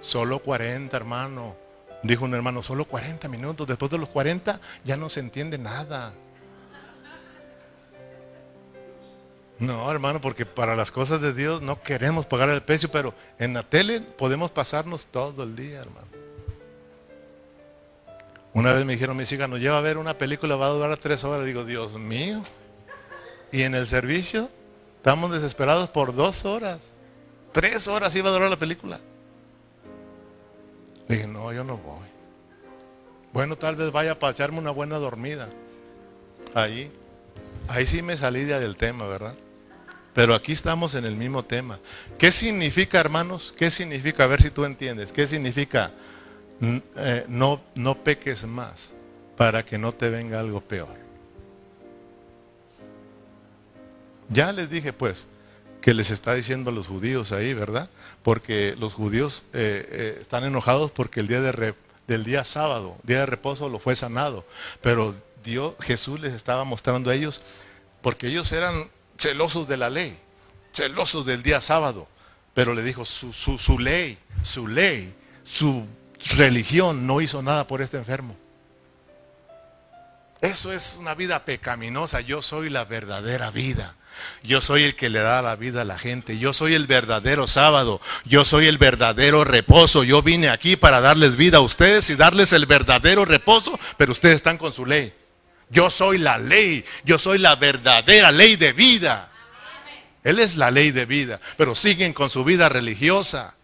solo 0.00 0.38
40 0.38 0.96
hermano. 0.96 1.56
Dijo 2.02 2.24
un 2.24 2.34
hermano, 2.34 2.62
solo 2.62 2.84
40 2.84 3.28
minutos, 3.28 3.66
después 3.66 3.90
de 3.90 3.98
los 3.98 4.08
40 4.08 4.60
ya 4.84 4.96
no 4.96 5.08
se 5.08 5.20
entiende 5.20 5.58
nada. 5.58 6.12
No, 9.58 9.90
hermano, 9.90 10.20
porque 10.20 10.44
para 10.44 10.76
las 10.76 10.90
cosas 10.90 11.20
de 11.20 11.32
Dios 11.32 11.62
no 11.62 11.82
queremos 11.82 12.26
pagar 12.26 12.50
el 12.50 12.62
precio, 12.62 12.90
pero 12.90 13.14
en 13.38 13.54
la 13.54 13.62
tele 13.62 14.00
podemos 14.00 14.50
pasarnos 14.50 15.06
todo 15.06 15.44
el 15.44 15.56
día, 15.56 15.80
hermano. 15.80 16.06
Una 18.52 18.72
vez 18.72 18.84
me 18.84 18.94
dijeron 18.94 19.16
mis 19.16 19.30
hijas, 19.32 19.48
nos 19.48 19.60
lleva 19.60 19.78
a 19.78 19.82
ver 19.82 19.98
una 19.98 20.16
película, 20.16 20.56
va 20.56 20.66
a 20.66 20.70
durar 20.70 20.96
tres 20.96 21.24
horas. 21.24 21.44
Digo, 21.46 21.64
Dios 21.64 21.92
mío. 21.92 22.42
Y 23.52 23.62
en 23.62 23.74
el 23.74 23.86
servicio 23.86 24.50
estamos 24.96 25.32
desesperados 25.32 25.88
por 25.90 26.14
dos 26.14 26.44
horas. 26.44 26.94
Tres 27.52 27.86
horas 27.86 28.14
iba 28.14 28.28
a 28.28 28.32
durar 28.32 28.50
la 28.50 28.58
película. 28.58 29.00
Le 31.08 31.16
dije, 31.16 31.28
no, 31.28 31.52
yo 31.52 31.64
no 31.64 31.76
voy. 31.76 32.08
Bueno, 33.32 33.56
tal 33.56 33.76
vez 33.76 33.92
vaya 33.92 34.18
para 34.18 34.32
echarme 34.32 34.58
una 34.58 34.70
buena 34.70 34.96
dormida. 34.96 35.48
Ahí. 36.54 36.90
Ahí 37.68 37.86
sí 37.86 38.02
me 38.02 38.16
salí 38.16 38.44
del 38.44 38.76
tema, 38.76 39.06
¿verdad? 39.06 39.34
Pero 40.16 40.34
aquí 40.34 40.52
estamos 40.52 40.94
en 40.94 41.04
el 41.04 41.14
mismo 41.14 41.42
tema. 41.42 41.78
¿Qué 42.16 42.32
significa, 42.32 42.98
hermanos? 42.98 43.52
¿Qué 43.54 43.70
significa? 43.70 44.24
A 44.24 44.26
ver 44.26 44.40
si 44.40 44.48
tú 44.48 44.64
entiendes. 44.64 45.12
¿Qué 45.12 45.26
significa 45.26 45.92
eh, 46.96 47.26
no, 47.28 47.60
no 47.74 48.02
peques 48.02 48.46
más 48.46 48.94
para 49.36 49.62
que 49.62 49.76
no 49.76 49.92
te 49.92 50.08
venga 50.08 50.40
algo 50.40 50.62
peor? 50.62 50.96
Ya 54.30 54.52
les 54.52 54.70
dije 54.70 54.94
pues 54.94 55.28
que 55.82 55.92
les 55.92 56.10
está 56.10 56.32
diciendo 56.32 56.70
a 56.70 56.72
los 56.72 56.86
judíos 56.86 57.32
ahí, 57.32 57.52
¿verdad? 57.52 57.90
Porque 58.22 58.74
los 58.78 58.94
judíos 58.94 59.44
eh, 59.52 59.86
eh, 59.90 60.18
están 60.22 60.44
enojados 60.44 60.92
porque 60.92 61.20
el 61.20 61.28
día 61.28 61.42
de 61.42 61.74
del 62.06 62.24
día 62.24 62.42
sábado, 62.42 62.96
día 63.02 63.18
de 63.18 63.26
reposo, 63.26 63.68
lo 63.68 63.78
fue 63.78 63.94
sanado. 63.94 64.46
Pero 64.80 65.14
Dios, 65.44 65.74
Jesús 65.80 66.20
les 66.20 66.32
estaba 66.32 66.64
mostrando 66.64 67.10
a 67.10 67.14
ellos, 67.14 67.42
porque 68.00 68.28
ellos 68.28 68.50
eran 68.52 68.95
celosos 69.18 69.68
de 69.68 69.76
la 69.76 69.90
ley, 69.90 70.18
celosos 70.72 71.26
del 71.26 71.42
día 71.42 71.60
sábado. 71.60 72.08
Pero 72.54 72.72
le 72.72 72.82
dijo, 72.82 73.04
su, 73.04 73.32
su, 73.32 73.78
ley, 73.78 74.18
su 74.42 74.66
ley, 74.66 75.14
su 75.42 75.86
religión 76.36 77.06
no 77.06 77.20
hizo 77.20 77.42
nada 77.42 77.66
por 77.66 77.82
este 77.82 77.98
enfermo. 77.98 78.34
Eso 80.40 80.72
es 80.72 80.96
una 80.98 81.14
vida 81.14 81.44
pecaminosa. 81.44 82.20
Yo 82.20 82.40
soy 82.40 82.70
la 82.70 82.84
verdadera 82.84 83.50
vida. 83.50 83.94
Yo 84.42 84.60
soy 84.60 84.84
el 84.84 84.96
que 84.96 85.10
le 85.10 85.20
da 85.20 85.42
la 85.42 85.56
vida 85.56 85.82
a 85.82 85.84
la 85.84 85.98
gente. 85.98 86.38
Yo 86.38 86.52
soy 86.52 86.74
el 86.74 86.86
verdadero 86.86 87.46
sábado. 87.46 88.00
Yo 88.24 88.44
soy 88.44 88.66
el 88.66 88.78
verdadero 88.78 89.44
reposo. 89.44 90.04
Yo 90.04 90.22
vine 90.22 90.48
aquí 90.48 90.76
para 90.76 91.00
darles 91.00 91.36
vida 91.36 91.58
a 91.58 91.62
ustedes 91.62 92.08
y 92.10 92.16
darles 92.16 92.52
el 92.52 92.64
verdadero 92.66 93.24
reposo, 93.24 93.78
pero 93.96 94.12
ustedes 94.12 94.36
están 94.36 94.56
con 94.56 94.72
su 94.72 94.86
ley. 94.86 95.12
Yo 95.68 95.90
soy 95.90 96.18
la 96.18 96.38
ley, 96.38 96.84
yo 97.04 97.18
soy 97.18 97.38
la 97.38 97.56
verdadera 97.56 98.30
ley 98.30 98.56
de 98.56 98.72
vida. 98.72 99.30
Él 100.22 100.38
es 100.38 100.56
la 100.56 100.70
ley 100.70 100.90
de 100.90 101.06
vida, 101.06 101.40
pero 101.56 101.74
siguen 101.74 102.12
con 102.12 102.28
su 102.28 102.44
vida 102.44 102.68
religiosa. 102.68 103.54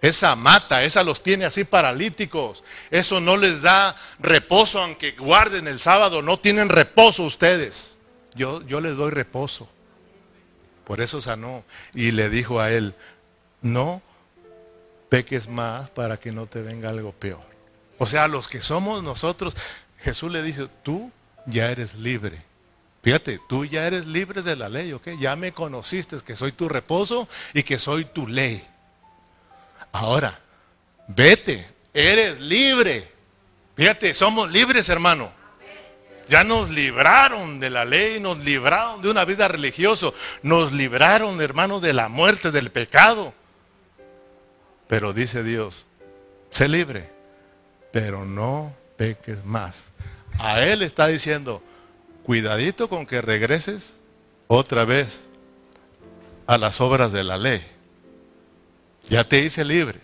Esa 0.00 0.36
mata, 0.36 0.84
esa 0.84 1.02
los 1.02 1.22
tiene 1.22 1.44
así 1.44 1.64
paralíticos. 1.64 2.62
Eso 2.90 3.20
no 3.20 3.36
les 3.36 3.62
da 3.62 3.96
reposo 4.20 4.80
aunque 4.80 5.12
guarden 5.12 5.66
el 5.66 5.80
sábado. 5.80 6.22
No 6.22 6.38
tienen 6.38 6.68
reposo 6.68 7.24
ustedes. 7.24 7.98
Yo, 8.34 8.64
yo 8.66 8.80
les 8.80 8.96
doy 8.96 9.10
reposo. 9.10 9.68
Por 10.84 11.00
eso 11.00 11.20
sanó. 11.20 11.64
Y 11.94 12.12
le 12.12 12.30
dijo 12.30 12.60
a 12.60 12.70
él, 12.70 12.94
no 13.60 14.00
peques 15.08 15.48
más 15.48 15.90
para 15.90 16.18
que 16.18 16.30
no 16.30 16.46
te 16.46 16.62
venga 16.62 16.90
algo 16.90 17.12
peor. 17.12 17.42
O 17.98 18.06
sea, 18.06 18.28
los 18.28 18.46
que 18.46 18.62
somos 18.62 19.02
nosotros, 19.02 19.56
Jesús 19.98 20.30
le 20.30 20.42
dice, 20.42 20.68
tú 20.84 21.10
ya 21.48 21.70
eres 21.70 21.94
libre. 21.94 22.42
Fíjate, 23.02 23.40
tú 23.48 23.64
ya 23.64 23.86
eres 23.86 24.06
libre 24.06 24.42
de 24.42 24.56
la 24.56 24.68
ley, 24.68 24.92
¿ok? 24.92 25.08
Ya 25.18 25.36
me 25.36 25.52
conociste 25.52 26.18
que 26.20 26.36
soy 26.36 26.52
tu 26.52 26.68
reposo 26.68 27.28
y 27.54 27.62
que 27.62 27.78
soy 27.78 28.04
tu 28.04 28.26
ley. 28.26 28.66
Ahora, 29.92 30.40
vete, 31.06 31.66
eres 31.94 32.40
libre. 32.40 33.10
Fíjate, 33.76 34.14
somos 34.14 34.50
libres, 34.50 34.88
hermano. 34.88 35.32
Ya 36.28 36.44
nos 36.44 36.68
libraron 36.68 37.58
de 37.58 37.70
la 37.70 37.86
ley, 37.86 38.20
nos 38.20 38.38
libraron 38.38 39.00
de 39.00 39.10
una 39.10 39.24
vida 39.24 39.48
religiosa, 39.48 40.08
nos 40.42 40.72
libraron, 40.72 41.40
hermano, 41.40 41.80
de 41.80 41.94
la 41.94 42.10
muerte, 42.10 42.50
del 42.50 42.70
pecado. 42.70 43.32
Pero 44.88 45.14
dice 45.14 45.42
Dios, 45.42 45.86
sé 46.50 46.68
libre, 46.68 47.10
pero 47.92 48.26
no 48.26 48.74
peques 48.98 49.42
más. 49.44 49.84
A 50.38 50.62
él 50.62 50.82
está 50.82 51.08
diciendo, 51.08 51.62
cuidadito 52.22 52.88
con 52.88 53.06
que 53.06 53.20
regreses 53.20 53.94
otra 54.46 54.84
vez 54.84 55.22
a 56.46 56.58
las 56.58 56.80
obras 56.80 57.12
de 57.12 57.24
la 57.24 57.36
ley. 57.36 57.64
Ya 59.08 59.24
te 59.24 59.40
hice 59.40 59.64
libre. 59.64 60.00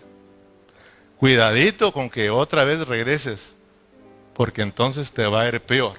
Cuidadito 1.17 1.91
con 1.91 2.09
que 2.09 2.29
otra 2.29 2.65
vez 2.65 2.85
regreses, 2.85 3.53
porque 4.33 4.61
entonces 4.61 5.11
te 5.11 5.25
va 5.25 5.41
a 5.41 5.47
ir 5.47 5.61
peor. 5.61 5.97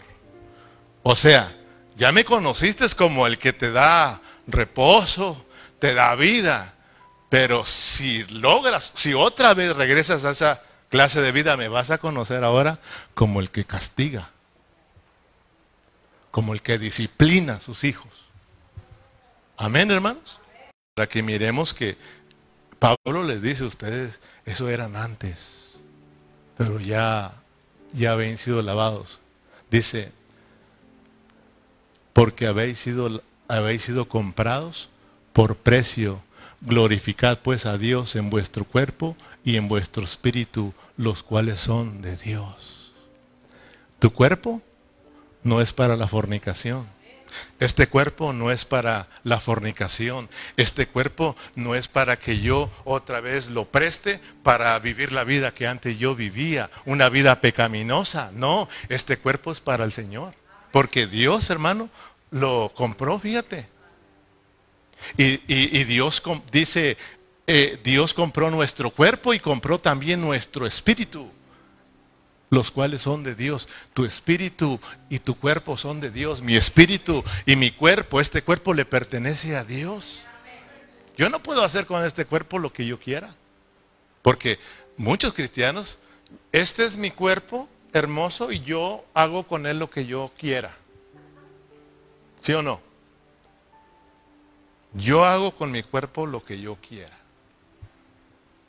O 1.02 1.16
sea, 1.16 1.56
ya 1.96 2.12
me 2.12 2.24
conociste 2.24 2.86
como 2.96 3.26
el 3.26 3.38
que 3.38 3.52
te 3.52 3.70
da 3.70 4.20
reposo, 4.46 5.44
te 5.78 5.94
da 5.94 6.14
vida, 6.14 6.74
pero 7.30 7.64
si 7.64 8.24
logras, 8.24 8.92
si 8.94 9.14
otra 9.14 9.54
vez 9.54 9.74
regresas 9.74 10.24
a 10.24 10.30
esa 10.30 10.62
clase 10.96 11.20
de 11.20 11.30
vida 11.30 11.58
me 11.58 11.68
vas 11.68 11.90
a 11.90 11.98
conocer 11.98 12.42
ahora 12.42 12.78
como 13.12 13.40
el 13.40 13.50
que 13.50 13.66
castiga, 13.66 14.30
como 16.30 16.54
el 16.54 16.62
que 16.62 16.78
disciplina 16.78 17.56
a 17.56 17.60
sus 17.60 17.84
hijos. 17.84 18.08
Amén, 19.58 19.90
hermanos. 19.90 20.40
Para 20.94 21.06
que 21.06 21.22
miremos 21.22 21.74
que 21.74 21.98
Pablo 22.78 23.24
les 23.24 23.42
dice 23.42 23.64
a 23.64 23.66
ustedes, 23.66 24.20
eso 24.46 24.70
eran 24.70 24.96
antes, 24.96 25.80
pero 26.56 26.80
ya, 26.80 27.34
ya 27.92 28.12
habéis 28.12 28.40
sido 28.40 28.62
lavados. 28.62 29.20
Dice, 29.70 30.12
porque 32.14 32.46
habéis 32.46 32.78
sido, 32.78 33.22
habéis 33.48 33.82
sido 33.82 34.08
comprados 34.08 34.88
por 35.34 35.56
precio. 35.56 36.22
Glorificad 36.62 37.40
pues 37.40 37.66
a 37.66 37.76
Dios 37.76 38.16
en 38.16 38.30
vuestro 38.30 38.64
cuerpo 38.64 39.14
y 39.44 39.58
en 39.58 39.68
vuestro 39.68 40.02
espíritu, 40.02 40.72
los 40.96 41.22
cuales 41.22 41.58
son 41.58 42.02
de 42.02 42.16
Dios. 42.16 42.92
Tu 43.98 44.12
cuerpo 44.12 44.62
no 45.42 45.60
es 45.60 45.72
para 45.72 45.96
la 45.96 46.08
fornicación. 46.08 46.86
Este 47.58 47.86
cuerpo 47.86 48.32
no 48.32 48.50
es 48.50 48.64
para 48.64 49.08
la 49.22 49.40
fornicación. 49.40 50.28
Este 50.56 50.86
cuerpo 50.86 51.36
no 51.54 51.74
es 51.74 51.88
para 51.88 52.18
que 52.18 52.40
yo 52.40 52.70
otra 52.84 53.20
vez 53.20 53.48
lo 53.50 53.66
preste 53.66 54.20
para 54.42 54.78
vivir 54.78 55.12
la 55.12 55.24
vida 55.24 55.52
que 55.52 55.66
antes 55.66 55.98
yo 55.98 56.14
vivía, 56.14 56.70
una 56.84 57.08
vida 57.08 57.40
pecaminosa. 57.40 58.30
No, 58.34 58.68
este 58.88 59.18
cuerpo 59.18 59.52
es 59.52 59.60
para 59.60 59.84
el 59.84 59.92
Señor. 59.92 60.34
Porque 60.72 61.06
Dios, 61.06 61.50
hermano, 61.50 61.90
lo 62.30 62.72
compró, 62.74 63.18
fíjate. 63.18 63.68
Y, 65.16 65.84
Dios 65.84 66.22
dice, 66.50 66.96
eh, 67.46 67.78
Dios 67.84 68.12
compró 68.12 68.50
nuestro 68.50 68.90
cuerpo 68.90 69.32
y 69.32 69.38
compró 69.38 69.78
también 69.78 70.20
nuestro 70.20 70.66
espíritu, 70.66 71.30
los 72.50 72.72
cuales 72.72 73.02
son 73.02 73.22
de 73.22 73.36
Dios. 73.36 73.68
Tu 73.94 74.04
espíritu 74.04 74.80
y 75.08 75.20
tu 75.20 75.38
cuerpo 75.38 75.76
son 75.76 76.00
de 76.00 76.10
Dios. 76.10 76.42
Mi 76.42 76.56
espíritu 76.56 77.22
y 77.44 77.54
mi 77.54 77.70
cuerpo, 77.70 78.20
este 78.20 78.42
cuerpo 78.42 78.74
le 78.74 78.84
pertenece 78.84 79.56
a 79.56 79.62
Dios. 79.62 80.24
Yo 81.16 81.30
no 81.30 81.40
puedo 81.40 81.62
hacer 81.62 81.86
con 81.86 82.04
este 82.04 82.24
cuerpo 82.24 82.58
lo 82.58 82.72
que 82.72 82.84
yo 82.84 82.98
quiera. 82.98 83.34
Porque 84.22 84.58
muchos 84.96 85.32
cristianos, 85.32 85.98
este 86.50 86.84
es 86.84 86.96
mi 86.96 87.12
cuerpo 87.12 87.68
hermoso 87.92 88.50
y 88.50 88.60
yo 88.60 89.04
hago 89.14 89.46
con 89.46 89.66
él 89.66 89.78
lo 89.78 89.88
que 89.88 90.04
yo 90.04 90.32
quiera. 90.36 90.76
¿Sí 92.40 92.52
o 92.52 92.62
no? 92.62 92.80
Yo 94.94 95.24
hago 95.24 95.52
con 95.54 95.70
mi 95.70 95.84
cuerpo 95.84 96.26
lo 96.26 96.44
que 96.44 96.60
yo 96.60 96.76
quiera 96.76 97.16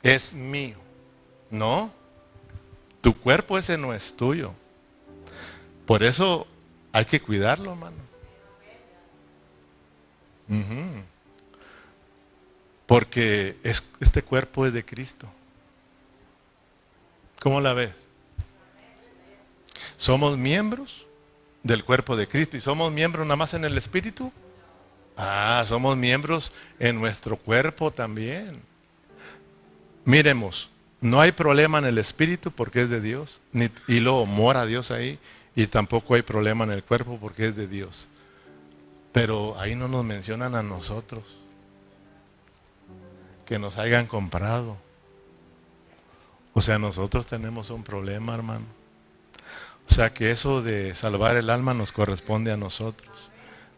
es 0.02 0.34
mío. 0.34 0.76
No, 1.50 1.92
tu 3.00 3.16
cuerpo 3.16 3.58
ese 3.58 3.78
no 3.78 3.94
es 3.94 4.16
tuyo. 4.16 4.52
Por 5.86 6.02
eso 6.02 6.46
hay 6.92 7.04
que 7.04 7.20
cuidarlo, 7.20 7.72
hermano. 7.72 7.96
Porque 12.86 13.56
este 13.62 14.22
cuerpo 14.22 14.66
es 14.66 14.72
de 14.72 14.84
Cristo. 14.84 15.28
¿Cómo 17.40 17.60
la 17.60 17.74
ves? 17.74 17.92
Somos 19.96 20.36
miembros 20.36 21.06
del 21.62 21.84
cuerpo 21.84 22.16
de 22.16 22.28
Cristo 22.28 22.56
y 22.56 22.60
somos 22.60 22.92
miembros 22.92 23.26
nada 23.26 23.36
más 23.36 23.54
en 23.54 23.64
el 23.64 23.76
Espíritu. 23.76 24.32
Ah, 25.16 25.64
somos 25.66 25.96
miembros 25.96 26.52
en 26.78 26.98
nuestro 27.00 27.36
cuerpo 27.36 27.90
también. 27.90 28.62
Miremos, 30.08 30.70
no 31.02 31.20
hay 31.20 31.32
problema 31.32 31.76
en 31.76 31.84
el 31.84 31.98
espíritu 31.98 32.50
porque 32.50 32.80
es 32.80 32.88
de 32.88 33.02
Dios, 33.02 33.42
ni, 33.52 33.68
y 33.86 34.00
luego 34.00 34.24
mora 34.24 34.64
Dios 34.64 34.90
ahí, 34.90 35.18
y 35.54 35.66
tampoco 35.66 36.14
hay 36.14 36.22
problema 36.22 36.64
en 36.64 36.70
el 36.70 36.82
cuerpo 36.82 37.18
porque 37.20 37.48
es 37.48 37.56
de 37.56 37.68
Dios. 37.68 38.08
Pero 39.12 39.60
ahí 39.60 39.74
no 39.74 39.86
nos 39.86 40.06
mencionan 40.06 40.54
a 40.54 40.62
nosotros, 40.62 41.24
que 43.44 43.58
nos 43.58 43.76
hayan 43.76 44.06
comprado. 44.06 44.78
O 46.54 46.62
sea, 46.62 46.78
nosotros 46.78 47.26
tenemos 47.26 47.68
un 47.68 47.82
problema, 47.82 48.32
hermano. 48.34 48.64
O 49.90 49.92
sea, 49.92 50.14
que 50.14 50.30
eso 50.30 50.62
de 50.62 50.94
salvar 50.94 51.36
el 51.36 51.50
alma 51.50 51.74
nos 51.74 51.92
corresponde 51.92 52.50
a 52.50 52.56
nosotros. 52.56 53.28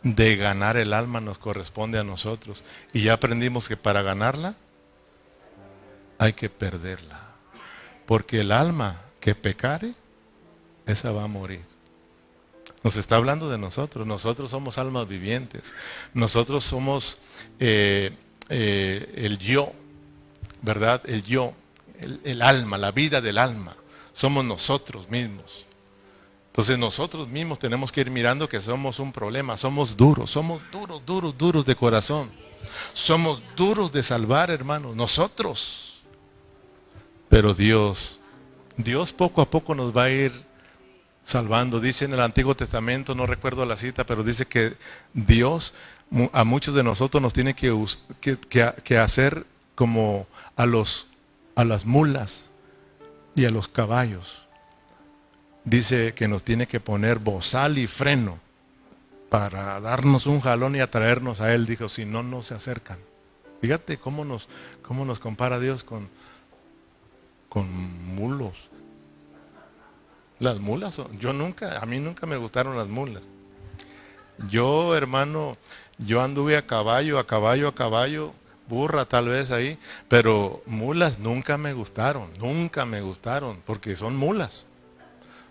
De 0.04 0.36
ganar 0.36 0.76
el 0.76 0.92
alma 0.92 1.20
nos 1.20 1.38
corresponde 1.38 1.98
a 1.98 2.04
nosotros. 2.04 2.64
Y 2.92 3.02
ya 3.02 3.14
aprendimos 3.14 3.66
que 3.66 3.76
para 3.76 4.02
ganarla 4.02 4.54
hay 6.20 6.34
que 6.34 6.50
perderla. 6.50 7.18
Porque 8.04 8.40
el 8.40 8.52
alma 8.52 9.00
que 9.20 9.34
pecare, 9.34 9.94
esa 10.86 11.12
va 11.12 11.24
a 11.24 11.28
morir. 11.28 11.62
Nos 12.84 12.96
está 12.96 13.16
hablando 13.16 13.48
de 13.48 13.56
nosotros. 13.56 14.06
Nosotros 14.06 14.50
somos 14.50 14.76
almas 14.76 15.08
vivientes. 15.08 15.72
Nosotros 16.12 16.62
somos 16.62 17.18
eh, 17.58 18.10
eh, 18.50 19.14
el 19.16 19.38
yo, 19.38 19.72
¿verdad? 20.60 21.00
El 21.06 21.24
yo, 21.24 21.54
el 22.22 22.42
alma, 22.42 22.76
la 22.76 22.92
vida 22.92 23.22
del 23.22 23.38
alma. 23.38 23.74
Somos 24.12 24.44
nosotros 24.44 25.08
mismos. 25.08 25.64
Entonces 26.48 26.76
nosotros 26.76 27.28
mismos 27.28 27.58
tenemos 27.58 27.90
que 27.90 28.02
ir 28.02 28.10
mirando 28.10 28.46
que 28.46 28.60
somos 28.60 28.98
un 28.98 29.12
problema, 29.12 29.56
somos 29.56 29.96
duros, 29.96 30.30
somos 30.30 30.60
duros, 30.70 31.00
duros, 31.06 31.38
duros 31.38 31.64
de 31.64 31.74
corazón. 31.74 32.30
Somos 32.92 33.42
duros 33.56 33.90
de 33.90 34.02
salvar, 34.02 34.50
hermanos, 34.50 34.94
nosotros. 34.94 35.89
Pero 37.30 37.54
Dios, 37.54 38.20
Dios 38.76 39.14
poco 39.14 39.40
a 39.40 39.48
poco 39.48 39.74
nos 39.74 39.96
va 39.96 40.04
a 40.04 40.10
ir 40.10 40.44
salvando. 41.24 41.80
Dice 41.80 42.04
en 42.04 42.12
el 42.12 42.20
Antiguo 42.20 42.54
Testamento, 42.54 43.14
no 43.14 43.24
recuerdo 43.24 43.64
la 43.64 43.76
cita, 43.76 44.04
pero 44.04 44.22
dice 44.22 44.44
que 44.44 44.74
Dios 45.14 45.72
a 46.32 46.44
muchos 46.44 46.74
de 46.74 46.82
nosotros 46.82 47.22
nos 47.22 47.32
tiene 47.32 47.54
que, 47.54 48.98
hacer 48.98 49.46
como 49.76 50.26
a, 50.56 50.66
los, 50.66 51.06
a 51.54 51.64
las 51.64 51.86
mulas 51.86 52.50
y 53.36 53.44
a 53.44 53.50
los 53.50 53.68
caballos 53.68 54.42
dice 55.64 56.14
que 56.14 56.26
nos 56.26 56.42
tiene 56.42 56.66
que 56.66 56.80
poner 56.80 57.20
bozal 57.20 57.78
y 57.78 57.86
freno 57.86 58.40
para 59.28 59.80
darnos 59.80 60.26
un 60.26 60.40
jalón 60.40 60.74
y 60.74 60.80
atraernos 60.80 61.40
a 61.40 61.54
Él. 61.54 61.66
Dijo, 61.66 61.88
si 61.88 62.04
no, 62.04 62.24
no 62.24 62.42
se 62.42 62.54
acercan. 62.54 62.98
Fíjate 63.60 63.98
cómo 63.98 64.24
nos, 64.24 64.48
cómo 64.82 65.04
nos 65.04 65.20
compara 65.20 65.60
Dios 65.60 65.84
con, 65.84 66.08
con 67.50 67.66
mulos. 68.14 68.70
Las 70.38 70.58
mulas, 70.58 70.98
yo 71.18 71.34
nunca, 71.34 71.78
a 71.80 71.84
mí 71.84 71.98
nunca 71.98 72.26
me 72.26 72.38
gustaron 72.38 72.78
las 72.78 72.88
mulas. 72.88 73.28
Yo, 74.48 74.96
hermano, 74.96 75.58
yo 75.98 76.22
anduve 76.22 76.56
a 76.56 76.66
caballo, 76.66 77.18
a 77.18 77.26
caballo, 77.26 77.68
a 77.68 77.74
caballo, 77.74 78.32
burra 78.66 79.04
tal 79.04 79.28
vez 79.28 79.50
ahí, 79.50 79.78
pero 80.08 80.62
mulas 80.64 81.18
nunca 81.18 81.58
me 81.58 81.74
gustaron, 81.74 82.30
nunca 82.38 82.86
me 82.86 83.02
gustaron, 83.02 83.60
porque 83.66 83.96
son 83.96 84.16
mulas 84.16 84.64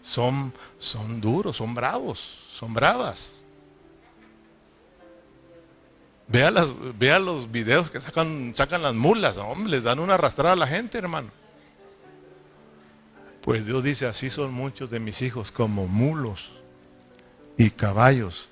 son, 0.02 0.54
son 0.78 1.22
duros, 1.22 1.58
son 1.58 1.76
bravos, 1.76 2.20
son 2.50 2.74
bravas. 2.74 3.44
Vea, 6.28 6.52
las, 6.52 6.74
vea 6.98 7.20
los 7.20 7.52
videos 7.52 7.90
que 7.90 8.00
sacan, 8.00 8.54
sacan 8.56 8.84
las 8.84 8.94
mulas, 8.94 9.38
hombre, 9.38 9.72
les 9.72 9.84
dan 9.84 10.00
una 10.00 10.14
arrastrada 10.16 10.54
a 10.54 10.58
la 10.58 10.68
gente, 10.68 10.98
hermano. 10.98 11.30
Pues 13.42 13.66
Dios 13.66 13.84
dice, 13.84 14.06
así 14.06 14.30
son 14.30 14.54
muchos 14.54 14.90
de 14.90 15.00
mis 15.00 15.22
hijos 15.22 15.52
como 15.52 15.88
mulos 15.88 16.52
y 17.58 17.70
caballos, 17.72 18.50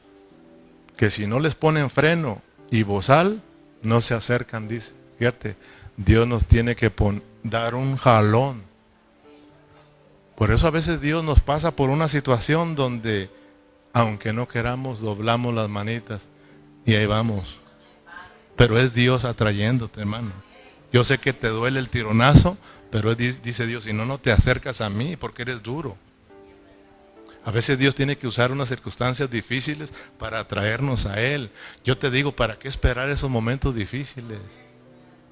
que 0.96 1.10
si 1.10 1.28
no 1.28 1.40
les 1.40 1.56
ponen 1.56 1.90
freno 1.90 2.42
y 2.72 2.84
bozal, 2.84 3.42
no 3.82 4.02
se 4.02 4.14
acercan, 4.14 4.68
dice. 4.68 4.94
Fíjate, 5.20 5.56
Dios 5.98 6.28
nos 6.28 6.46
tiene 6.46 6.76
que 6.76 6.92
dar 7.44 7.76
un 7.76 7.98
jalón 7.98 8.68
por 10.38 10.52
eso 10.52 10.68
a 10.68 10.72
veces 10.72 11.02
Dios 11.02 11.24
nos 11.24 11.40
pasa 11.40 11.72
por 11.72 11.90
una 11.90 12.08
situación 12.08 12.76
donde, 12.76 13.32
aunque 13.92 14.34
no 14.34 14.48
queramos, 14.48 15.00
doblamos 15.00 15.56
las 15.56 15.68
manitas 15.68 16.22
y 16.86 16.94
ahí 16.94 17.08
vamos. 17.08 17.58
Pero 18.56 18.78
es 18.78 18.94
Dios 18.94 19.26
atrayéndote, 19.26 20.00
hermano. 20.00 20.34
Yo 20.94 21.04
sé 21.04 21.18
que 21.18 21.34
te 21.34 21.48
duele 21.48 21.80
el 21.80 21.90
tironazo, 21.90 22.56
pero 22.90 23.16
dice 23.16 23.68
Dios, 23.68 23.84
si 23.84 23.94
no, 23.94 24.06
no 24.06 24.18
te 24.18 24.32
acercas 24.32 24.82
a 24.82 24.90
mí 24.90 25.16
porque 25.16 25.42
eres 25.42 25.62
duro. 25.62 25.98
A 27.44 27.52
veces 27.52 27.80
Dios 27.80 27.96
tiene 27.96 28.18
que 28.18 28.28
usar 28.28 28.52
unas 28.52 28.68
circunstancias 28.68 29.32
difíciles 29.32 29.94
para 30.20 30.42
atraernos 30.42 31.06
a 31.06 31.22
Él. 31.22 31.50
Yo 31.84 31.98
te 31.98 32.12
digo, 32.12 32.36
¿para 32.36 32.60
qué 32.60 32.68
esperar 32.68 33.10
esos 33.10 33.30
momentos 33.30 33.74
difíciles? 33.74 34.40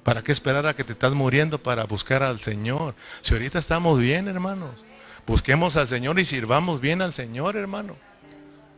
¿Para 0.02 0.22
qué 0.22 0.32
esperar 0.32 0.66
a 0.66 0.74
que 0.74 0.84
te 0.84 0.92
estás 0.92 1.12
muriendo 1.12 1.62
para 1.62 1.84
buscar 1.84 2.22
al 2.22 2.40
Señor? 2.40 2.94
Si 3.20 3.34
ahorita 3.34 3.58
estamos 3.58 3.98
bien, 3.98 4.28
hermanos. 4.28 4.84
Busquemos 5.26 5.76
al 5.76 5.88
Señor 5.88 6.18
y 6.18 6.24
sirvamos 6.24 6.80
bien 6.80 7.02
al 7.02 7.12
Señor, 7.12 7.56
hermano. 7.56 7.96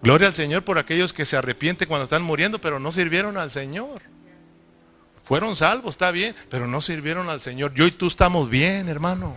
Gloria 0.02 0.28
al 0.28 0.34
Señor 0.34 0.64
por 0.64 0.78
aquellos 0.78 1.12
que 1.12 1.24
se 1.24 1.36
arrepienten 1.36 1.86
cuando 1.86 2.04
están 2.04 2.22
muriendo, 2.22 2.60
pero 2.60 2.80
no 2.80 2.90
sirvieron 2.90 3.36
al 3.36 3.52
Señor. 3.52 4.02
Fueron 5.28 5.56
salvos, 5.56 5.90
está 5.90 6.10
bien, 6.10 6.34
pero 6.48 6.66
no 6.66 6.80
sirvieron 6.80 7.28
al 7.28 7.42
Señor. 7.42 7.74
Yo 7.74 7.86
y 7.86 7.90
tú 7.90 8.06
estamos 8.06 8.48
bien, 8.48 8.88
hermano. 8.88 9.36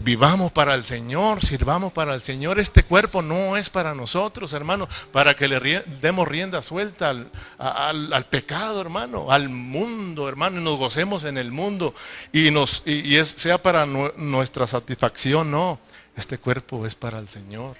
Vivamos 0.00 0.52
para 0.52 0.74
el 0.74 0.84
Señor, 0.84 1.42
sirvamos 1.42 1.90
para 1.90 2.14
el 2.14 2.20
Señor. 2.20 2.58
Este 2.58 2.82
cuerpo 2.82 3.22
no 3.22 3.56
es 3.56 3.70
para 3.70 3.94
nosotros, 3.94 4.52
hermano, 4.52 4.88
para 5.10 5.34
que 5.34 5.48
le 5.48 5.58
demos 6.02 6.28
rienda 6.28 6.60
suelta 6.60 7.14
al, 7.58 8.26
pecado, 8.26 8.82
hermano, 8.82 9.32
al 9.32 9.48
mundo, 9.48 10.28
hermano, 10.28 10.60
y 10.60 10.62
nos 10.62 10.78
gocemos 10.78 11.24
en 11.24 11.38
el 11.38 11.50
mundo 11.50 11.94
y, 12.30 12.50
nos, 12.50 12.82
y, 12.84 13.16
es, 13.16 13.28
sea 13.28 13.56
para 13.56 13.86
nuestra 13.86 14.66
satisfacción, 14.66 15.50
no. 15.50 15.80
Este 16.14 16.36
cuerpo 16.36 16.84
es 16.84 16.94
para 16.94 17.18
el 17.18 17.28
Señor. 17.28 17.76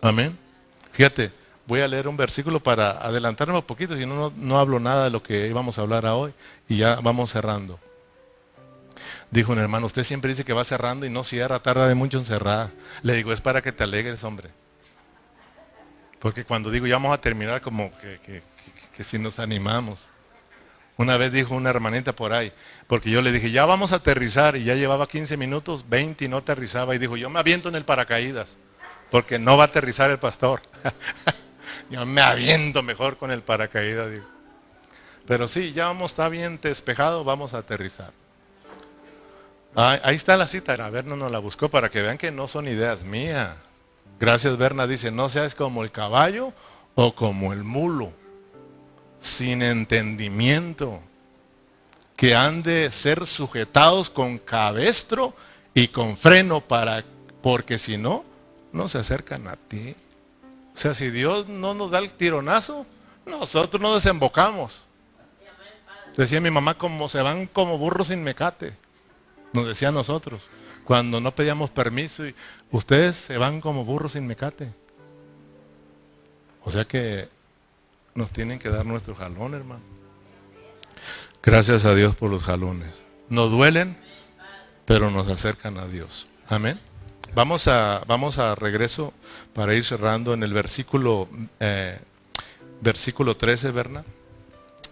Amén. 0.00 0.36
Fíjate, 0.92 1.39
voy 1.70 1.82
a 1.82 1.88
leer 1.88 2.08
un 2.08 2.16
versículo 2.16 2.58
para 2.58 2.90
adelantarme 2.90 3.54
un 3.54 3.62
poquito, 3.62 3.96
si 3.96 4.04
no, 4.04 4.32
no, 4.36 4.58
hablo 4.58 4.80
nada 4.80 5.04
de 5.04 5.10
lo 5.10 5.22
que 5.22 5.46
íbamos 5.46 5.78
a 5.78 5.82
hablar 5.82 6.04
hoy 6.06 6.34
y 6.68 6.78
ya 6.78 6.96
vamos 6.96 7.30
cerrando. 7.30 7.78
Dijo 9.30 9.52
un 9.52 9.60
hermano, 9.60 9.86
usted 9.86 10.02
siempre 10.02 10.30
dice 10.30 10.44
que 10.44 10.52
va 10.52 10.64
cerrando 10.64 11.06
y 11.06 11.10
no 11.10 11.22
cierra, 11.22 11.62
tarda 11.62 11.86
de 11.86 11.94
mucho 11.94 12.18
en 12.18 12.24
cerrar. 12.24 12.72
Le 13.02 13.14
digo, 13.14 13.32
es 13.32 13.40
para 13.40 13.62
que 13.62 13.70
te 13.70 13.84
alegres, 13.84 14.24
hombre. 14.24 14.50
Porque 16.18 16.44
cuando 16.44 16.72
digo 16.72 16.88
ya 16.88 16.96
vamos 16.96 17.14
a 17.14 17.20
terminar, 17.20 17.60
como 17.60 17.92
que, 17.98 18.42
si 19.04 19.20
nos 19.20 19.38
animamos. 19.38 20.08
Una 20.96 21.16
vez 21.18 21.30
dijo 21.30 21.54
una 21.54 21.70
hermanita 21.70 22.16
por 22.16 22.32
ahí, 22.32 22.52
porque 22.88 23.10
yo 23.10 23.22
le 23.22 23.30
dije, 23.30 23.52
ya 23.52 23.64
vamos 23.64 23.92
a 23.92 23.96
aterrizar, 23.96 24.56
y 24.56 24.64
ya 24.64 24.74
llevaba 24.74 25.06
15 25.06 25.36
minutos, 25.36 25.88
20 25.88 26.24
y 26.24 26.28
no 26.28 26.38
aterrizaba, 26.38 26.96
y 26.96 26.98
dijo, 26.98 27.16
yo 27.16 27.30
me 27.30 27.38
aviento 27.38 27.68
en 27.68 27.76
el 27.76 27.84
paracaídas, 27.84 28.58
porque 29.08 29.38
no 29.38 29.56
va 29.56 29.62
a 29.62 29.66
aterrizar 29.68 30.10
el 30.10 30.18
pastor. 30.18 30.62
yo 31.90 32.06
me 32.06 32.22
aviento 32.22 32.82
mejor 32.82 33.16
con 33.16 33.30
el 33.30 33.42
paracaídas, 33.42 34.10
digo. 34.10 34.24
Pero 35.26 35.48
sí, 35.48 35.72
ya 35.72 35.86
vamos, 35.86 36.12
está 36.12 36.28
bien 36.28 36.58
despejado, 36.62 37.24
vamos 37.24 37.54
a 37.54 37.58
aterrizar. 37.58 38.12
Ahí 39.74 40.16
está 40.16 40.36
la 40.36 40.48
cita, 40.48 40.72
a 40.74 40.90
Berna 40.90 41.14
nos 41.14 41.30
la 41.30 41.38
buscó 41.38 41.68
para 41.68 41.90
que 41.90 42.02
vean 42.02 42.18
que 42.18 42.32
no 42.32 42.48
son 42.48 42.66
ideas 42.66 43.04
mías. 43.04 43.54
Gracias 44.18 44.56
Berna 44.58 44.86
dice, 44.86 45.10
no 45.10 45.28
seas 45.28 45.54
como 45.54 45.84
el 45.84 45.92
caballo 45.92 46.52
o 46.94 47.14
como 47.14 47.52
el 47.52 47.64
mulo, 47.64 48.12
sin 49.20 49.62
entendimiento, 49.62 51.00
que 52.16 52.34
han 52.34 52.62
de 52.62 52.90
ser 52.90 53.26
sujetados 53.26 54.10
con 54.10 54.38
cabestro 54.38 55.34
y 55.72 55.88
con 55.88 56.16
freno 56.16 56.60
para, 56.60 57.04
porque 57.40 57.78
si 57.78 57.96
no, 57.96 58.24
no 58.72 58.88
se 58.88 58.98
acercan 58.98 59.46
a 59.46 59.56
ti. 59.56 59.94
O 60.80 60.82
sea, 60.82 60.94
si 60.94 61.10
Dios 61.10 61.46
no 61.46 61.74
nos 61.74 61.90
da 61.90 61.98
el 61.98 62.10
tironazo, 62.10 62.86
nosotros 63.26 63.82
no 63.82 63.94
desembocamos. 63.94 64.80
Decía 66.16 66.40
mi 66.40 66.50
mamá, 66.50 66.72
como 66.72 67.06
se 67.06 67.20
van 67.20 67.46
como 67.48 67.76
burros 67.76 68.06
sin 68.06 68.24
mecate. 68.24 68.72
Nos 69.52 69.66
decía 69.66 69.88
a 69.88 69.92
nosotros, 69.92 70.40
cuando 70.84 71.20
no 71.20 71.34
pedíamos 71.34 71.68
permiso, 71.68 72.26
y 72.26 72.34
ustedes 72.70 73.18
se 73.18 73.36
van 73.36 73.60
como 73.60 73.84
burros 73.84 74.12
sin 74.12 74.26
mecate. 74.26 74.72
O 76.64 76.70
sea 76.70 76.86
que 76.86 77.28
nos 78.14 78.32
tienen 78.32 78.58
que 78.58 78.70
dar 78.70 78.86
nuestro 78.86 79.14
jalón, 79.14 79.52
hermano. 79.52 79.82
Gracias 81.42 81.84
a 81.84 81.94
Dios 81.94 82.16
por 82.16 82.30
los 82.30 82.44
jalones. 82.44 83.02
Nos 83.28 83.50
duelen, 83.50 83.98
pero 84.86 85.10
nos 85.10 85.28
acercan 85.28 85.76
a 85.76 85.84
Dios. 85.84 86.26
Amén. 86.48 86.80
Vamos 87.34 87.68
a, 87.68 88.02
vamos 88.06 88.38
a 88.38 88.54
regreso 88.54 89.12
para 89.54 89.74
ir 89.74 89.84
cerrando 89.84 90.34
en 90.34 90.42
el 90.42 90.52
versículo 90.52 91.28
versículo 92.80 93.36
13, 93.36 93.70
¿verdad? 93.70 94.04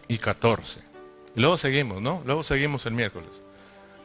Y 0.06 0.18
14. 0.18 0.80
Y 1.34 1.40
luego 1.40 1.56
seguimos, 1.56 2.00
¿no? 2.00 2.22
Luego 2.24 2.42
seguimos 2.42 2.86
el 2.86 2.92
miércoles. 2.92 3.42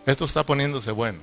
Esto 0.05 0.25
está 0.25 0.45
poniéndose 0.45 0.91
bueno. 0.91 1.19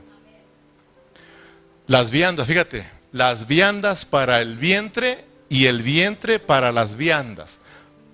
Las 1.86 2.10
viandas, 2.10 2.46
fíjate, 2.46 2.88
las 3.12 3.46
viandas 3.46 4.04
para 4.04 4.40
el 4.40 4.56
vientre 4.56 5.24
y 5.48 5.66
el 5.66 5.82
vientre 5.82 6.38
para 6.38 6.72
las 6.72 6.96
viandas. 6.96 7.58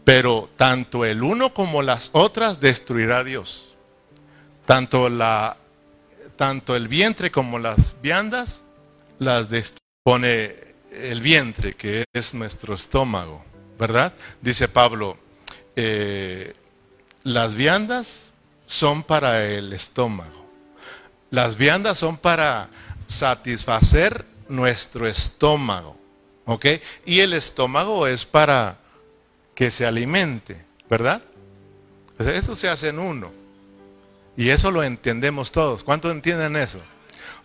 Pero 0.04 0.48
tanto 0.56 1.04
el 1.04 1.22
uno 1.22 1.52
como 1.52 1.82
las 1.82 2.10
otras 2.12 2.60
destruirá 2.60 3.24
Dios. 3.24 3.74
Tanto, 4.64 5.08
la, 5.08 5.56
tanto 6.36 6.74
el 6.76 6.88
vientre 6.88 7.30
como 7.30 7.58
las 7.58 7.96
viandas 8.00 8.62
las 9.18 9.48
pone 10.02 10.54
el 10.92 11.20
vientre, 11.20 11.74
que 11.74 12.04
es 12.12 12.34
nuestro 12.34 12.74
estómago, 12.74 13.44
¿verdad? 13.78 14.14
Dice 14.40 14.68
Pablo, 14.68 15.18
eh, 15.74 16.54
las 17.22 17.54
viandas 17.54 18.32
son 18.66 19.02
para 19.02 19.44
el 19.44 19.72
estómago. 19.72 20.46
Las 21.30 21.56
viandas 21.56 21.98
son 21.98 22.16
para 22.16 22.68
satisfacer 23.06 24.24
nuestro 24.48 25.06
estómago. 25.06 25.96
¿Ok? 26.46 26.66
Y 27.04 27.20
el 27.20 27.32
estómago 27.32 28.06
es 28.06 28.24
para 28.24 28.78
que 29.54 29.70
se 29.70 29.86
alimente, 29.86 30.64
¿verdad? 30.88 31.22
eso 32.18 32.54
se 32.54 32.68
hace 32.68 32.88
en 32.88 32.98
uno. 32.98 33.32
Y 34.36 34.50
eso 34.50 34.70
lo 34.70 34.82
entendemos 34.82 35.50
todos. 35.50 35.82
¿Cuántos 35.82 36.12
entienden 36.12 36.56
eso? 36.56 36.80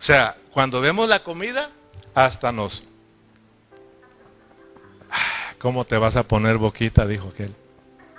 O 0.02 0.04
sea, 0.04 0.36
cuando 0.50 0.80
vemos 0.80 1.08
la 1.08 1.22
comida, 1.22 1.70
hasta 2.12 2.50
nos... 2.50 2.82
¿Cómo 5.60 5.84
te 5.84 5.96
vas 5.96 6.16
a 6.16 6.24
poner 6.24 6.58
boquita? 6.58 7.06
Dijo 7.06 7.28
aquel. 7.28 7.54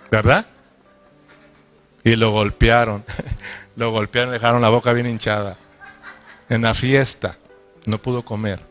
¿Verdad? 0.10 0.46
Y 2.06 2.16
lo 2.16 2.32
golpearon. 2.32 3.04
Lo 3.76 3.92
golpearon, 3.92 4.32
dejaron 4.32 4.62
la 4.62 4.70
boca 4.70 4.94
bien 4.94 5.08
hinchada. 5.08 5.58
En 6.48 6.62
la 6.62 6.74
fiesta. 6.74 7.38
No 7.86 7.98
pudo 7.98 8.24
comer. 8.24 8.62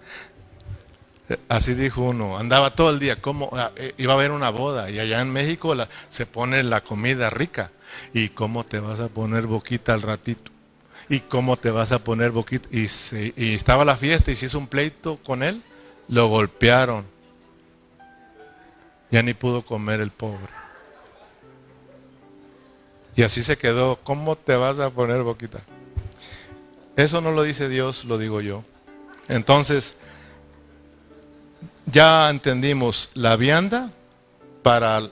Así 1.51 1.75
dijo 1.75 2.03
uno, 2.03 2.39
andaba 2.39 2.75
todo 2.75 2.91
el 2.91 2.99
día, 2.99 3.21
como 3.21 3.51
ah, 3.53 3.73
eh, 3.77 3.95
iba 3.99 4.13
a 4.13 4.17
haber 4.17 4.31
una 4.31 4.51
boda 4.51 4.91
y 4.91 5.01
allá 5.01 5.21
en 5.21 5.33
México 5.33 5.75
se 6.09 6.25
pone 6.25 6.63
la 6.63 6.83
comida 6.83 7.29
rica. 7.29 7.73
¿Y 8.15 8.31
cómo 8.31 8.65
te 8.65 8.81
vas 8.81 9.01
a 9.01 9.09
poner 9.09 9.47
boquita 9.47 9.93
al 9.93 10.03
ratito? 10.03 10.52
¿Y 11.13 11.21
cómo 11.21 11.59
te 11.59 11.71
vas 11.71 11.93
a 11.93 12.03
poner 12.03 12.31
boquita? 12.31 12.67
Y, 12.71 12.87
estaba 13.53 13.85
la 13.85 13.99
fiesta 13.99 14.31
y 14.31 14.37
se 14.37 14.47
hizo 14.47 14.59
un 14.59 14.67
pleito 14.67 15.19
con 15.19 15.43
él, 15.43 15.63
lo 16.09 16.29
golpearon. 16.29 17.05
Ya 19.11 19.23
ni 19.23 19.35
pudo 19.35 19.61
comer 19.61 20.01
el 20.01 20.11
pobre. 20.11 20.49
Y 23.15 23.25
así 23.25 23.43
se 23.43 23.59
quedó. 23.59 23.97
¿Cómo 23.97 24.37
te 24.37 24.57
vas 24.57 24.81
a 24.81 24.89
poner 24.89 25.23
boquita? 25.23 25.61
Eso 26.97 27.21
no 27.21 27.31
lo 27.31 27.43
dice 27.43 27.69
Dios, 27.69 28.07
lo 28.07 28.17
digo 28.17 28.41
yo. 28.41 28.65
Entonces, 29.29 29.97
ya 31.85 32.31
entendimos 32.31 33.11
la 33.13 33.37
vianda 33.37 33.91
para, 34.63 35.11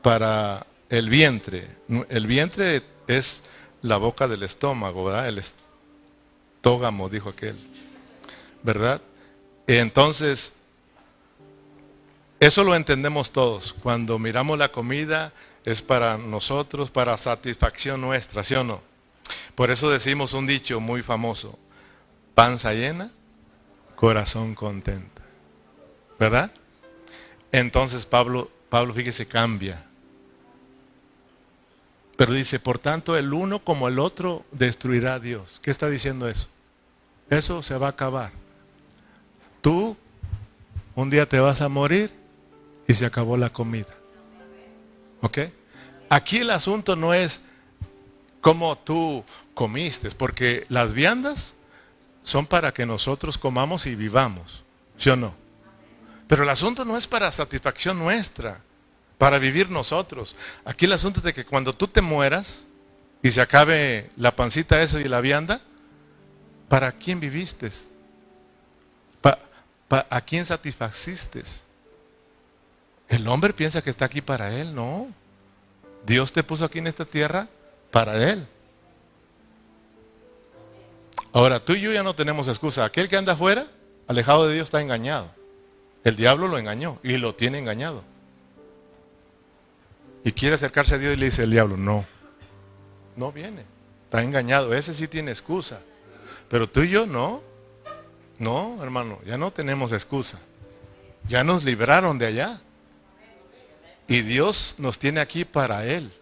para 0.00 0.66
el 0.88 1.10
vientre. 1.10 1.68
El 2.08 2.26
vientre 2.26 2.80
es 3.06 3.42
la 3.82 3.96
boca 3.96 4.28
del 4.28 4.42
estómago, 4.42 5.04
¿verdad? 5.04 5.28
El 5.28 5.38
estógamo, 5.38 7.08
dijo 7.08 7.30
aquel. 7.30 7.56
¿Verdad? 8.62 9.00
Entonces, 9.66 10.54
eso 12.40 12.64
lo 12.64 12.74
entendemos 12.74 13.30
todos. 13.32 13.74
Cuando 13.82 14.18
miramos 14.18 14.58
la 14.58 14.70
comida 14.70 15.32
es 15.64 15.82
para 15.82 16.16
nosotros, 16.16 16.90
para 16.90 17.16
satisfacción 17.16 18.00
nuestra, 18.00 18.44
¿sí 18.44 18.54
o 18.54 18.64
no? 18.64 18.80
Por 19.54 19.70
eso 19.70 19.90
decimos 19.90 20.32
un 20.32 20.46
dicho 20.46 20.80
muy 20.80 21.02
famoso, 21.02 21.58
panza 22.34 22.72
llena, 22.72 23.10
corazón 23.96 24.54
contento. 24.54 25.20
¿Verdad? 26.18 26.52
Entonces 27.52 28.06
Pablo, 28.06 28.50
Pablo, 28.68 28.94
fíjese, 28.94 29.26
cambia. 29.26 29.87
Pero 32.18 32.32
dice, 32.32 32.58
por 32.58 32.80
tanto, 32.80 33.16
el 33.16 33.32
uno 33.32 33.60
como 33.60 33.86
el 33.86 34.00
otro 34.00 34.44
destruirá 34.50 35.14
a 35.14 35.20
Dios. 35.20 35.60
¿Qué 35.62 35.70
está 35.70 35.88
diciendo 35.88 36.28
eso? 36.28 36.48
Eso 37.30 37.62
se 37.62 37.78
va 37.78 37.86
a 37.86 37.90
acabar. 37.90 38.32
Tú 39.60 39.96
un 40.96 41.10
día 41.10 41.26
te 41.26 41.38
vas 41.38 41.60
a 41.60 41.68
morir 41.68 42.12
y 42.88 42.94
se 42.94 43.06
acabó 43.06 43.36
la 43.36 43.50
comida. 43.50 43.94
¿Ok? 45.20 45.38
Aquí 46.08 46.38
el 46.38 46.50
asunto 46.50 46.96
no 46.96 47.14
es 47.14 47.42
cómo 48.40 48.76
tú 48.76 49.24
comiste, 49.54 50.10
porque 50.10 50.64
las 50.68 50.94
viandas 50.94 51.54
son 52.24 52.46
para 52.46 52.74
que 52.74 52.84
nosotros 52.84 53.38
comamos 53.38 53.86
y 53.86 53.94
vivamos. 53.94 54.64
¿Sí 54.96 55.08
o 55.08 55.14
no? 55.14 55.34
Pero 56.26 56.42
el 56.42 56.48
asunto 56.48 56.84
no 56.84 56.96
es 56.96 57.06
para 57.06 57.30
satisfacción 57.30 57.96
nuestra, 57.96 58.60
para 59.18 59.38
vivir 59.38 59.68
nosotros. 59.68 60.36
Aquí 60.64 60.86
el 60.86 60.92
asunto 60.92 61.18
es 61.18 61.24
de 61.24 61.34
que 61.34 61.44
cuando 61.44 61.74
tú 61.74 61.88
te 61.88 62.00
mueras 62.00 62.66
y 63.22 63.30
se 63.32 63.40
acabe 63.40 64.10
la 64.16 64.34
pancita 64.34 64.80
eso 64.80 65.00
y 65.00 65.04
la 65.04 65.20
vianda, 65.20 65.60
¿para 66.68 66.92
quién 66.92 67.20
viviste? 67.20 67.68
¿A 69.90 70.20
quién 70.20 70.46
satisfaciste? 70.46 71.42
El 73.08 73.26
hombre 73.26 73.54
piensa 73.54 73.82
que 73.82 73.90
está 73.90 74.04
aquí 74.04 74.20
para 74.20 74.54
él, 74.54 74.74
no. 74.74 75.08
Dios 76.06 76.32
te 76.32 76.42
puso 76.42 76.64
aquí 76.64 76.78
en 76.78 76.86
esta 76.86 77.04
tierra 77.04 77.48
para 77.90 78.30
él. 78.30 78.46
Ahora, 81.32 81.58
tú 81.60 81.72
y 81.72 81.80
yo 81.80 81.92
ya 81.92 82.02
no 82.02 82.14
tenemos 82.14 82.48
excusa. 82.48 82.84
Aquel 82.84 83.08
que 83.08 83.16
anda 83.16 83.32
afuera, 83.32 83.66
alejado 84.06 84.46
de 84.46 84.54
Dios, 84.54 84.64
está 84.64 84.80
engañado. 84.80 85.30
El 86.04 86.16
diablo 86.16 86.48
lo 86.48 86.58
engañó 86.58 86.98
y 87.02 87.16
lo 87.16 87.34
tiene 87.34 87.58
engañado. 87.58 88.04
Y 90.28 90.32
quiere 90.32 90.56
acercarse 90.56 90.96
a 90.96 90.98
Dios 90.98 91.14
y 91.14 91.16
le 91.16 91.24
dice 91.24 91.44
el 91.44 91.50
diablo, 91.50 91.78
no, 91.78 92.04
no 93.16 93.32
viene. 93.32 93.64
Está 94.04 94.22
engañado. 94.22 94.74
Ese 94.74 94.92
sí 94.92 95.08
tiene 95.08 95.30
excusa. 95.30 95.80
Pero 96.50 96.68
tú 96.68 96.82
y 96.82 96.90
yo 96.90 97.06
no. 97.06 97.42
No, 98.38 98.78
hermano, 98.82 99.20
ya 99.24 99.38
no 99.38 99.50
tenemos 99.50 99.90
excusa. 99.90 100.38
Ya 101.26 101.44
nos 101.44 101.64
libraron 101.64 102.18
de 102.18 102.26
allá. 102.26 102.60
Y 104.06 104.20
Dios 104.20 104.74
nos 104.76 104.98
tiene 104.98 105.20
aquí 105.20 105.46
para 105.46 105.86
Él. 105.86 106.12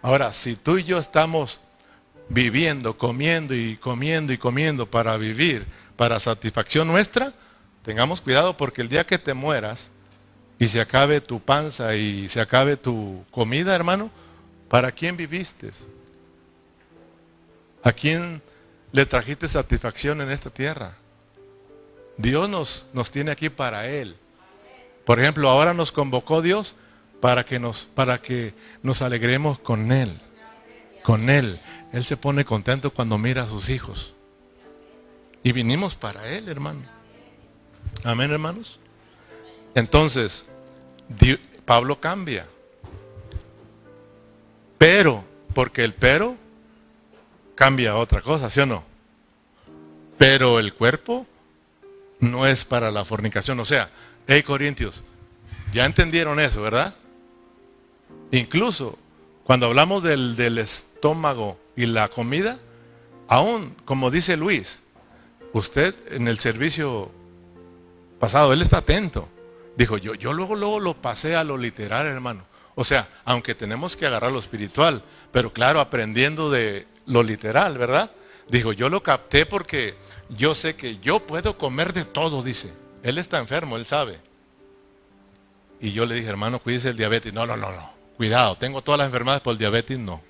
Ahora, 0.00 0.32
si 0.32 0.56
tú 0.56 0.78
y 0.78 0.84
yo 0.84 0.98
estamos 0.98 1.60
viviendo, 2.30 2.96
comiendo 2.96 3.54
y 3.54 3.76
comiendo 3.76 4.32
y 4.32 4.38
comiendo 4.38 4.90
para 4.90 5.18
vivir, 5.18 5.66
para 5.94 6.18
satisfacción 6.20 6.88
nuestra, 6.88 7.34
Tengamos 7.86 8.20
cuidado 8.20 8.56
porque 8.56 8.82
el 8.82 8.88
día 8.88 9.04
que 9.04 9.16
te 9.16 9.32
mueras 9.32 9.92
y 10.58 10.66
se 10.68 10.80
acabe 10.80 11.20
tu 11.20 11.40
panza 11.40 11.94
y 11.94 12.28
se 12.28 12.40
acabe 12.40 12.76
tu 12.76 13.24
comida, 13.30 13.74
hermano, 13.74 14.10
¿para 14.68 14.92
quién 14.92 15.16
viviste? 15.16 15.70
¿A 17.82 17.92
quién 17.92 18.42
le 18.92 19.06
trajiste 19.06 19.48
satisfacción 19.48 20.20
en 20.20 20.30
esta 20.30 20.50
tierra? 20.50 20.96
Dios 22.16 22.48
nos, 22.48 22.86
nos 22.92 23.10
tiene 23.10 23.30
aquí 23.30 23.50
para 23.50 23.86
Él. 23.88 24.16
Por 25.04 25.20
ejemplo, 25.20 25.48
ahora 25.50 25.74
nos 25.74 25.92
convocó 25.92 26.40
Dios 26.40 26.74
para 27.20 27.44
que 27.44 27.58
nos, 27.58 27.84
para 27.84 28.22
que 28.22 28.54
nos 28.82 29.02
alegremos 29.02 29.58
con 29.58 29.92
Él. 29.92 30.20
Con 31.02 31.28
Él. 31.28 31.60
Él 31.92 32.04
se 32.04 32.16
pone 32.16 32.44
contento 32.44 32.92
cuando 32.92 33.18
mira 33.18 33.42
a 33.42 33.46
sus 33.46 33.68
hijos. 33.68 34.14
Y 35.42 35.52
vinimos 35.52 35.94
para 35.94 36.28
Él, 36.28 36.48
hermano. 36.48 36.82
Amén, 38.02 38.32
hermanos. 38.32 38.80
Entonces, 39.76 40.48
Pablo 41.66 42.00
cambia. 42.00 42.46
Pero, 44.78 45.22
porque 45.54 45.84
el 45.84 45.92
pero 45.92 46.34
cambia 47.54 47.96
otra 47.96 48.22
cosa, 48.22 48.48
¿sí 48.48 48.60
o 48.60 48.66
no? 48.66 48.82
Pero 50.16 50.60
el 50.60 50.72
cuerpo 50.72 51.26
no 52.20 52.46
es 52.46 52.64
para 52.64 52.90
la 52.90 53.04
fornicación. 53.04 53.60
O 53.60 53.66
sea, 53.66 53.90
hey 54.26 54.42
Corintios, 54.42 55.02
ya 55.74 55.84
entendieron 55.84 56.40
eso, 56.40 56.62
¿verdad? 56.62 56.94
Incluso 58.30 58.98
cuando 59.44 59.66
hablamos 59.66 60.02
del, 60.02 60.36
del 60.36 60.56
estómago 60.56 61.58
y 61.76 61.84
la 61.84 62.08
comida, 62.08 62.58
aún, 63.28 63.76
como 63.84 64.10
dice 64.10 64.38
Luis, 64.38 64.82
usted 65.52 65.94
en 66.12 66.28
el 66.28 66.38
servicio 66.38 67.10
pasado, 68.18 68.54
él 68.54 68.62
está 68.62 68.78
atento. 68.78 69.28
Dijo, 69.76 69.98
yo, 69.98 70.14
yo 70.14 70.32
luego, 70.32 70.56
luego 70.56 70.80
lo 70.80 70.94
pasé 70.94 71.36
a 71.36 71.44
lo 71.44 71.58
literal, 71.58 72.06
hermano. 72.06 72.44
O 72.74 72.84
sea, 72.84 73.08
aunque 73.24 73.54
tenemos 73.54 73.94
que 73.94 74.06
agarrar 74.06 74.32
lo 74.32 74.38
espiritual, 74.38 75.02
pero 75.32 75.52
claro, 75.52 75.80
aprendiendo 75.80 76.50
de 76.50 76.86
lo 77.04 77.22
literal, 77.22 77.76
¿verdad? 77.76 78.10
Dijo, 78.48 78.72
yo 78.72 78.88
lo 78.88 79.02
capté 79.02 79.44
porque 79.44 79.94
yo 80.30 80.54
sé 80.54 80.76
que 80.76 80.98
yo 80.98 81.20
puedo 81.20 81.58
comer 81.58 81.92
de 81.92 82.04
todo, 82.04 82.42
dice. 82.42 82.74
Él 83.02 83.18
está 83.18 83.38
enfermo, 83.38 83.76
él 83.76 83.86
sabe. 83.86 84.18
Y 85.78 85.92
yo 85.92 86.06
le 86.06 86.14
dije, 86.14 86.28
hermano, 86.28 86.58
cuídese 86.58 86.88
el 86.88 86.96
diabetes. 86.96 87.32
No, 87.34 87.46
no, 87.46 87.56
no, 87.56 87.70
no. 87.70 87.92
Cuidado, 88.16 88.56
tengo 88.56 88.80
todas 88.82 88.98
las 88.98 89.06
enfermedades 89.06 89.42
por 89.42 89.52
el 89.52 89.58
diabetes, 89.58 89.98
no. 89.98 90.22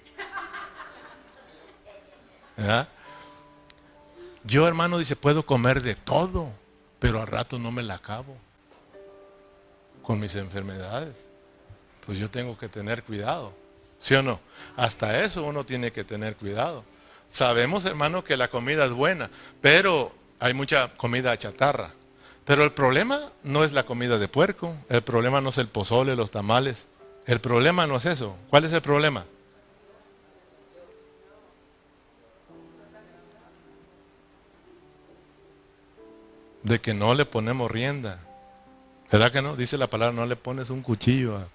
Yo, 4.42 4.66
hermano, 4.66 4.98
dice, 4.98 5.14
puedo 5.14 5.46
comer 5.46 5.82
de 5.82 5.94
todo, 5.94 6.50
pero 6.98 7.20
al 7.20 7.28
rato 7.28 7.58
no 7.58 7.70
me 7.70 7.82
la 7.82 7.94
acabo 7.94 8.36
con 10.06 10.20
mis 10.20 10.36
enfermedades. 10.36 11.16
Pues 12.06 12.16
yo 12.16 12.30
tengo 12.30 12.56
que 12.56 12.68
tener 12.68 13.02
cuidado. 13.02 13.52
¿Sí 13.98 14.14
o 14.14 14.22
no? 14.22 14.38
Hasta 14.76 15.22
eso 15.22 15.42
uno 15.42 15.66
tiene 15.66 15.90
que 15.90 16.04
tener 16.04 16.36
cuidado. 16.36 16.84
Sabemos, 17.28 17.84
hermano, 17.84 18.22
que 18.22 18.36
la 18.36 18.48
comida 18.48 18.84
es 18.84 18.92
buena, 18.92 19.30
pero 19.60 20.12
hay 20.38 20.54
mucha 20.54 20.96
comida 20.96 21.36
chatarra. 21.36 21.90
Pero 22.44 22.62
el 22.62 22.70
problema 22.70 23.32
no 23.42 23.64
es 23.64 23.72
la 23.72 23.82
comida 23.82 24.18
de 24.18 24.28
puerco, 24.28 24.76
el 24.88 25.02
problema 25.02 25.40
no 25.40 25.48
es 25.48 25.58
el 25.58 25.66
pozole, 25.66 26.14
los 26.14 26.30
tamales. 26.30 26.86
El 27.26 27.40
problema 27.40 27.88
no 27.88 27.96
es 27.96 28.06
eso. 28.06 28.36
¿Cuál 28.48 28.64
es 28.64 28.72
el 28.72 28.82
problema? 28.82 29.24
De 36.62 36.80
que 36.80 36.94
no 36.94 37.14
le 37.14 37.24
ponemos 37.24 37.68
rienda. 37.68 38.25
¿Verdad 39.10 39.32
que 39.32 39.42
no? 39.42 39.56
Dice 39.56 39.78
la 39.78 39.86
palabra, 39.86 40.14
no 40.14 40.26
le 40.26 40.36
pones 40.36 40.70
un 40.70 40.82
cuchillo 40.82 41.36
a 41.36 41.48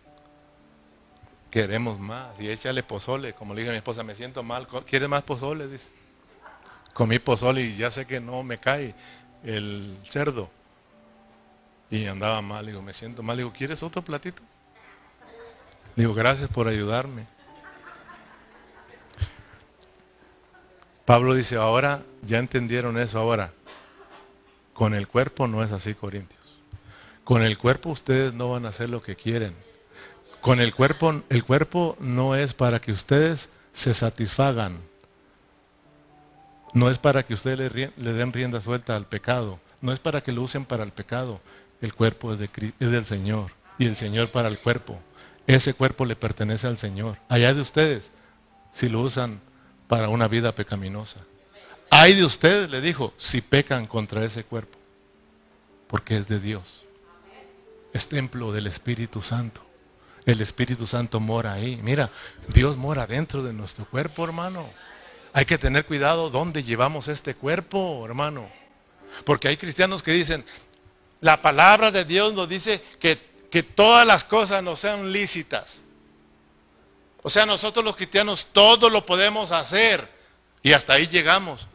queremos 1.51 1.99
más. 1.99 2.39
Y 2.39 2.49
échale 2.49 2.81
pozole, 2.81 3.33
como 3.33 3.53
le 3.53 3.61
dije 3.61 3.69
a 3.69 3.73
mi 3.73 3.77
esposa, 3.77 4.01
me 4.01 4.15
siento 4.15 4.41
mal, 4.41 4.67
¿quiere 4.89 5.07
más 5.07 5.21
pozole? 5.21 5.67
Dice. 5.67 5.91
Comí 6.93 7.19
pozole 7.19 7.61
y 7.61 7.75
ya 7.75 7.91
sé 7.91 8.07
que 8.07 8.19
no 8.19 8.41
me 8.41 8.57
cae 8.57 8.95
el 9.43 9.97
cerdo. 10.09 10.49
Y 11.91 12.07
andaba 12.07 12.41
mal, 12.41 12.65
digo, 12.65 12.81
me 12.81 12.93
siento 12.93 13.21
mal. 13.21 13.37
Digo, 13.37 13.51
¿quieres 13.51 13.83
otro 13.83 14.01
platito? 14.01 14.41
Digo, 15.95 16.13
gracias 16.13 16.49
por 16.49 16.67
ayudarme. 16.67 17.27
Pablo 21.05 21.33
dice, 21.33 21.57
ahora 21.57 22.01
ya 22.21 22.37
entendieron 22.37 22.97
eso, 22.97 23.19
ahora, 23.19 23.51
con 24.73 24.93
el 24.93 25.07
cuerpo 25.07 25.47
no 25.47 25.63
es 25.63 25.71
así, 25.71 25.93
Corintios. 25.93 26.40
Con 27.32 27.43
el 27.43 27.57
cuerpo 27.57 27.89
ustedes 27.89 28.34
no 28.34 28.51
van 28.51 28.65
a 28.65 28.69
hacer 28.69 28.89
lo 28.89 29.01
que 29.01 29.15
quieren 29.15 29.55
con 30.41 30.59
el 30.59 30.75
cuerpo, 30.75 31.23
el 31.29 31.43
cuerpo 31.43 31.95
no 31.99 32.36
es 32.36 32.53
para 32.53 32.82
que 32.82 32.91
ustedes 32.91 33.49
se 33.73 33.93
satisfagan. 33.93 34.79
No 36.73 36.89
es 36.89 36.97
para 36.97 37.23
que 37.23 37.36
ustedes 37.36 37.73
le, 37.73 38.13
den 38.13 38.34
rienda 38.34 38.59
suelta 38.59 38.95
al 38.95 39.05
pecado. 39.05 39.59
No 39.82 39.93
es 39.93 39.99
para 39.99 40.21
que 40.21 40.32
lo 40.32 40.41
usen 40.41 40.65
para 40.65 40.84
el 40.84 40.91
pecado. 40.91 41.39
El 41.79 41.93
cuerpo 41.93 42.34
es, 42.34 42.39
de, 42.39 42.49
es 42.79 42.91
del 42.91 43.05
Señor 43.05 43.51
y 43.77 43.86
el 43.86 43.95
Señor 43.95 44.32
para 44.32 44.47
el 44.47 44.57
cuerpo. 44.57 44.99
Ese 45.45 45.73
cuerpo 45.73 46.05
le 46.05 46.15
pertenece 46.15 46.67
al 46.67 46.77
Señor. 46.77 47.17
Allá 47.29 47.53
de 47.53 47.61
ustedes 47.61 48.11
si 48.73 48.89
lo 48.89 49.01
usan 49.01 49.39
para 49.88 50.09
una 50.09 50.27
vida 50.27 50.55
pecaminosa. 50.55 51.19
Hay 51.89 52.15
de 52.15 52.23
ustedes, 52.23 52.69
le 52.69 52.82
dijo, 52.82 53.13
si 53.17 53.41
pecan 53.41 53.86
contra 53.86 54.23
ese 54.23 54.43
cuerpo. 54.43 54.77
Porque 55.88 56.17
es 56.17 56.27
de 56.27 56.39
Dios. 56.39 56.86
Es 57.93 58.07
templo 58.07 58.51
del 58.51 58.67
Espíritu 58.67 59.21
Santo. 59.21 59.61
El 60.25 60.41
Espíritu 60.41 60.87
Santo 60.87 61.19
mora 61.19 61.53
ahí. 61.53 61.79
Mira, 61.83 62.09
Dios 62.47 62.77
mora 62.77 63.07
dentro 63.07 63.43
de 63.43 63.53
nuestro 63.53 63.85
cuerpo, 63.85 64.23
hermano. 64.23 64.69
Hay 65.33 65.45
que 65.45 65.57
tener 65.57 65.85
cuidado 65.85 66.29
dónde 66.29 66.63
llevamos 66.63 67.07
este 67.07 67.35
cuerpo, 67.35 68.05
hermano. 68.05 68.49
Porque 69.25 69.47
hay 69.47 69.57
cristianos 69.57 70.03
que 70.03 70.11
dicen, 70.11 70.45
la 71.19 71.41
palabra 71.41 71.91
de 71.91 72.05
Dios 72.05 72.33
nos 72.33 72.47
dice 72.47 72.83
que, 72.99 73.17
que 73.49 73.63
todas 73.63 74.05
las 74.05 74.23
cosas 74.23 74.63
no 74.63 74.75
sean 74.75 75.11
lícitas. 75.11 75.83
O 77.23 77.29
sea, 77.29 77.45
nosotros 77.45 77.83
los 77.83 77.95
cristianos 77.95 78.47
todo 78.51 78.89
lo 78.89 79.05
podemos 79.05 79.51
hacer. 79.51 80.07
Y 80.63 80.73
hasta 80.73 80.93
ahí 80.93 81.07
llegamos. 81.07 81.67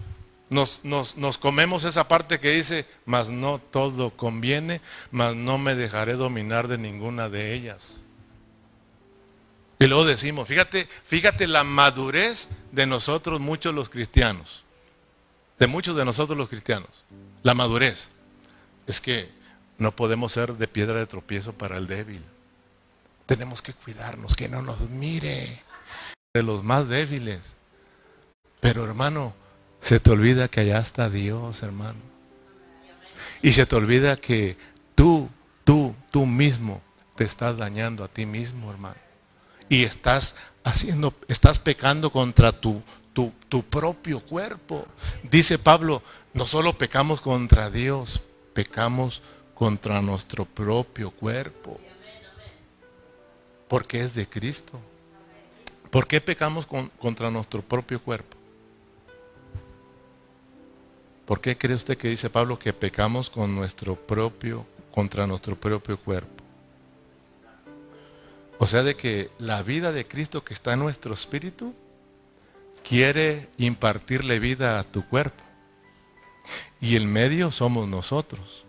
Nos, 0.48 0.84
nos, 0.84 1.16
nos, 1.16 1.38
comemos 1.38 1.84
esa 1.84 2.06
parte 2.06 2.38
que 2.38 2.50
dice, 2.50 2.86
mas 3.04 3.30
no 3.30 3.58
todo 3.58 4.10
conviene, 4.10 4.80
mas 5.10 5.34
no 5.34 5.58
me 5.58 5.74
dejaré 5.74 6.12
dominar 6.12 6.68
de 6.68 6.78
ninguna 6.78 7.28
de 7.28 7.52
ellas. 7.52 8.04
Y 9.78 9.86
luego 9.88 10.04
decimos, 10.04 10.48
fíjate, 10.48 10.88
fíjate 11.06 11.46
la 11.46 11.64
madurez 11.64 12.48
de 12.72 12.86
nosotros, 12.86 13.40
muchos 13.40 13.74
los 13.74 13.88
cristianos, 13.88 14.64
de 15.58 15.66
muchos 15.66 15.96
de 15.96 16.04
nosotros 16.04 16.38
los 16.38 16.48
cristianos. 16.48 17.04
La 17.42 17.54
madurez 17.54 18.10
es 18.86 19.00
que 19.00 19.30
no 19.78 19.94
podemos 19.94 20.32
ser 20.32 20.54
de 20.54 20.68
piedra 20.68 20.98
de 20.98 21.06
tropiezo 21.06 21.52
para 21.52 21.76
el 21.76 21.86
débil. 21.86 22.22
Tenemos 23.26 23.60
que 23.60 23.74
cuidarnos, 23.74 24.36
que 24.36 24.48
no 24.48 24.62
nos 24.62 24.80
mire 24.88 25.62
de 26.32 26.42
los 26.42 26.62
más 26.62 26.88
débiles. 26.88 27.54
Pero 28.60 28.84
hermano, 28.84 29.34
se 29.80 30.00
te 30.00 30.10
olvida 30.10 30.48
que 30.48 30.60
allá 30.60 30.78
está 30.78 31.10
Dios, 31.10 31.62
hermano. 31.62 32.00
Y 33.42 33.52
se 33.52 33.66
te 33.66 33.76
olvida 33.76 34.16
que 34.16 34.56
tú, 34.94 35.28
tú, 35.64 35.94
tú 36.10 36.26
mismo 36.26 36.80
te 37.16 37.24
estás 37.24 37.56
dañando 37.56 38.04
a 38.04 38.08
ti 38.08 38.26
mismo, 38.26 38.70
hermano 38.70 39.06
y 39.68 39.84
estás 39.84 40.36
haciendo, 40.64 41.14
estás 41.28 41.58
pecando 41.58 42.10
contra 42.10 42.52
tu, 42.52 42.82
tu, 43.12 43.32
tu 43.48 43.62
propio 43.62 44.20
cuerpo. 44.20 44.86
Dice 45.22 45.58
Pablo, 45.58 46.02
no 46.34 46.46
solo 46.46 46.76
pecamos 46.76 47.20
contra 47.20 47.70
Dios, 47.70 48.22
pecamos 48.52 49.22
contra 49.54 50.02
nuestro 50.02 50.44
propio 50.44 51.10
cuerpo. 51.10 51.80
Porque 53.68 54.00
es 54.00 54.14
de 54.14 54.28
Cristo. 54.28 54.78
¿Por 55.90 56.06
qué 56.06 56.20
pecamos 56.20 56.66
contra 56.98 57.30
nuestro 57.30 57.62
propio 57.62 58.00
cuerpo? 58.00 58.35
¿Por 61.26 61.40
qué 61.40 61.58
cree 61.58 61.74
usted 61.74 61.98
que 61.98 62.08
dice 62.08 62.30
Pablo 62.30 62.58
que 62.58 62.72
pecamos 62.72 63.30
con 63.30 63.54
nuestro 63.54 63.96
propio, 63.96 64.64
contra 64.92 65.26
nuestro 65.26 65.56
propio 65.56 65.98
cuerpo? 65.98 66.44
O 68.58 68.66
sea, 68.66 68.82
de 68.82 68.96
que 68.96 69.30
la 69.38 69.62
vida 69.62 69.92
de 69.92 70.06
Cristo 70.06 70.44
que 70.44 70.54
está 70.54 70.72
en 70.72 70.78
nuestro 70.78 71.12
espíritu 71.12 71.74
quiere 72.88 73.48
impartirle 73.58 74.38
vida 74.38 74.78
a 74.78 74.84
tu 74.84 75.06
cuerpo. 75.06 75.42
Y 76.80 76.94
el 76.94 77.06
medio 77.06 77.50
somos 77.50 77.88
nosotros. 77.88 78.64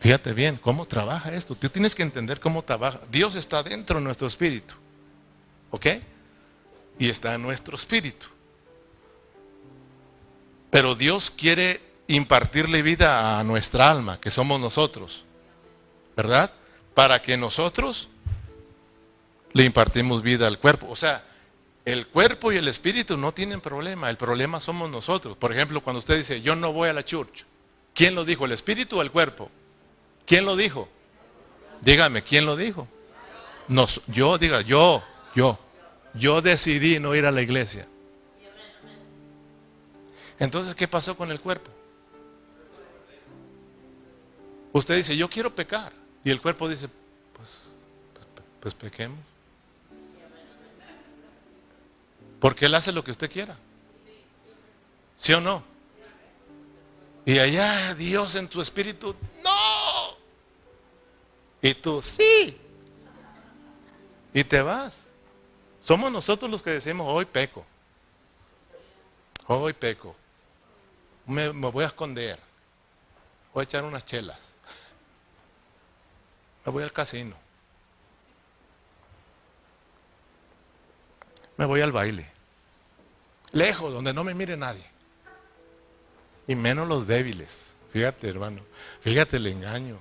Fíjate 0.00 0.32
bien, 0.32 0.56
¿cómo 0.56 0.86
trabaja 0.86 1.34
esto? 1.34 1.54
Tú 1.54 1.68
tienes 1.68 1.94
que 1.94 2.02
entender 2.02 2.40
cómo 2.40 2.62
trabaja. 2.62 3.00
Dios 3.10 3.34
está 3.34 3.62
dentro 3.62 3.98
de 3.98 4.04
nuestro 4.04 4.26
espíritu. 4.26 4.74
¿Ok? 5.70 5.86
Y 6.98 7.10
está 7.10 7.34
en 7.34 7.42
nuestro 7.42 7.76
espíritu. 7.76 8.26
Pero 10.70 10.94
Dios 10.94 11.30
quiere 11.30 11.87
impartirle 12.08 12.82
vida 12.82 13.38
a 13.38 13.44
nuestra 13.44 13.90
alma, 13.90 14.18
que 14.20 14.30
somos 14.30 14.60
nosotros. 14.60 15.24
¿Verdad? 16.16 16.50
Para 16.94 17.22
que 17.22 17.36
nosotros 17.36 18.08
le 19.52 19.64
impartimos 19.64 20.22
vida 20.22 20.46
al 20.46 20.58
cuerpo. 20.58 20.88
O 20.90 20.96
sea, 20.96 21.24
el 21.84 22.06
cuerpo 22.08 22.52
y 22.52 22.56
el 22.56 22.66
espíritu 22.68 23.16
no 23.16 23.32
tienen 23.32 23.60
problema, 23.60 24.10
el 24.10 24.16
problema 24.16 24.60
somos 24.60 24.90
nosotros. 24.90 25.36
Por 25.36 25.52
ejemplo, 25.52 25.80
cuando 25.80 26.00
usted 26.00 26.18
dice, 26.18 26.42
yo 26.42 26.56
no 26.56 26.72
voy 26.72 26.88
a 26.88 26.92
la 26.92 27.04
church, 27.04 27.44
¿quién 27.94 28.14
lo 28.14 28.24
dijo, 28.24 28.46
el 28.46 28.52
espíritu 28.52 28.98
o 28.98 29.02
el 29.02 29.10
cuerpo? 29.10 29.50
¿Quién 30.26 30.44
lo 30.44 30.56
dijo? 30.56 30.88
Dígame, 31.80 32.22
¿quién 32.22 32.46
lo 32.46 32.56
dijo? 32.56 32.88
Nos, 33.68 34.02
yo, 34.06 34.38
diga, 34.38 34.60
yo, 34.62 35.02
yo, 35.34 35.58
yo 36.14 36.42
decidí 36.42 36.98
no 36.98 37.14
ir 37.14 37.26
a 37.26 37.32
la 37.32 37.42
iglesia. 37.42 37.86
Entonces, 40.38 40.74
¿qué 40.74 40.88
pasó 40.88 41.16
con 41.16 41.30
el 41.30 41.40
cuerpo? 41.40 41.70
Usted 44.78 44.94
dice, 44.94 45.16
yo 45.16 45.28
quiero 45.28 45.52
pecar. 45.52 45.92
Y 46.22 46.30
el 46.30 46.40
cuerpo 46.40 46.68
dice, 46.68 46.88
pues, 47.32 47.62
pues, 48.60 48.74
pequemos. 48.74 49.18
Porque 52.38 52.66
Él 52.66 52.74
hace 52.76 52.92
lo 52.92 53.02
que 53.02 53.10
usted 53.10 53.30
quiera. 53.30 53.56
¿Sí 55.16 55.32
o 55.32 55.40
no? 55.40 55.64
Y 57.26 57.40
allá 57.40 57.92
Dios 57.96 58.36
en 58.36 58.46
tu 58.46 58.60
espíritu, 58.60 59.16
no. 59.42 60.16
Y 61.60 61.74
tú, 61.74 62.00
sí. 62.00 62.56
Y 64.32 64.44
te 64.44 64.62
vas. 64.62 65.00
Somos 65.82 66.12
nosotros 66.12 66.48
los 66.48 66.62
que 66.62 66.70
decimos, 66.70 67.08
hoy 67.10 67.24
peco. 67.24 67.66
Hoy 69.48 69.72
peco. 69.72 70.14
Me, 71.26 71.52
me 71.52 71.68
voy 71.68 71.82
a 71.82 71.88
esconder. 71.88 72.38
Voy 73.52 73.62
a 73.62 73.64
echar 73.64 73.82
unas 73.82 74.04
chelas. 74.04 74.47
Me 76.68 76.72
voy 76.72 76.82
al 76.82 76.92
casino. 76.92 77.34
me 81.58 81.66
voy 81.66 81.80
al 81.82 81.92
baile. 81.92 82.26
Lejos, 83.52 83.92
donde 83.92 84.14
no 84.14 84.24
me 84.24 84.32
mire 84.32 84.56
nadie. 84.56 84.84
Y 86.46 86.54
menos 86.54 86.86
los 86.86 87.06
débiles. 87.06 87.74
Fíjate, 87.90 88.28
hermano. 88.28 88.62
Fíjate 89.00 89.38
el 89.38 89.46
engaño. 89.48 89.98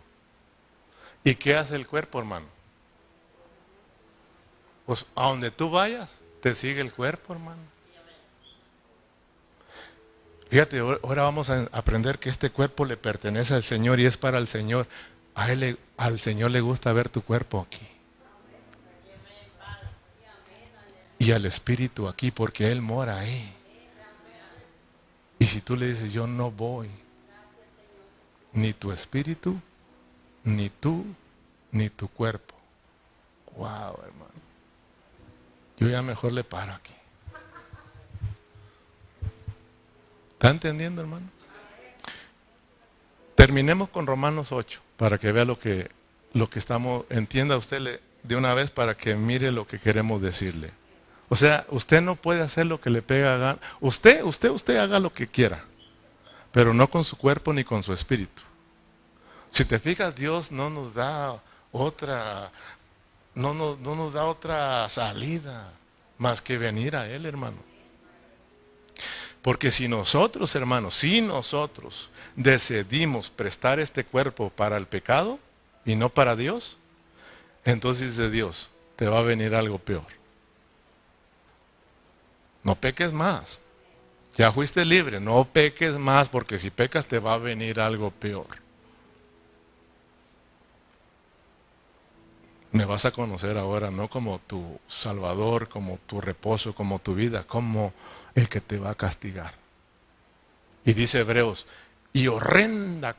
¿Y 1.23 1.35
qué 1.35 1.55
hace 1.55 1.75
el 1.75 1.87
cuerpo, 1.87 2.19
hermano? 2.19 2.45
Pues 4.85 5.05
a 5.15 5.29
donde 5.29 5.51
tú 5.51 5.71
vayas, 5.71 6.19
te 6.41 6.53
sigue 6.53 6.79
el 6.79 6.93
cuerpo, 6.93 7.33
hermano. 7.33 7.61
Fíjate, 10.49 10.79
ahora 10.79 11.23
vamos 11.23 11.49
a 11.49 11.67
aprender 11.71 12.19
que 12.19 12.29
este 12.29 12.51
cuerpo 12.51 12.85
le 12.85 12.97
pertenece 12.97 13.53
al 13.53 13.63
Señor 13.63 13.99
y 13.99 14.05
es 14.05 14.15
para 14.15 14.37
el 14.37 14.47
Señor. 14.47 14.87
A 15.33 15.51
él, 15.51 15.77
al 15.97 16.19
Señor 16.19 16.51
le 16.51 16.61
gusta 16.61 16.93
ver 16.93 17.09
tu 17.09 17.23
cuerpo 17.23 17.59
aquí. 17.59 17.85
Y 21.19 21.31
al 21.31 21.45
Espíritu 21.45 22.07
aquí 22.07 22.29
porque 22.29 22.71
Él 22.71 22.83
mora 22.83 23.17
ahí. 23.17 23.53
Y 25.39 25.45
si 25.45 25.61
tú 25.61 25.75
le 25.75 25.87
dices, 25.87 26.13
yo 26.13 26.27
no 26.27 26.51
voy, 26.51 26.89
ni 28.53 28.73
tu 28.73 28.91
espíritu, 28.91 29.59
ni 30.43 30.69
tú, 30.69 31.05
ni 31.71 31.89
tu 31.89 32.07
cuerpo. 32.07 32.55
Wow, 33.55 33.99
hermano. 34.03 34.31
Yo 35.77 35.89
ya 35.89 36.01
mejor 36.01 36.31
le 36.31 36.43
paro 36.43 36.73
aquí. 36.73 36.93
¿Está 40.33 40.49
entendiendo, 40.49 41.01
hermano? 41.01 41.27
Terminemos 43.35 43.89
con 43.89 44.07
Romanos 44.07 44.51
8 44.51 44.86
para 44.97 45.17
que 45.17 45.31
vea 45.31 45.45
lo 45.45 45.59
que, 45.59 45.89
lo 46.33 46.49
que 46.49 46.59
estamos, 46.59 47.05
entienda 47.09 47.57
usted 47.57 47.99
de 48.23 48.35
una 48.35 48.53
vez 48.53 48.69
para 48.69 48.97
que 48.97 49.15
mire 49.15 49.51
lo 49.51 49.67
que 49.67 49.79
queremos 49.79 50.21
decirle. 50.21 50.71
O 51.29 51.35
sea, 51.35 51.65
usted 51.69 52.01
no 52.01 52.15
puede 52.15 52.41
hacer 52.41 52.65
lo 52.65 52.79
que 52.79 52.89
le 52.89 53.01
pega 53.01 53.37
gana. 53.37 53.59
Usted, 53.79 54.23
usted, 54.23 54.49
usted 54.49 54.77
haga 54.77 54.99
lo 54.99 55.13
que 55.13 55.27
quiera, 55.27 55.65
pero 56.51 56.73
no 56.73 56.89
con 56.89 57.03
su 57.03 57.17
cuerpo 57.17 57.53
ni 57.53 57.63
con 57.63 57.83
su 57.83 57.93
espíritu. 57.93 58.41
Si 59.51 59.65
te 59.65 59.79
fijas, 59.79 60.15
Dios 60.15 60.51
no 60.51 60.69
nos 60.69 60.93
da 60.93 61.41
otra, 61.71 62.51
no 63.35 63.53
no 63.53 63.95
nos 63.95 64.13
da 64.13 64.25
otra 64.25 64.87
salida 64.89 65.71
más 66.17 66.41
que 66.41 66.57
venir 66.57 66.95
a 66.95 67.07
Él, 67.09 67.25
hermano. 67.25 67.66
Porque 69.47 69.71
si 69.71 69.87
nosotros, 69.87 70.53
hermanos, 70.55 70.93
si 70.95 71.21
nosotros 71.21 72.09
decidimos 72.35 73.29
prestar 73.29 73.79
este 73.79 74.03
cuerpo 74.03 74.49
para 74.49 74.75
el 74.75 74.87
pecado 74.87 75.39
y 75.85 75.95
no 75.95 76.09
para 76.09 76.35
Dios, 76.35 76.75
entonces 77.63 78.17
de 78.17 78.29
Dios 78.29 78.71
te 78.97 79.07
va 79.07 79.19
a 79.19 79.21
venir 79.21 79.55
algo 79.55 79.79
peor. 79.79 80.03
No 82.61 82.75
peques 82.75 83.13
más. 83.13 83.61
Ya 84.35 84.51
fuiste 84.51 84.83
libre, 84.83 85.21
no 85.21 85.45
peques 85.45 85.93
más 85.93 86.27
porque 86.27 86.59
si 86.59 86.69
pecas 86.69 87.05
te 87.05 87.19
va 87.19 87.35
a 87.35 87.37
venir 87.37 87.79
algo 87.79 88.11
peor. 88.11 88.57
Me 92.73 92.83
vas 92.83 93.05
a 93.05 93.11
conocer 93.11 93.57
ahora 93.57 93.91
no 93.91 94.09
como 94.09 94.39
tu 94.39 94.77
salvador, 94.89 95.69
como 95.69 95.99
tu 96.05 96.19
reposo, 96.19 96.75
como 96.75 96.99
tu 96.99 97.15
vida, 97.15 97.45
como 97.47 97.93
el 98.37 98.49
que 98.49 98.61
te 98.61 98.77
va 98.77 98.91
a 98.91 98.95
castigar. 98.95 99.55
Y 100.85 100.93
dice 100.93 101.21
Hebreos, 101.21 101.65
y 102.13 102.27
horrenda, 102.27 103.15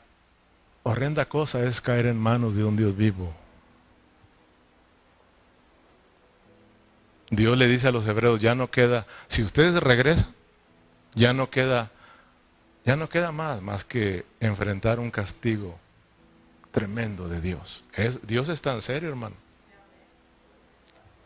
horrenda 0.85 1.29
cosa 1.29 1.64
es 1.64 1.81
caer 1.81 2.07
en 2.07 2.16
manos 2.16 2.55
de 2.55 2.64
un 2.64 2.77
Dios 2.77 2.97
vivo. 2.97 3.35
Dios 7.31 7.59
le 7.59 7.66
dice 7.66 7.89
a 7.89 7.93
los 7.93 8.07
hebreos, 8.07 8.41
ya 8.41 8.55
no 8.55 8.71
queda, 8.71 9.07
si 9.27 9.43
ustedes 9.43 9.75
regresan, 9.83 10.33
ya 11.14 11.35
no 11.35 11.51
queda, 11.51 11.91
ya 12.87 12.95
no 12.97 13.09
queda 13.09 13.33
más, 13.33 13.61
más 13.61 13.85
que 13.85 14.25
enfrentar 14.39 15.01
un 15.01 15.11
castigo 15.11 15.79
tremendo 16.71 17.29
de 17.29 17.41
Dios. 17.41 17.83
Es, 17.93 18.25
Dios 18.27 18.49
está 18.49 18.73
en 18.73 18.83
serio, 18.83 19.09
hermano. 19.09 19.35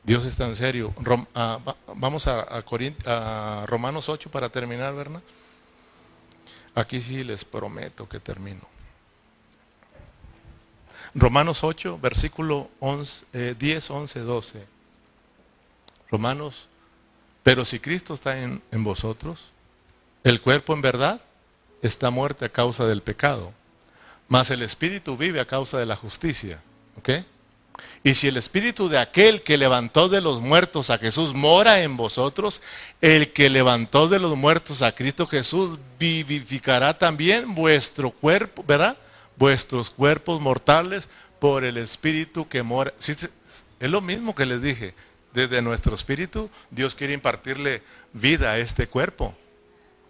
Dios 0.03 0.25
está 0.25 0.47
en 0.47 0.57
serio. 0.57 0.93
Ah, 1.35 1.61
vamos 1.95 2.27
a, 2.27 3.65
Romanos 3.67 4.09
8 4.09 4.31
para 4.31 4.49
terminar, 4.49 4.95
¿verdad? 4.95 5.23
Aquí 6.75 7.01
sí 7.01 7.23
les 7.23 7.45
prometo 7.45 8.09
que 8.09 8.19
termino. 8.19 8.69
Romanos 11.15 11.63
8, 11.63 11.99
versículo 12.01 12.71
11, 12.81 13.55
10, 13.55 13.91
11, 13.91 14.21
12. 14.21 14.67
Romanos, 16.11 16.69
pero 17.43 17.65
si 17.65 17.79
Cristo 17.79 18.15
está 18.15 18.39
en, 18.39 18.63
en 18.71 18.83
vosotros, 18.83 19.53
el 20.25 20.41
cuerpo 20.41 20.73
en 20.73 20.83
verdad 20.83 21.21
está 21.83 22.11
muerto 22.11 22.45
a 22.45 22.49
causa 22.49 22.87
del 22.87 23.03
pecado, 23.03 23.53
mas 24.29 24.51
el 24.51 24.63
espíritu 24.63 25.17
vive 25.17 25.41
a 25.41 25.47
causa 25.47 25.79
de 25.79 25.87
la 25.87 25.97
justicia. 25.97 26.63
¿Ok? 26.97 27.11
Y 28.05 28.15
si 28.15 28.29
el 28.29 28.37
espíritu 28.37 28.89
de 28.89 28.99
aquel 28.99 29.43
que 29.43 29.57
levantó 29.57 30.09
de 30.09 30.21
los 30.21 30.41
muertos 30.41 30.91
a 30.91 30.99
Jesús 30.99 31.35
mora 31.35 31.83
en 31.83 31.97
vosotros, 31.97 32.61
el 33.01 33.33
que 33.33 33.49
levantó 33.49 34.09
de 34.09 34.19
los 34.19 34.37
muertos 34.37 34.83
a 34.83 34.93
Cristo 34.93 35.29
Jesús 35.29 35.79
vivificará 36.01 36.99
también 36.99 37.55
vuestro 37.55 38.11
cuerpo, 38.11 38.65
¿verdad? 38.67 38.97
Vuestros 39.37 39.91
cuerpos 39.91 40.41
mortales 40.41 41.09
por 41.39 41.65
el 41.65 41.77
espíritu 41.77 42.49
que 42.49 42.65
mora. 42.65 42.93
es 42.99 43.31
lo 43.79 44.01
mismo 44.01 44.35
que 44.35 44.47
les 44.47 44.61
dije. 44.61 44.95
Desde 45.33 45.63
nuestro 45.63 45.95
espíritu, 45.95 46.51
Dios 46.71 46.95
quiere 46.95 47.15
impartirle 47.15 47.83
vida 48.13 48.53
a 48.53 48.59
este 48.59 48.87
cuerpo. 48.87 49.35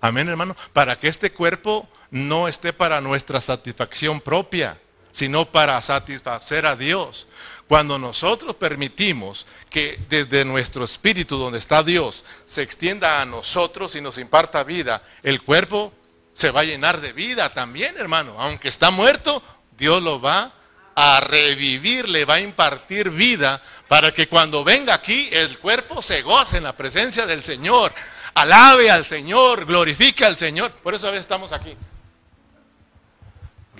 Amén, 0.00 0.28
hermano. 0.28 0.56
Para 0.72 0.98
que 0.98 1.06
este 1.06 1.30
cuerpo 1.30 1.88
no 2.10 2.48
esté 2.48 2.72
para 2.72 3.00
nuestra 3.00 3.40
satisfacción 3.40 4.20
propia, 4.20 4.80
sino 5.12 5.44
para 5.46 5.80
satisfacer 5.82 6.66
a 6.66 6.76
Dios. 6.76 7.26
Cuando 7.68 7.98
nosotros 7.98 8.56
permitimos 8.56 9.46
que 9.70 9.98
desde 10.08 10.44
nuestro 10.44 10.84
espíritu, 10.84 11.38
donde 11.38 11.58
está 11.58 11.82
Dios, 11.82 12.24
se 12.44 12.62
extienda 12.62 13.22
a 13.22 13.26
nosotros 13.26 13.94
y 13.96 14.00
nos 14.00 14.18
imparta 14.18 14.64
vida, 14.64 15.02
el 15.22 15.42
cuerpo 15.42 15.92
se 16.34 16.50
va 16.50 16.60
a 16.60 16.64
llenar 16.64 17.00
de 17.00 17.12
vida 17.12 17.52
también, 17.54 17.96
hermano. 17.96 18.36
Aunque 18.38 18.68
está 18.68 18.90
muerto, 18.90 19.42
Dios 19.78 20.02
lo 20.02 20.20
va 20.20 20.52
a 20.94 21.20
revivir, 21.20 22.08
le 22.08 22.24
va 22.24 22.34
a 22.34 22.40
impartir 22.40 23.10
vida 23.10 23.62
para 23.88 24.12
que 24.12 24.28
cuando 24.28 24.64
venga 24.64 24.94
aquí 24.94 25.28
el 25.32 25.58
cuerpo 25.58 26.02
se 26.02 26.22
goce 26.22 26.58
en 26.58 26.64
la 26.64 26.76
presencia 26.76 27.26
del 27.26 27.42
Señor. 27.42 27.92
Alabe 28.34 28.90
al 28.90 29.06
Señor, 29.06 29.66
glorifique 29.66 30.24
al 30.24 30.36
Señor. 30.36 30.72
Por 30.72 30.94
eso 30.94 31.08
a 31.08 31.10
veces 31.10 31.24
estamos 31.24 31.52
aquí. 31.52 31.76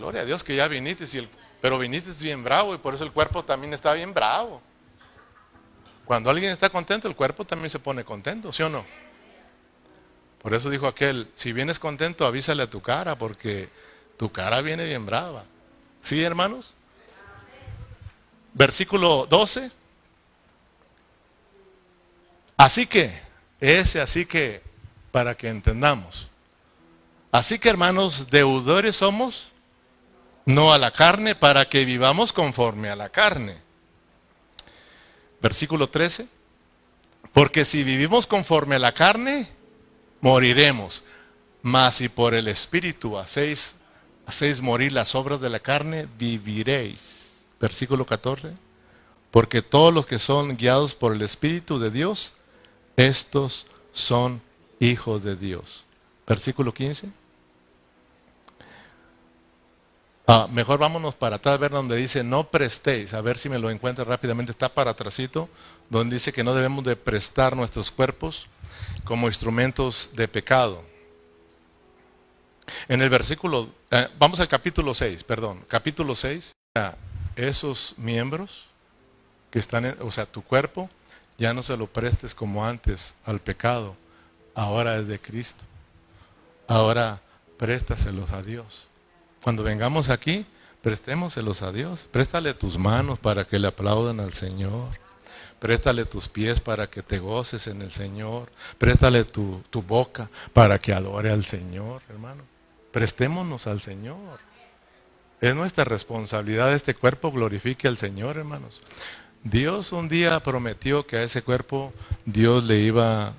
Gloria 0.03 0.23
a 0.23 0.25
Dios 0.25 0.43
que 0.43 0.57
ya 0.57 0.67
viniste, 0.67 1.07
pero 1.61 1.79
viniste 1.79 2.11
bien 2.25 2.43
bravo 2.43 2.75
y 2.75 2.79
por 2.79 2.93
eso 2.93 3.05
el 3.05 3.13
cuerpo 3.13 3.45
también 3.45 3.73
está 3.73 3.93
bien 3.93 4.13
bravo. 4.13 4.61
Cuando 6.05 6.29
alguien 6.29 6.51
está 6.51 6.69
contento, 6.71 7.07
el 7.07 7.15
cuerpo 7.15 7.45
también 7.45 7.71
se 7.71 7.79
pone 7.79 8.03
contento, 8.05 8.53
¿sí 8.53 8.65
o 8.65 8.69
no? 8.69 8.85
Por 10.43 10.55
eso 10.55 10.71
dijo 10.71 10.89
aquel, 10.89 11.31
si 11.35 11.53
vienes 11.53 11.79
contento, 11.79 12.27
avísale 12.27 12.65
a 12.65 12.67
tu 12.69 12.83
cara, 12.83 13.17
porque 13.17 13.69
tu 14.17 14.33
cara 14.33 14.61
viene 14.61 14.87
bien 14.87 15.07
brava. 15.07 15.45
¿Sí, 16.01 16.21
hermanos? 16.25 16.75
Versículo 18.55 19.29
12. 19.31 19.71
Así 22.57 22.89
que, 22.89 23.21
ese 23.61 24.01
así 24.01 24.27
que, 24.27 24.63
para 25.13 25.37
que 25.37 25.49
entendamos. 25.49 26.29
Así 27.31 27.61
que, 27.61 27.69
hermanos, 27.69 28.31
deudores 28.31 28.97
somos 28.97 29.52
no 30.45 30.73
a 30.73 30.79
la 30.79 30.91
carne, 30.91 31.35
para 31.35 31.69
que 31.69 31.85
vivamos 31.85 32.33
conforme 32.33 32.91
a 32.91 32.97
la 32.97 33.09
carne. 33.09 33.57
Versículo 35.41 35.89
13. 35.89 36.27
Porque 37.33 37.65
si 37.65 37.85
vivimos 37.85 38.27
conforme 38.27 38.77
a 38.77 38.79
la 38.79 38.93
carne, 38.93 39.49
moriremos. 40.21 41.05
Mas 41.63 41.97
si 41.97 42.09
por 42.09 42.35
el 42.35 42.49
Espíritu 42.49 43.19
hacéis, 43.19 43.77
hacéis 44.27 44.61
morir 44.61 44.93
las 44.93 45.15
obras 45.15 45.41
de 45.41 45.49
la 45.49 45.61
carne, 45.61 46.09
viviréis. 46.19 47.27
Versículo 47.61 48.05
14. 48.05 48.53
Porque 49.31 49.63
todos 49.63 49.95
los 49.95 50.07
que 50.07 50.19
son 50.19 50.57
guiados 50.57 50.95
por 50.95 51.13
el 51.15 51.23
Espíritu 51.23 51.79
de 51.79 51.91
Dios, 51.91 52.35
estos 52.97 53.67
son 53.93 54.43
hijos 54.79 55.23
de 55.23 55.37
Dios. 55.37 55.85
Versículo 56.27 56.75
15. 56.75 57.09
Ah, 60.27 60.47
mejor 60.51 60.79
vámonos 60.79 61.17
para 61.17 61.37
atrás, 61.37 61.55
a 61.55 61.59
ver 61.59 61.73
donde 61.73 61.97
dice 61.97 62.23
no 62.23 62.49
prestéis, 62.49 63.13
a 63.13 63.21
ver 63.21 63.39
si 63.39 63.49
me 63.49 63.59
lo 63.59 63.71
encuentro 63.71 64.05
rápidamente, 64.05 64.53
está 64.53 64.69
para 64.73 64.93
atrásito, 64.93 65.49
donde 65.91 66.15
dice 66.15 66.33
que 66.33 66.45
no 66.45 66.55
debemos 66.55 66.85
de 66.85 66.95
prestar 66.95 67.57
nuestros 67.57 67.91
cuerpos 67.91 68.47
como 69.05 69.27
instrumentos 69.27 70.11
de 70.15 70.29
pecado. 70.29 70.85
En 72.89 73.03
el 73.03 73.11
versículo, 73.11 73.69
eh, 73.91 74.09
vamos 74.17 74.39
al 74.39 74.47
capítulo 74.47 74.95
6, 74.95 75.25
perdón, 75.25 75.65
capítulo 75.67 76.15
6, 76.15 76.53
esos 77.35 77.95
miembros 77.99 78.67
que 79.51 79.59
están, 79.59 79.87
en, 79.87 79.97
o 80.01 80.11
sea, 80.13 80.25
tu 80.25 80.43
cuerpo, 80.43 80.89
ya 81.37 81.53
no 81.53 81.65
se 81.65 81.77
lo 81.77 81.89
prestes 81.89 82.33
como 82.35 82.65
antes 82.65 83.15
al 83.25 83.41
pecado, 83.41 83.97
ahora 84.55 84.97
es 84.99 85.09
de 85.09 85.21
Cristo, 85.21 85.65
ahora 86.69 87.21
préstaselos 87.59 88.31
a 88.31 88.43
Dios. 88.43 88.87
Cuando 89.43 89.65
vengamos 89.65 90.09
aquí, 90.09 90.47
prestémoselos 90.83 91.63
a 91.63 91.73
Dios. 91.73 92.09
Préstale 92.11 92.55
tus 92.55 92.79
manos 92.79 93.19
para 93.19 93.45
que 93.45 93.59
le 93.59 93.69
aplaudan 93.69 94.21
al 94.21 94.33
Señor. 94.33 94.89
préstale 95.59 96.05
tus 96.07 96.29
pies 96.29 96.59
para 96.59 96.89
que 96.89 97.03
te 97.03 97.21
goces 97.21 97.69
en 97.69 97.83
el 97.83 97.93
Señor, 97.93 98.51
préstale 98.79 99.23
tu, 99.23 99.63
tu 99.71 99.81
boca 99.81 100.29
para 100.53 100.81
que 100.81 100.93
adore 100.93 101.31
al 101.31 101.45
Señor, 101.45 102.03
hermano. 102.09 102.43
Prestémonos 102.91 103.69
al 103.69 103.81
Señor. 103.81 104.41
Es 105.41 105.55
nuestra 105.55 105.85
responsabilidad 105.85 106.73
este 106.73 106.95
cuerpo 106.95 107.31
glorifique 107.31 107.87
al 107.87 107.97
Señor, 107.97 108.39
hermanos. 108.39 108.81
Dios 109.45 109.93
un 109.93 110.09
día 110.09 110.41
prometió 110.41 111.07
que 111.07 111.19
a 111.19 111.23
ese 111.23 111.43
cuerpo 111.43 111.93
Dios 112.25 112.65
le 112.65 112.81
iba, 112.81 113.33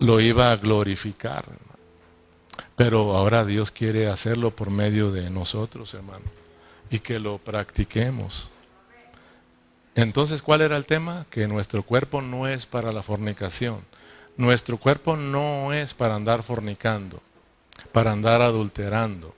lo 0.00 0.20
iba 0.20 0.50
a 0.50 0.56
glorificar. 0.56 1.44
Pero 2.78 3.16
ahora 3.16 3.44
Dios 3.44 3.72
quiere 3.72 4.06
hacerlo 4.06 4.52
por 4.52 4.70
medio 4.70 5.10
de 5.10 5.30
nosotros, 5.30 5.94
hermano, 5.94 6.24
y 6.90 7.00
que 7.00 7.18
lo 7.18 7.38
practiquemos. 7.38 8.50
Entonces, 9.96 10.42
¿cuál 10.42 10.60
era 10.60 10.76
el 10.76 10.86
tema? 10.86 11.26
Que 11.28 11.48
nuestro 11.48 11.82
cuerpo 11.82 12.22
no 12.22 12.46
es 12.46 12.66
para 12.66 12.92
la 12.92 13.02
fornicación. 13.02 13.80
Nuestro 14.36 14.76
cuerpo 14.76 15.16
no 15.16 15.72
es 15.72 15.92
para 15.92 16.14
andar 16.14 16.44
fornicando, 16.44 17.20
para 17.90 18.12
andar 18.12 18.42
adulterando. 18.42 19.34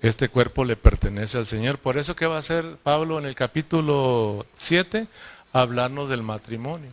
Este 0.00 0.28
cuerpo 0.28 0.64
le 0.64 0.76
pertenece 0.76 1.36
al 1.36 1.46
Señor. 1.46 1.78
Por 1.78 1.98
eso, 1.98 2.14
¿qué 2.14 2.28
va 2.28 2.36
a 2.36 2.38
hacer 2.38 2.76
Pablo 2.84 3.18
en 3.18 3.26
el 3.26 3.34
capítulo 3.34 4.46
7? 4.58 5.08
Hablarnos 5.52 6.08
del 6.08 6.22
matrimonio. 6.22 6.92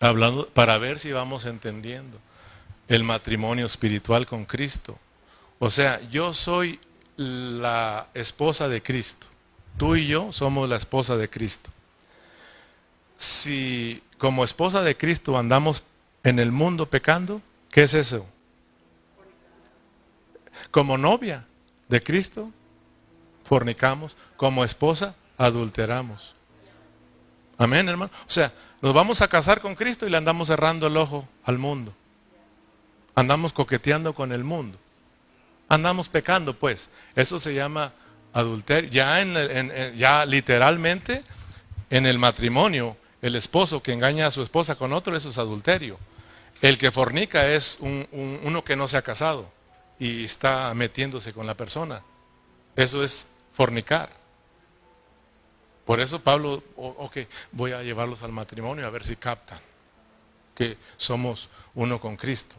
Hablando, 0.00 0.48
para 0.48 0.76
ver 0.78 0.98
si 0.98 1.12
vamos 1.12 1.46
entendiendo 1.46 2.18
el 2.88 3.04
matrimonio 3.04 3.66
espiritual 3.66 4.26
con 4.26 4.44
Cristo. 4.44 4.98
O 5.58 5.70
sea, 5.70 6.00
yo 6.10 6.32
soy 6.32 6.80
la 7.16 8.08
esposa 8.14 8.68
de 8.68 8.82
Cristo. 8.82 9.26
Tú 9.76 9.96
y 9.96 10.06
yo 10.06 10.32
somos 10.32 10.68
la 10.68 10.76
esposa 10.76 11.16
de 11.16 11.28
Cristo. 11.28 11.70
Si 13.16 14.02
como 14.16 14.44
esposa 14.44 14.82
de 14.82 14.96
Cristo 14.96 15.38
andamos 15.38 15.82
en 16.24 16.38
el 16.38 16.50
mundo 16.50 16.88
pecando, 16.88 17.42
¿qué 17.70 17.82
es 17.82 17.94
eso? 17.94 18.26
Como 20.70 20.98
novia 20.98 21.46
de 21.88 22.02
Cristo, 22.02 22.50
fornicamos. 23.44 24.16
Como 24.36 24.64
esposa, 24.64 25.14
adulteramos. 25.36 26.34
Amén, 27.56 27.88
hermano. 27.88 28.12
O 28.22 28.30
sea, 28.30 28.52
nos 28.80 28.94
vamos 28.94 29.20
a 29.20 29.28
casar 29.28 29.60
con 29.60 29.74
Cristo 29.74 30.06
y 30.06 30.10
le 30.10 30.16
andamos 30.16 30.48
cerrando 30.48 30.86
el 30.86 30.96
ojo 30.96 31.28
al 31.44 31.58
mundo. 31.58 31.92
Andamos 33.18 33.52
coqueteando 33.52 34.14
con 34.14 34.30
el 34.30 34.44
mundo. 34.44 34.78
Andamos 35.68 36.08
pecando, 36.08 36.54
pues. 36.54 36.88
Eso 37.16 37.40
se 37.40 37.52
llama 37.52 37.92
adulterio. 38.32 38.88
Ya, 38.90 39.20
en, 39.20 39.96
ya 39.96 40.24
literalmente 40.24 41.24
en 41.90 42.06
el 42.06 42.16
matrimonio, 42.16 42.96
el 43.20 43.34
esposo 43.34 43.82
que 43.82 43.92
engaña 43.92 44.28
a 44.28 44.30
su 44.30 44.40
esposa 44.40 44.76
con 44.76 44.92
otro, 44.92 45.16
eso 45.16 45.30
es 45.30 45.38
adulterio. 45.38 45.98
El 46.62 46.78
que 46.78 46.92
fornica 46.92 47.48
es 47.48 47.80
uno 47.80 48.62
que 48.62 48.76
no 48.76 48.86
se 48.86 48.96
ha 48.96 49.02
casado 49.02 49.50
y 49.98 50.24
está 50.24 50.72
metiéndose 50.74 51.32
con 51.32 51.44
la 51.44 51.56
persona. 51.56 52.04
Eso 52.76 53.02
es 53.02 53.26
fornicar. 53.50 54.10
Por 55.84 55.98
eso 55.98 56.20
Pablo, 56.20 56.62
ok, 56.76 57.16
voy 57.50 57.72
a 57.72 57.82
llevarlos 57.82 58.22
al 58.22 58.30
matrimonio 58.30 58.86
a 58.86 58.90
ver 58.90 59.04
si 59.04 59.16
captan 59.16 59.58
que 60.54 60.78
somos 60.96 61.48
uno 61.74 61.98
con 61.98 62.16
Cristo. 62.16 62.54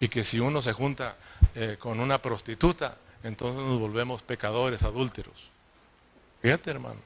Y 0.00 0.08
que 0.08 0.24
si 0.24 0.40
uno 0.40 0.62
se 0.62 0.72
junta 0.72 1.16
eh, 1.54 1.76
con 1.78 2.00
una 2.00 2.20
prostituta, 2.22 2.96
entonces 3.22 3.62
nos 3.62 3.78
volvemos 3.78 4.22
pecadores, 4.22 4.82
adúlteros. 4.82 5.50
Fíjate, 6.40 6.70
hermano. 6.70 7.00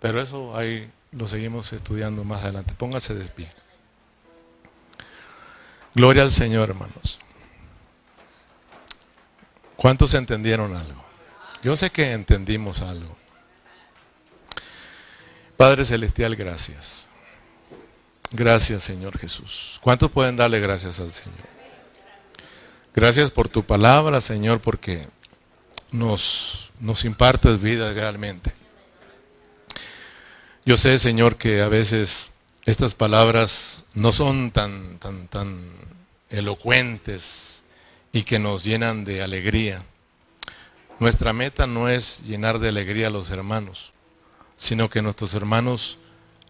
Pero 0.00 0.20
eso 0.20 0.56
ahí 0.56 0.90
lo 1.12 1.26
seguimos 1.26 1.72
estudiando 1.72 2.24
más 2.24 2.42
adelante. 2.42 2.74
Póngase 2.74 3.14
de 3.14 3.24
pie. 3.26 3.50
Gloria 5.94 6.22
al 6.22 6.32
Señor, 6.32 6.70
hermanos. 6.70 7.18
¿Cuántos 9.76 10.14
entendieron 10.14 10.74
algo? 10.74 11.02
Yo 11.62 11.76
sé 11.76 11.90
que 11.90 12.12
entendimos 12.12 12.82
algo. 12.82 13.16
Padre 15.56 15.84
Celestial, 15.84 16.34
gracias. 16.34 17.06
Gracias, 18.32 18.82
Señor 18.82 19.18
Jesús. 19.18 19.78
¿Cuántos 19.82 20.10
pueden 20.10 20.36
darle 20.36 20.58
gracias 20.58 21.00
al 21.00 21.12
Señor? 21.12 21.52
Gracias 22.94 23.30
por 23.30 23.50
tu 23.50 23.62
palabra, 23.62 24.22
Señor, 24.22 24.60
porque 24.60 25.06
nos, 25.90 26.72
nos 26.80 27.04
impartes 27.04 27.60
vida 27.60 27.92
realmente. 27.92 28.54
Yo 30.64 30.78
sé, 30.78 30.98
Señor, 30.98 31.36
que 31.36 31.60
a 31.60 31.68
veces 31.68 32.30
estas 32.64 32.94
palabras 32.94 33.84
no 33.94 34.12
son 34.12 34.50
tan, 34.50 34.98
tan, 34.98 35.28
tan 35.28 35.70
elocuentes 36.30 37.64
y 38.12 38.22
que 38.22 38.38
nos 38.38 38.64
llenan 38.64 39.04
de 39.04 39.22
alegría. 39.22 39.78
Nuestra 40.98 41.34
meta 41.34 41.66
no 41.66 41.88
es 41.88 42.22
llenar 42.22 42.60
de 42.60 42.70
alegría 42.70 43.08
a 43.08 43.10
los 43.10 43.30
hermanos, 43.30 43.92
sino 44.56 44.88
que 44.88 45.02
nuestros 45.02 45.34
hermanos 45.34 45.98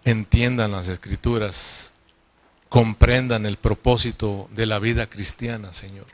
entiendan 0.05 0.73
las 0.73 0.89
escrituras, 0.89 1.93
comprendan 2.69 3.47
el 3.47 3.57
propósito 3.57 4.49
de 4.53 4.67
la 4.67 4.79
vida 4.79 5.09
cristiana, 5.09 5.73
Señor. 5.73 6.07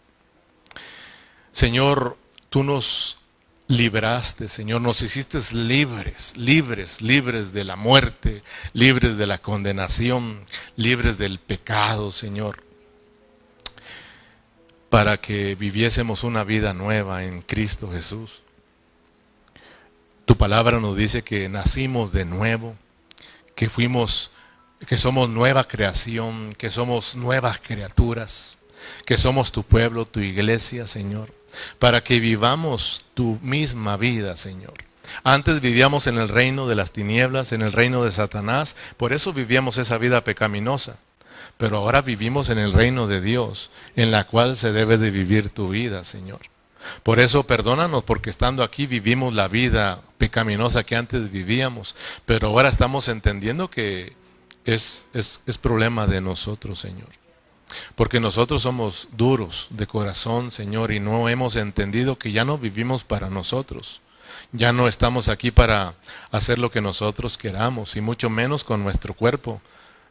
Señor, 1.53 2.17
tú 2.51 2.65
nos 2.65 3.19
libraste, 3.69 4.49
Señor, 4.49 4.81
nos 4.81 5.03
hiciste 5.03 5.39
libres, 5.53 6.37
libres, 6.37 7.03
libres 7.03 7.53
de 7.53 7.65
la 7.65 7.77
muerte, 7.77 8.43
libres 8.73 9.19
de 9.19 9.27
la 9.27 9.39
condenación, 9.39 10.45
libres 10.77 11.19
del 11.19 11.39
pecado, 11.39 12.11
Señor, 12.11 12.65
para 14.89 15.21
que 15.21 15.55
viviésemos 15.55 16.25
una 16.25 16.45
vida 16.45 16.73
nueva 16.73 17.25
en 17.25 17.43
Cristo 17.43 17.91
Jesús. 17.93 18.43
Tu 20.25 20.37
palabra 20.37 20.81
nos 20.81 20.97
dice 20.97 21.23
que 21.23 21.49
nacimos 21.49 22.13
de 22.13 22.25
nuevo, 22.25 22.75
que 23.59 23.69
fuimos, 23.69 24.31
que 24.87 24.97
somos 24.97 25.29
nueva 25.29 25.65
creación, 25.65 26.55
que 26.55 26.71
somos 26.71 27.17
nuevas 27.17 27.59
criaturas, 27.59 28.57
que 29.05 29.19
somos 29.19 29.53
tu 29.53 29.65
pueblo, 29.65 30.07
tu 30.07 30.21
iglesia, 30.21 30.87
Señor 30.87 31.37
para 31.79 32.03
que 32.03 32.21
vivamos 32.21 33.05
tu 33.15 33.39
misma 33.43 33.97
vida, 33.97 34.37
Señor. 34.37 34.75
Antes 35.25 35.61
vivíamos 35.61 36.07
en 36.07 36.19
el 36.19 36.29
reino 36.29 36.67
de 36.67 36.75
las 36.75 36.91
tinieblas, 36.91 37.53
en 37.53 37.63
el 37.63 37.73
reino 37.73 38.05
de 38.05 38.13
Satanás, 38.13 38.77
por 38.97 39.13
eso 39.13 39.33
vivíamos 39.33 39.79
esa 39.79 39.99
vida 39.99 40.23
pecaminosa. 40.23 40.99
Pero 41.57 41.79
ahora 41.79 42.03
vivimos 42.03 42.51
en 42.51 42.59
el 42.59 42.73
reino 42.73 43.07
de 43.07 43.21
Dios, 43.21 43.71
en 43.97 44.11
la 44.11 44.25
cual 44.25 44.57
se 44.57 44.73
debe 44.73 44.99
de 44.99 45.11
vivir 45.11 45.51
tu 45.51 45.71
vida, 45.71 46.05
Señor. 46.05 46.41
Por 47.03 47.21
eso 47.21 47.45
perdónanos 47.45 48.05
porque 48.05 48.31
estando 48.31 48.63
aquí 48.63 48.87
vivimos 48.87 49.35
la 49.35 49.49
vida 49.49 50.01
pecaminosa 50.19 50.85
que 50.85 50.97
antes 50.97 51.31
vivíamos, 51.31 51.97
pero 52.27 52.49
ahora 52.49 52.69
estamos 52.69 53.09
entendiendo 53.09 53.71
que 53.71 54.17
es, 54.65 55.07
es, 55.15 55.41
es 55.47 55.59
problema 55.59 56.07
de 56.07 56.21
nosotros, 56.21 56.79
Señor. 56.79 57.09
Porque 57.95 58.21
nosotros 58.21 58.63
somos 58.63 59.09
duros 59.13 59.69
de 59.71 59.87
corazón, 59.87 60.51
Señor, 60.51 60.93
y 60.93 61.01
no 61.01 61.29
hemos 61.29 61.57
entendido 61.57 62.19
que 62.19 62.33
ya 62.33 62.45
no 62.45 62.59
vivimos 62.59 63.05
para 63.05 63.31
nosotros. 63.31 64.01
Ya 64.53 64.73
no 64.73 64.89
estamos 64.89 65.29
aquí 65.29 65.51
para 65.51 65.95
hacer 66.31 66.59
lo 66.59 66.71
que 66.71 66.81
nosotros 66.81 67.37
queramos, 67.37 67.97
y 67.97 68.01
mucho 68.01 68.31
menos 68.31 68.65
con 68.65 68.83
nuestro 68.83 69.15
cuerpo, 69.15 69.61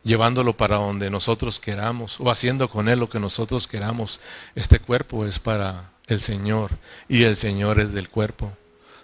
llevándolo 0.03 0.55
para 0.55 0.77
donde 0.77 1.09
nosotros 1.09 1.59
queramos, 1.59 2.19
o 2.19 2.29
haciendo 2.29 2.69
con 2.69 2.89
él 2.89 2.99
lo 2.99 3.09
que 3.09 3.19
nosotros 3.19 3.67
queramos. 3.67 4.19
Este 4.55 4.79
cuerpo 4.79 5.25
es 5.25 5.39
para 5.39 5.89
el 6.07 6.21
Señor, 6.21 6.71
y 7.07 7.23
el 7.23 7.35
Señor 7.35 7.79
es 7.79 7.93
del 7.93 8.09
cuerpo. 8.09 8.51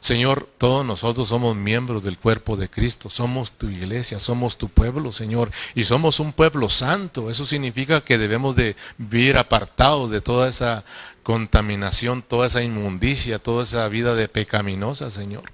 Señor, 0.03 0.49
todos 0.57 0.85
nosotros 0.85 1.29
somos 1.29 1.55
miembros 1.55 2.03
del 2.03 2.17
cuerpo 2.17 2.57
de 2.57 2.69
Cristo, 2.69 3.09
somos 3.09 3.53
tu 3.53 3.69
iglesia, 3.69 4.19
somos 4.19 4.57
tu 4.57 4.67
pueblo, 4.67 5.13
Señor, 5.13 5.49
y 5.75 5.85
somos 5.85 6.19
un 6.19 6.33
pueblo 6.33 6.67
santo. 6.67 7.29
Eso 7.29 7.45
significa 7.45 8.01
que 8.01 8.17
debemos 8.17 8.57
de 8.57 8.75
vivir 8.97 9.37
apartados 9.37 10.11
de 10.11 10.19
toda 10.19 10.49
esa 10.49 10.83
contaminación, 11.23 12.21
toda 12.21 12.47
esa 12.47 12.61
inmundicia, 12.61 13.39
toda 13.39 13.63
esa 13.63 13.87
vida 13.87 14.13
de 14.13 14.27
pecaminosa, 14.27 15.09
Señor. 15.09 15.53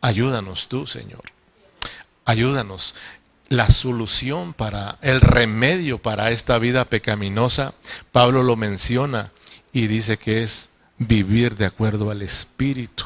Ayúdanos 0.00 0.66
tú, 0.66 0.88
Señor. 0.88 1.22
Ayúdanos. 2.24 2.96
La 3.48 3.70
solución 3.70 4.52
para, 4.52 4.98
el 5.00 5.20
remedio 5.20 5.98
para 5.98 6.32
esta 6.32 6.58
vida 6.58 6.86
pecaminosa, 6.86 7.74
Pablo 8.10 8.42
lo 8.42 8.56
menciona 8.56 9.30
y 9.72 9.86
dice 9.86 10.16
que 10.16 10.42
es 10.42 10.70
vivir 10.98 11.56
de 11.56 11.66
acuerdo 11.66 12.10
al 12.10 12.22
Espíritu 12.22 13.04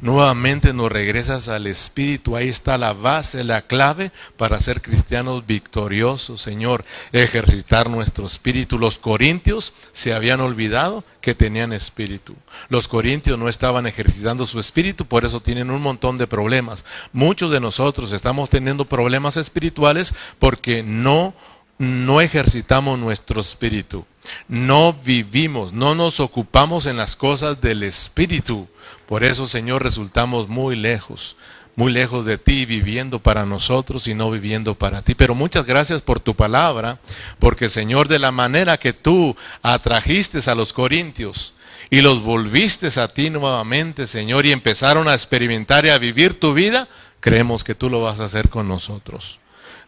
Nuevamente 0.00 0.72
nos 0.72 0.90
regresas 0.90 1.48
al 1.48 1.66
Espíritu. 1.66 2.36
Ahí 2.36 2.48
está 2.48 2.78
la 2.78 2.92
base, 2.92 3.44
la 3.44 3.62
clave 3.62 4.12
para 4.36 4.60
ser 4.60 4.82
cristianos 4.82 5.46
victoriosos, 5.46 6.40
Señor. 6.40 6.84
Ejercitar 7.12 7.88
nuestro 7.88 8.26
espíritu. 8.26 8.78
Los 8.78 8.98
corintios 8.98 9.72
se 9.92 10.12
habían 10.12 10.40
olvidado 10.40 11.04
que 11.20 11.34
tenían 11.34 11.72
espíritu. 11.72 12.36
Los 12.68 12.88
corintios 12.88 13.38
no 13.38 13.48
estaban 13.48 13.86
ejercitando 13.86 14.46
su 14.46 14.60
espíritu, 14.60 15.06
por 15.06 15.24
eso 15.24 15.40
tienen 15.40 15.70
un 15.70 15.82
montón 15.82 16.18
de 16.18 16.26
problemas. 16.26 16.84
Muchos 17.12 17.50
de 17.50 17.60
nosotros 17.60 18.12
estamos 18.12 18.50
teniendo 18.50 18.84
problemas 18.84 19.36
espirituales 19.36 20.14
porque 20.38 20.82
no 20.82 21.34
no 21.78 22.20
ejercitamos 22.20 22.98
nuestro 22.98 23.40
espíritu, 23.40 24.06
no 24.48 24.92
vivimos, 24.92 25.72
no 25.72 25.94
nos 25.94 26.20
ocupamos 26.20 26.86
en 26.86 26.96
las 26.96 27.16
cosas 27.16 27.60
del 27.60 27.82
espíritu. 27.82 28.66
Por 29.06 29.24
eso, 29.24 29.46
Señor, 29.46 29.82
resultamos 29.82 30.48
muy 30.48 30.74
lejos, 30.76 31.36
muy 31.76 31.92
lejos 31.92 32.24
de 32.24 32.38
ti, 32.38 32.66
viviendo 32.66 33.18
para 33.18 33.44
nosotros 33.44 34.08
y 34.08 34.14
no 34.14 34.30
viviendo 34.30 34.74
para 34.74 35.02
ti. 35.02 35.14
Pero 35.14 35.34
muchas 35.34 35.66
gracias 35.66 36.02
por 36.02 36.20
tu 36.20 36.34
palabra, 36.34 36.98
porque, 37.38 37.68
Señor, 37.68 38.08
de 38.08 38.18
la 38.18 38.32
manera 38.32 38.78
que 38.78 38.92
tú 38.92 39.36
atrajiste 39.62 40.38
a 40.50 40.54
los 40.54 40.72
corintios, 40.72 41.54
y 41.90 42.00
los 42.00 42.22
volviste 42.22 42.88
a 43.00 43.08
ti 43.08 43.30
nuevamente, 43.30 44.06
Señor, 44.06 44.46
y 44.46 44.52
empezaron 44.52 45.08
a 45.08 45.14
experimentar 45.14 45.84
y 45.84 45.90
a 45.90 45.98
vivir 45.98 46.38
tu 46.38 46.52
vida, 46.52 46.88
creemos 47.20 47.64
que 47.64 47.74
tú 47.74 47.90
lo 47.90 48.02
vas 48.02 48.20
a 48.20 48.24
hacer 48.24 48.48
con 48.48 48.66
nosotros. 48.66 49.38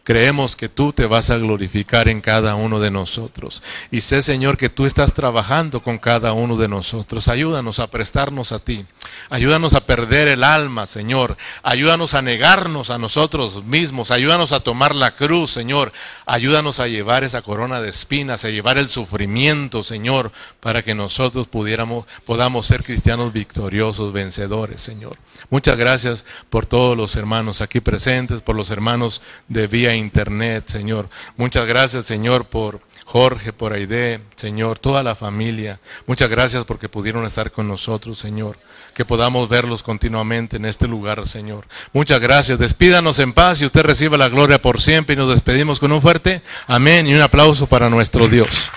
Creemos 0.09 0.57
que 0.57 0.71
tú 0.71 0.95
te 0.95 1.05
vas 1.05 1.29
a 1.29 1.37
glorificar 1.37 2.09
en 2.09 2.23
cada 2.23 2.55
uno 2.55 2.81
de 2.81 2.91
nosotros. 2.91 3.63
Y 3.91 4.01
sé, 4.01 4.23
Señor, 4.23 4.57
que 4.57 4.71
tú 4.71 4.87
estás 4.87 5.13
trabajando 5.13 5.83
con 5.83 5.99
cada 5.99 6.33
uno 6.33 6.57
de 6.57 6.67
nosotros. 6.67 7.29
Ayúdanos 7.29 7.79
a 7.79 7.89
prestarnos 7.89 8.53
a 8.53 8.59
ti. 8.59 8.87
Ayúdanos 9.29 9.75
a 9.75 9.85
perder 9.85 10.29
el 10.29 10.45
alma, 10.45 10.87
Señor. 10.87 11.37
Ayúdanos 11.63 12.15
a 12.15 12.23
negarnos 12.23 12.89
a 12.89 12.97
nosotros 12.97 13.63
mismos. 13.65 14.11
Ayúdanos 14.11 14.53
a 14.53 14.61
tomar 14.61 14.95
la 14.95 15.15
cruz, 15.15 15.51
Señor. 15.51 15.93
Ayúdanos 16.25 16.81
a 16.81 16.89
llevar 16.89 17.23
esa 17.23 17.43
corona 17.43 17.83
de 17.83 17.91
espinas, 17.91 18.47
a 18.47 18.49
llevar 18.49 18.79
el 18.79 18.89
sufrimiento, 18.89 19.83
Señor, 19.83 20.33
para 20.61 20.83
que 20.83 20.95
nosotros 20.95 21.49
pudiéramos, 21.49 22.07
podamos 22.25 22.67
ser 22.67 22.83
cristianos 22.83 23.35
victoriosos, 23.35 24.15
vencedores, 24.15 24.81
Señor. 24.81 25.19
Muchas 25.51 25.77
gracias 25.77 26.25
por 26.51 26.67
todos 26.67 26.97
los 26.97 27.15
hermanos 27.17 27.61
aquí 27.61 27.81
presentes, 27.81 28.41
por 28.41 28.57
los 28.57 28.71
hermanos 28.71 29.23
de 29.49 29.67
vía 29.67 29.98
internet, 29.99 30.65
Señor. 30.69 31.09
Muchas 31.37 31.67
gracias, 31.67 32.07
Señor, 32.07 32.47
por 32.47 32.81
Jorge, 33.05 33.53
por 33.53 33.73
Aide, 33.73 34.21
Señor, 34.37 34.79
toda 34.79 35.03
la 35.03 35.15
familia. 35.15 35.81
Muchas 36.07 36.29
gracias 36.29 36.65
porque 36.65 36.89
pudieron 36.89 37.25
estar 37.25 37.51
con 37.51 37.67
nosotros, 37.67 38.19
Señor. 38.19 38.59
Que 38.95 39.05
podamos 39.05 39.49
verlos 39.49 39.83
continuamente 39.83 40.57
en 40.57 40.65
este 40.65 40.87
lugar, 40.89 41.27
Señor. 41.27 41.67
Muchas 41.93 42.21
gracias. 42.21 42.59
Despídanos 42.59 43.19
en 43.19 43.33
paz 43.33 43.61
y 43.61 43.65
usted 43.65 43.83
reciba 43.83 44.19
la 44.19 44.29
gloria 44.29 44.61
por 44.61 44.81
siempre 44.81 45.15
y 45.15 45.17
nos 45.17 45.33
despedimos 45.33 45.81
con 45.81 45.93
un 45.93 46.03
fuerte 46.03 46.43
amén 46.67 47.07
y 47.07 47.15
un 47.15 47.23
aplauso 47.23 47.67
para 47.67 47.89
nuestro 47.89 48.29
Dios. 48.29 48.71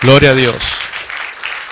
Gloria 0.00 0.30
a 0.30 0.34
Dios. 0.34 0.81